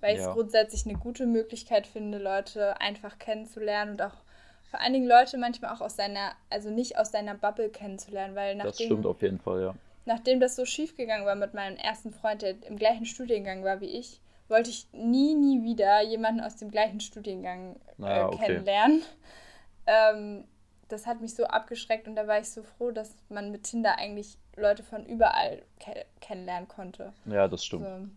[0.01, 4.16] weil ich es grundsätzlich eine gute Möglichkeit finde, Leute einfach kennenzulernen und auch
[4.70, 8.56] vor allen Dingen Leute manchmal auch aus seiner, also nicht aus seiner Bubble kennenzulernen, weil
[8.56, 9.76] nachdem, Das stimmt auf jeden Fall, ja.
[10.06, 13.80] Nachdem das so schief gegangen war mit meinem ersten Freund, der im gleichen Studiengang war
[13.82, 18.45] wie ich, wollte ich nie, nie wieder jemanden aus dem gleichen Studiengang äh, naja, okay.
[18.45, 19.01] kennenlernen.
[19.88, 20.43] Ähm,
[20.89, 23.97] das hat mich so abgeschreckt und da war ich so froh, dass man mit Tinder
[23.97, 27.14] eigentlich Leute von überall ke kennenlernen konnte.
[27.26, 27.86] Ja, das stimmt.
[27.86, 28.08] So.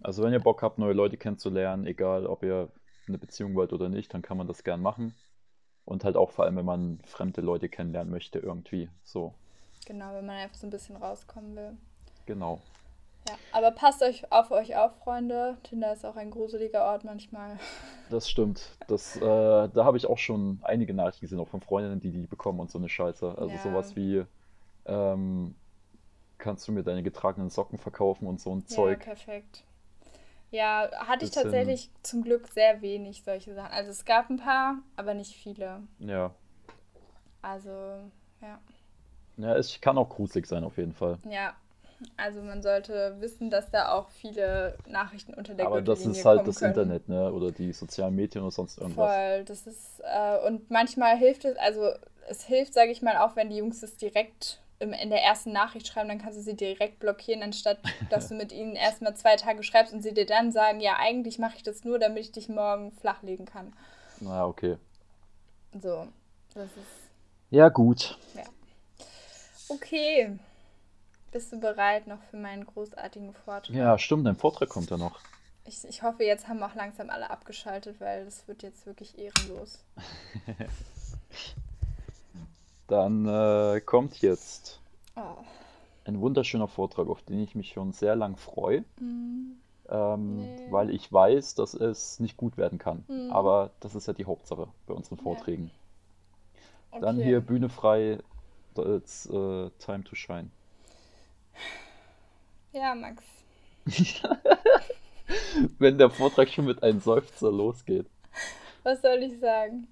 [0.00, 2.70] Also wenn ihr Bock habt, neue Leute kennenzulernen, egal ob ihr
[3.08, 5.14] eine Beziehung wollt oder nicht, dann kann man das gern machen.
[5.84, 9.34] Und halt auch vor allem, wenn man fremde Leute kennenlernen möchte, irgendwie so.
[9.86, 11.76] Genau, wenn man einfach so ein bisschen rauskommen will.
[12.26, 12.60] Genau.
[13.28, 15.58] Ja, aber passt euch auf euch auf, Freunde.
[15.62, 17.58] Tinder ist auch ein gruseliger Ort manchmal.
[18.10, 18.70] Das stimmt.
[18.86, 22.26] Das, äh, da habe ich auch schon einige Nachrichten gesehen, auch von Freundinnen, die die
[22.26, 23.34] bekommen und so eine Scheiße.
[23.36, 23.58] Also ja.
[23.58, 24.24] sowas wie,
[24.86, 25.54] ähm,
[26.38, 29.00] kannst du mir deine getragenen Socken verkaufen und so ein ja, Zeug.
[29.00, 29.62] perfekt.
[30.50, 33.72] Ja, hatte ich tatsächlich zum Glück sehr wenig solche Sachen.
[33.72, 35.82] Also es gab ein paar, aber nicht viele.
[35.98, 36.34] Ja.
[37.42, 37.70] Also,
[38.40, 38.58] ja.
[39.38, 41.18] Ja, es kann auch gruselig sein, auf jeden Fall.
[41.30, 41.54] Ja,
[42.16, 46.46] also man sollte wissen, dass da auch viele Nachrichten unter der Aber das ist halt
[46.46, 46.74] das können.
[46.74, 47.32] Internet, ne?
[47.32, 49.10] Oder die sozialen Medien oder sonst irgendwas.
[49.10, 51.90] Voll, das ist, äh, und manchmal hilft es, also
[52.28, 55.52] es hilft, sage ich mal, auch wenn die Jungs das direkt im, in der ersten
[55.52, 57.78] Nachricht schreiben, dann kannst du sie direkt blockieren, anstatt
[58.10, 61.38] dass du mit ihnen erstmal zwei Tage schreibst und sie dir dann sagen, ja, eigentlich
[61.38, 63.72] mache ich das nur, damit ich dich morgen flachlegen kann.
[64.20, 64.76] Na, okay.
[65.80, 66.08] So,
[66.54, 67.10] das ist.
[67.50, 68.18] Ja, gut.
[68.34, 68.42] Ja.
[69.68, 70.38] Okay.
[71.30, 73.74] Bist du bereit noch für meinen großartigen Vortrag?
[73.74, 75.20] Ja, stimmt, dein Vortrag kommt ja noch.
[75.66, 79.84] Ich, ich hoffe, jetzt haben auch langsam alle abgeschaltet, weil das wird jetzt wirklich ehrenlos.
[82.86, 84.80] Dann äh, kommt jetzt
[85.14, 85.36] oh.
[86.06, 88.80] ein wunderschöner Vortrag, auf den ich mich schon sehr lang freue.
[88.98, 89.58] Mm.
[89.90, 90.66] Ähm, nee.
[90.70, 93.04] Weil ich weiß, dass es nicht gut werden kann.
[93.08, 93.30] Mm.
[93.30, 95.66] Aber das ist ja die Hauptsache bei unseren Vorträgen.
[95.66, 96.60] Ja.
[96.92, 97.00] Okay.
[97.02, 98.18] Dann hier Bühne frei,
[98.86, 100.50] it's uh, time to shine.
[102.72, 103.24] Ja, Max.
[105.78, 108.06] Wenn der Vortrag schon mit einem Seufzer losgeht.
[108.82, 109.88] Was soll ich sagen?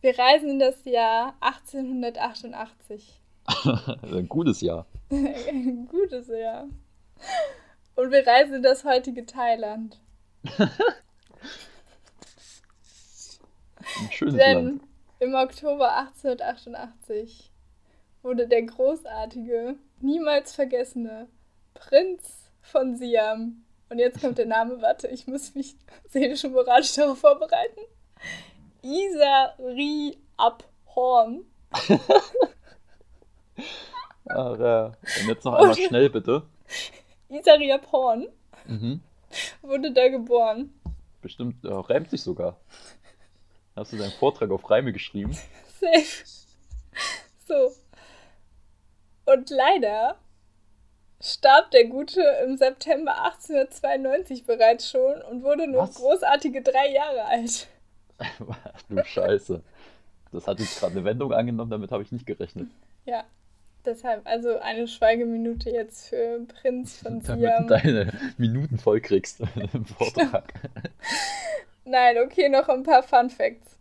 [0.00, 3.20] Wir reisen in das Jahr 1888.
[4.02, 4.86] Ein gutes Jahr.
[5.10, 6.68] Ein gutes Jahr.
[7.96, 9.98] Und wir reisen in das heutige Thailand.
[10.58, 10.68] Ein
[14.12, 14.82] schönes Denn Land.
[15.20, 17.50] Im Oktober 1888
[18.22, 21.28] wurde der großartige, niemals vergessene
[21.74, 23.64] Prinz von Siam.
[23.88, 25.74] Und jetzt kommt der Name, warte, ich muss mich
[26.08, 27.80] seelisch und moralisch darauf vorbereiten.
[28.82, 31.44] Isari Abhorn.
[34.28, 34.86] Ach ja.
[34.86, 36.44] Und jetzt noch einmal und schnell, bitte.
[37.28, 38.28] Isari Abhorn
[38.66, 39.00] mhm.
[39.62, 40.72] wurde da geboren.
[41.22, 42.60] Bestimmt, äh, reimt sich sogar.
[43.78, 45.38] Hast du deinen Vortrag auf Reime geschrieben?
[45.80, 46.24] Safe.
[47.46, 47.72] So.
[49.24, 50.16] Und leider
[51.20, 55.94] starb der Gute im September 1892 bereits schon und wurde nur Was?
[55.94, 57.68] großartige drei Jahre alt.
[58.88, 59.62] du Scheiße.
[60.32, 62.68] Das hat jetzt gerade eine Wendung angenommen, damit habe ich nicht gerechnet.
[63.06, 63.24] Ja,
[63.84, 67.40] deshalb also eine Schweigeminute jetzt für Prinz von Siam.
[67.68, 69.40] Damit du deine Minuten voll kriegst
[69.72, 70.52] im Vortrag.
[71.88, 73.78] Nein, okay, noch ein paar Fun Facts.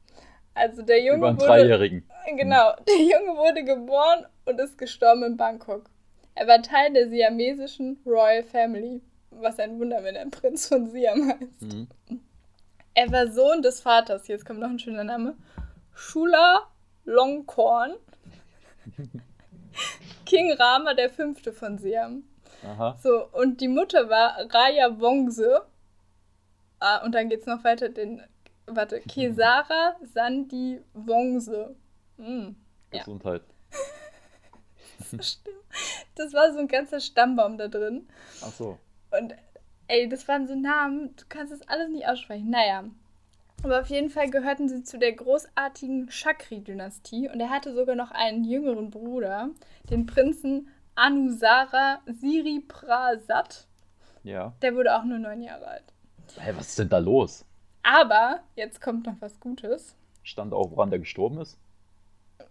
[0.53, 2.09] Also der Junge Über einen wurde, Dreijährigen.
[2.35, 5.89] Genau, der Junge wurde geboren und ist gestorben in Bangkok.
[6.35, 9.01] Er war Teil der siamesischen Royal Family,
[9.31, 11.61] was ein Wunder, wenn er Prinz von Siam heißt.
[11.61, 11.87] Mhm.
[12.93, 15.35] Er war Sohn des Vaters, jetzt kommt noch ein schöner Name,
[15.93, 16.61] Shula
[17.05, 17.95] Longkorn,
[20.25, 22.23] King Rama der Fünfte von Siam.
[22.63, 22.97] Aha.
[23.01, 25.61] So, und die Mutter war Raya Wongse.
[26.79, 28.21] Ah, und dann geht's noch weiter, den,
[28.65, 31.75] warte, Kesara Sandi Wongse.
[32.17, 32.49] Mm,
[32.93, 32.99] Ja.
[32.99, 33.41] Gesundheit.
[35.11, 35.55] das stimmt.
[36.15, 38.07] Das war so ein ganzer Stammbaum da drin.
[38.41, 38.77] Ach so.
[39.11, 39.33] Und
[39.87, 42.49] ey, das waren so Namen, du kannst das alles nicht aussprechen.
[42.49, 42.83] Naja.
[43.63, 48.11] Aber auf jeden Fall gehörten sie zu der großartigen Shakri-Dynastie und er hatte sogar noch
[48.11, 49.49] einen jüngeren Bruder,
[49.89, 53.65] den Prinzen Anusara Siriprasat.
[54.23, 54.53] Ja.
[54.61, 55.93] Der wurde auch nur neun Jahre alt.
[56.39, 57.45] Hä, was ist denn da los?
[57.83, 59.95] Aber jetzt kommt noch was Gutes.
[60.23, 61.57] Stand auch, woran der gestorben ist?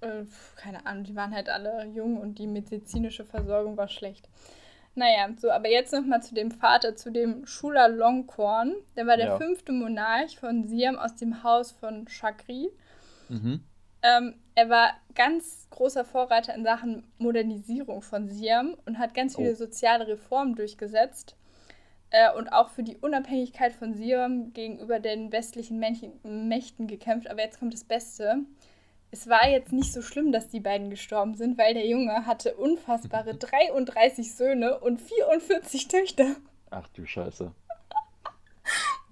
[0.00, 0.24] Äh,
[0.56, 4.28] keine Ahnung, die waren halt alle jung und die medizinische Versorgung war schlecht.
[4.94, 8.74] Naja, so, aber jetzt nochmal zu dem Vater, zu dem Shula Longkorn.
[8.96, 9.36] Der war der Ja.
[9.36, 12.70] fünfte Monarch von Siam aus dem Haus von Shakri.
[13.28, 13.60] Mhm.
[14.02, 19.52] Ähm, er war ganz großer Vorreiter in Sachen Modernisierung von Siam und hat ganz viele
[19.52, 19.56] Oh.
[19.56, 21.36] soziale Reformen durchgesetzt.
[22.10, 27.28] Äh, und auch für die Unabhängigkeit von Siam gegenüber den westlichen Männchen, Mächten gekämpft.
[27.28, 28.38] Aber jetzt kommt das Beste.
[29.10, 32.54] Es war jetzt nicht so schlimm, dass die beiden gestorben sind, weil der Junge hatte
[32.56, 36.36] unfassbare 33 Söhne und 44 Töchter.
[36.70, 37.52] Ach du Scheiße.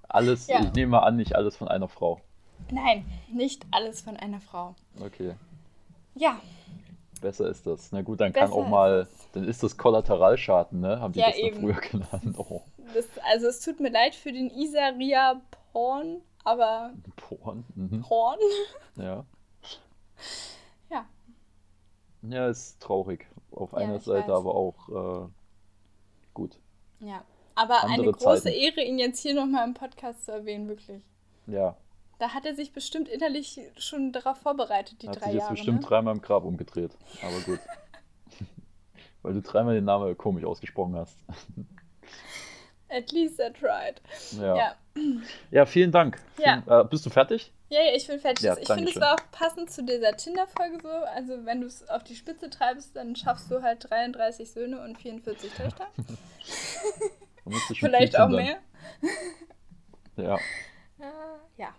[0.09, 0.61] Alles, Ja.
[0.61, 2.21] ich nehme mal an, nicht alles von einer Frau.
[2.71, 4.75] Nein, nicht alles von einer Frau.
[5.01, 5.35] Okay.
[6.15, 6.41] Ja,
[7.21, 7.91] Besser ist das.
[7.91, 11.01] Na gut, dann kann Besser auch mal, dann ist das Kollateralschaden, ne?
[11.01, 11.59] Haben die Ja, das eben.
[11.61, 12.35] früher genannt?
[12.39, 12.61] Oh,
[12.93, 15.41] das, also es tut mir leid für den Isaria
[15.73, 17.65] Porn, aber Porn.
[17.75, 18.03] Mhm.
[18.03, 18.39] Porn?
[18.97, 19.25] Ja.
[20.91, 21.07] Ja.
[22.23, 23.27] Ja, ist traurig.
[23.51, 24.37] Auf Ja, einer Seite, weiß.
[24.39, 25.29] aber auch äh,
[26.33, 26.59] gut.
[27.01, 27.25] Ja.
[27.57, 28.57] Aber eine Andere große Zeiten.
[28.57, 31.03] Ehre, ihn jetzt hier nochmal im Podcast zu erwähnen, wirklich.
[31.47, 31.77] Ja,
[32.19, 35.53] Da hat er sich bestimmt innerlich schon darauf vorbereitet, die hat drei sich Jahre.
[35.53, 35.87] bestimmt ne?
[35.87, 36.97] dreimal im Grab umgedreht.
[37.23, 37.61] Aber gut.
[39.23, 41.17] Weil du dreimal den Namen komisch ausgesprochen hast.
[42.89, 44.01] At least I tried.
[44.39, 44.57] Ja.
[44.57, 44.75] Ja.
[45.51, 46.21] Ja, vielen Dank.
[46.39, 46.63] Ja.
[46.63, 47.53] Vielen, äh, bist du fertig?
[47.69, 48.45] Ja, ja, ich bin fertig.
[48.45, 50.89] Ja, ich finde, es war auch passend zu dieser Tinder-Folge so.
[50.89, 54.97] Also, wenn du es auf die Spitze treibst, dann schaffst du halt 33 Söhne und
[54.99, 55.89] 44 Töchter.
[57.75, 58.59] Vielleicht viel auch mehr.
[60.17, 60.39] Ja.
[61.01, 61.75] Äh, ja.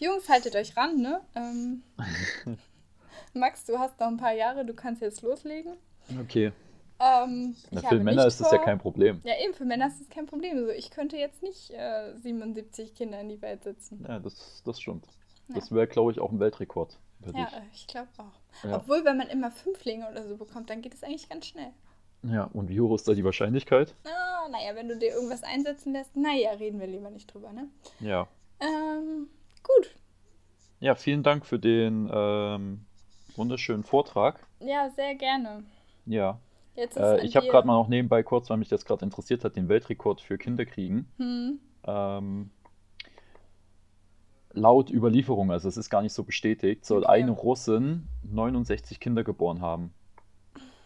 [0.00, 1.20] Jungs, haltet euch ran, ne?
[1.36, 1.82] Ähm,
[3.34, 5.76] Max, du hast noch ein paar Jahre, du kannst jetzt loslegen.
[6.20, 6.50] Okay.
[7.00, 9.20] Ähm, Na, ich für Männer ist das ja kein Problem.
[9.24, 10.56] Ja, eben, für Männer ist das kein Problem.
[10.58, 14.04] Also, ich könnte jetzt nicht äh, 77 Kinder in die Welt setzen.
[14.08, 15.06] Ja, das, das stimmt.
[15.48, 15.56] Ja.
[15.56, 17.52] Das wäre, glaube ich, auch ein Weltrekord Ja, dich.
[17.54, 18.64] äh, ich glaube auch.
[18.68, 18.76] Ja.
[18.76, 21.72] Obwohl, wenn man immer Fünflinge oder so bekommt, dann geht es eigentlich ganz schnell.
[22.22, 23.94] ja, und wie hoch ist da die Wahrscheinlichkeit?
[24.06, 27.68] Ah, naja, wenn du dir irgendwas einsetzen lässt, naja, reden wir lieber nicht drüber, ne?
[28.00, 28.28] Ja.
[28.60, 29.28] Ähm,
[29.62, 29.94] gut.
[30.80, 32.86] Ja, vielen Dank für den ähm,
[33.36, 34.46] wunderschönen Vortrag.
[34.60, 35.64] Ja, sehr gerne.
[36.06, 36.38] Ja.
[36.76, 39.68] Äh, ich habe gerade mal noch nebenbei kurz, weil mich das gerade interessiert hat, den
[39.68, 41.06] Weltrekord für Kinderkriegen.
[41.18, 41.60] Hm.
[41.86, 42.50] Ähm,
[44.52, 47.12] laut Überlieferung, also es ist gar nicht so bestätigt, soll Okay.
[47.12, 49.92] eine Russin 69 Kinder geboren haben.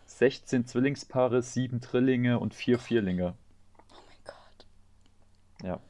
[0.06, 3.34] 16 Zwillingspaare, 7 Drillinge und 4 Vierlinge.
[3.92, 4.66] Oh mein Gott.
[5.62, 5.80] Ja.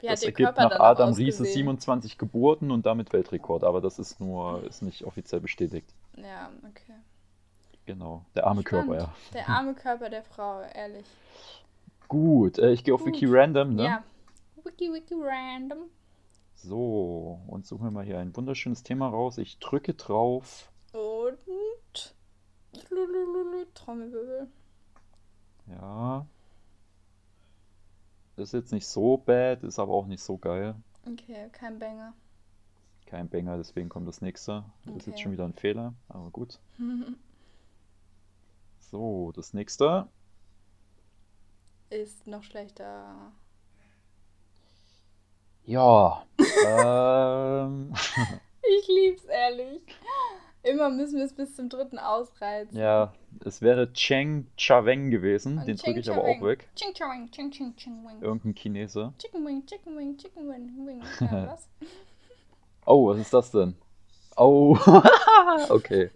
[0.00, 1.54] Wie das ergibt Körper nach Adam Riese ausgesehen?
[1.66, 5.92] 27 Geburten und damit Weltrekord, aber das ist nur, ist nicht offiziell bestätigt.
[6.16, 6.94] Ja, okay.
[7.88, 9.02] Genau, der arme Körper, Spannend.
[9.02, 9.32] ja.
[9.32, 11.06] Der arme Körper der Frau, ehrlich.
[12.06, 13.14] Gut, äh, ich gehe auf Gut.
[13.14, 13.84] Wiki Random, ne?
[13.84, 14.04] Ja.
[14.62, 15.78] Wiki, wiki, random.
[16.54, 19.38] So, und suchen wir mal hier ein wunderschönes Thema raus.
[19.38, 20.70] Ich drücke drauf.
[20.92, 22.14] Und.
[23.72, 24.48] Trommelwirbel.
[25.68, 26.26] Ja.
[28.36, 30.74] Ist jetzt nicht so bad, ist aber auch nicht so geil.
[31.06, 32.12] Okay, kein Banger.
[33.06, 34.64] Kein Banger, deswegen kommt das nächste.
[34.84, 35.22] Das ist jetzt Okay.
[35.22, 36.58] schon wieder ein Fehler, aber gut.
[38.90, 40.06] So, das nächste.
[41.90, 43.32] Ist noch schlechter.
[45.64, 46.24] Ja.
[46.66, 47.92] ähm,
[48.62, 49.82] Ich lieb's ehrlich.
[50.62, 52.76] Immer müssen wir es bis zum dritten ausreizen.
[52.76, 53.12] ja,
[53.44, 55.58] es wäre Cheng Chaveng gewesen.
[55.58, 56.44] Und Den drücke ich aber auch Chaweng.
[56.44, 56.68] weg.
[56.74, 58.20] Ching ching ching ching ching wing.
[58.20, 59.12] Irgendein Chinese.
[59.18, 61.02] Chicken wing, chicken wing, chicken wing, wing.
[61.20, 61.68] Ja, was?
[62.86, 63.76] Oh, was ist das denn?
[64.36, 64.76] Oh,
[65.68, 66.10] okay.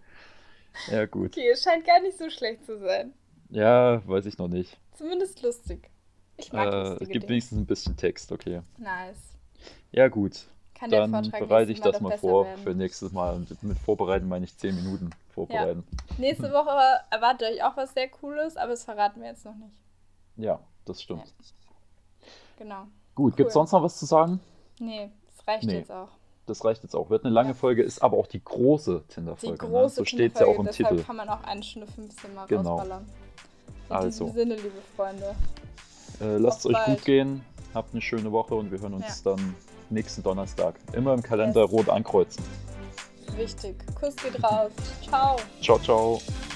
[0.91, 1.27] Ja, gut.
[1.31, 3.13] Okay, es scheint gar nicht so schlecht zu sein.
[3.49, 4.77] Ja, weiß ich noch nicht.
[4.97, 5.89] Zumindest lustig.
[6.37, 7.29] Ich mag Äh, lustige es gibt Dinge.
[7.29, 8.61] wenigstens ein bisschen Text, okay.
[8.77, 9.17] Nice.
[9.91, 10.45] Ja, gut.
[10.73, 12.63] Kann der Dann bereite ich das mal vor werden.
[12.63, 13.35] für nächstes Mal.
[13.35, 15.83] Und mit vorbereiten meine ich 10 Minuten vorbereiten.
[16.17, 19.71] Nächste Woche erwartet euch auch was sehr Cooles, aber das verraten wir jetzt noch nicht.
[20.37, 21.31] Ja, das stimmt.
[22.57, 22.87] Genau.
[23.15, 23.61] Gut, gibt es Cool.
[23.61, 24.39] sonst noch was zu sagen?
[24.79, 25.77] Nee, das reicht Nee.
[25.77, 26.09] jetzt auch.
[26.45, 27.09] Das reicht jetzt auch.
[27.09, 27.53] Wird eine lange Ja.
[27.55, 29.57] Folge, ist aber auch die große Die Tinder-Folge.
[29.57, 29.89] große ne?
[29.89, 31.03] So steht es ja auch im deshalb Titel.
[31.03, 32.71] kann man auch eine Stunde 15 mal Genau.
[32.77, 33.05] rausballern.
[33.89, 34.25] In Also.
[34.25, 35.35] diesem Sinne, liebe Freunde.
[36.21, 36.97] Äh, lasst es euch bald.
[36.97, 39.55] gut gehen, habt eine schöne Woche und wir hören uns dann
[39.89, 40.75] nächsten Donnerstag.
[40.93, 41.71] Immer im Kalender Yes.
[41.71, 42.43] rot ankreuzen.
[43.37, 43.75] Wichtig.
[43.95, 44.71] Kuss geht raus.
[45.07, 45.37] Ciao.
[45.61, 46.52] Ciao, ciao.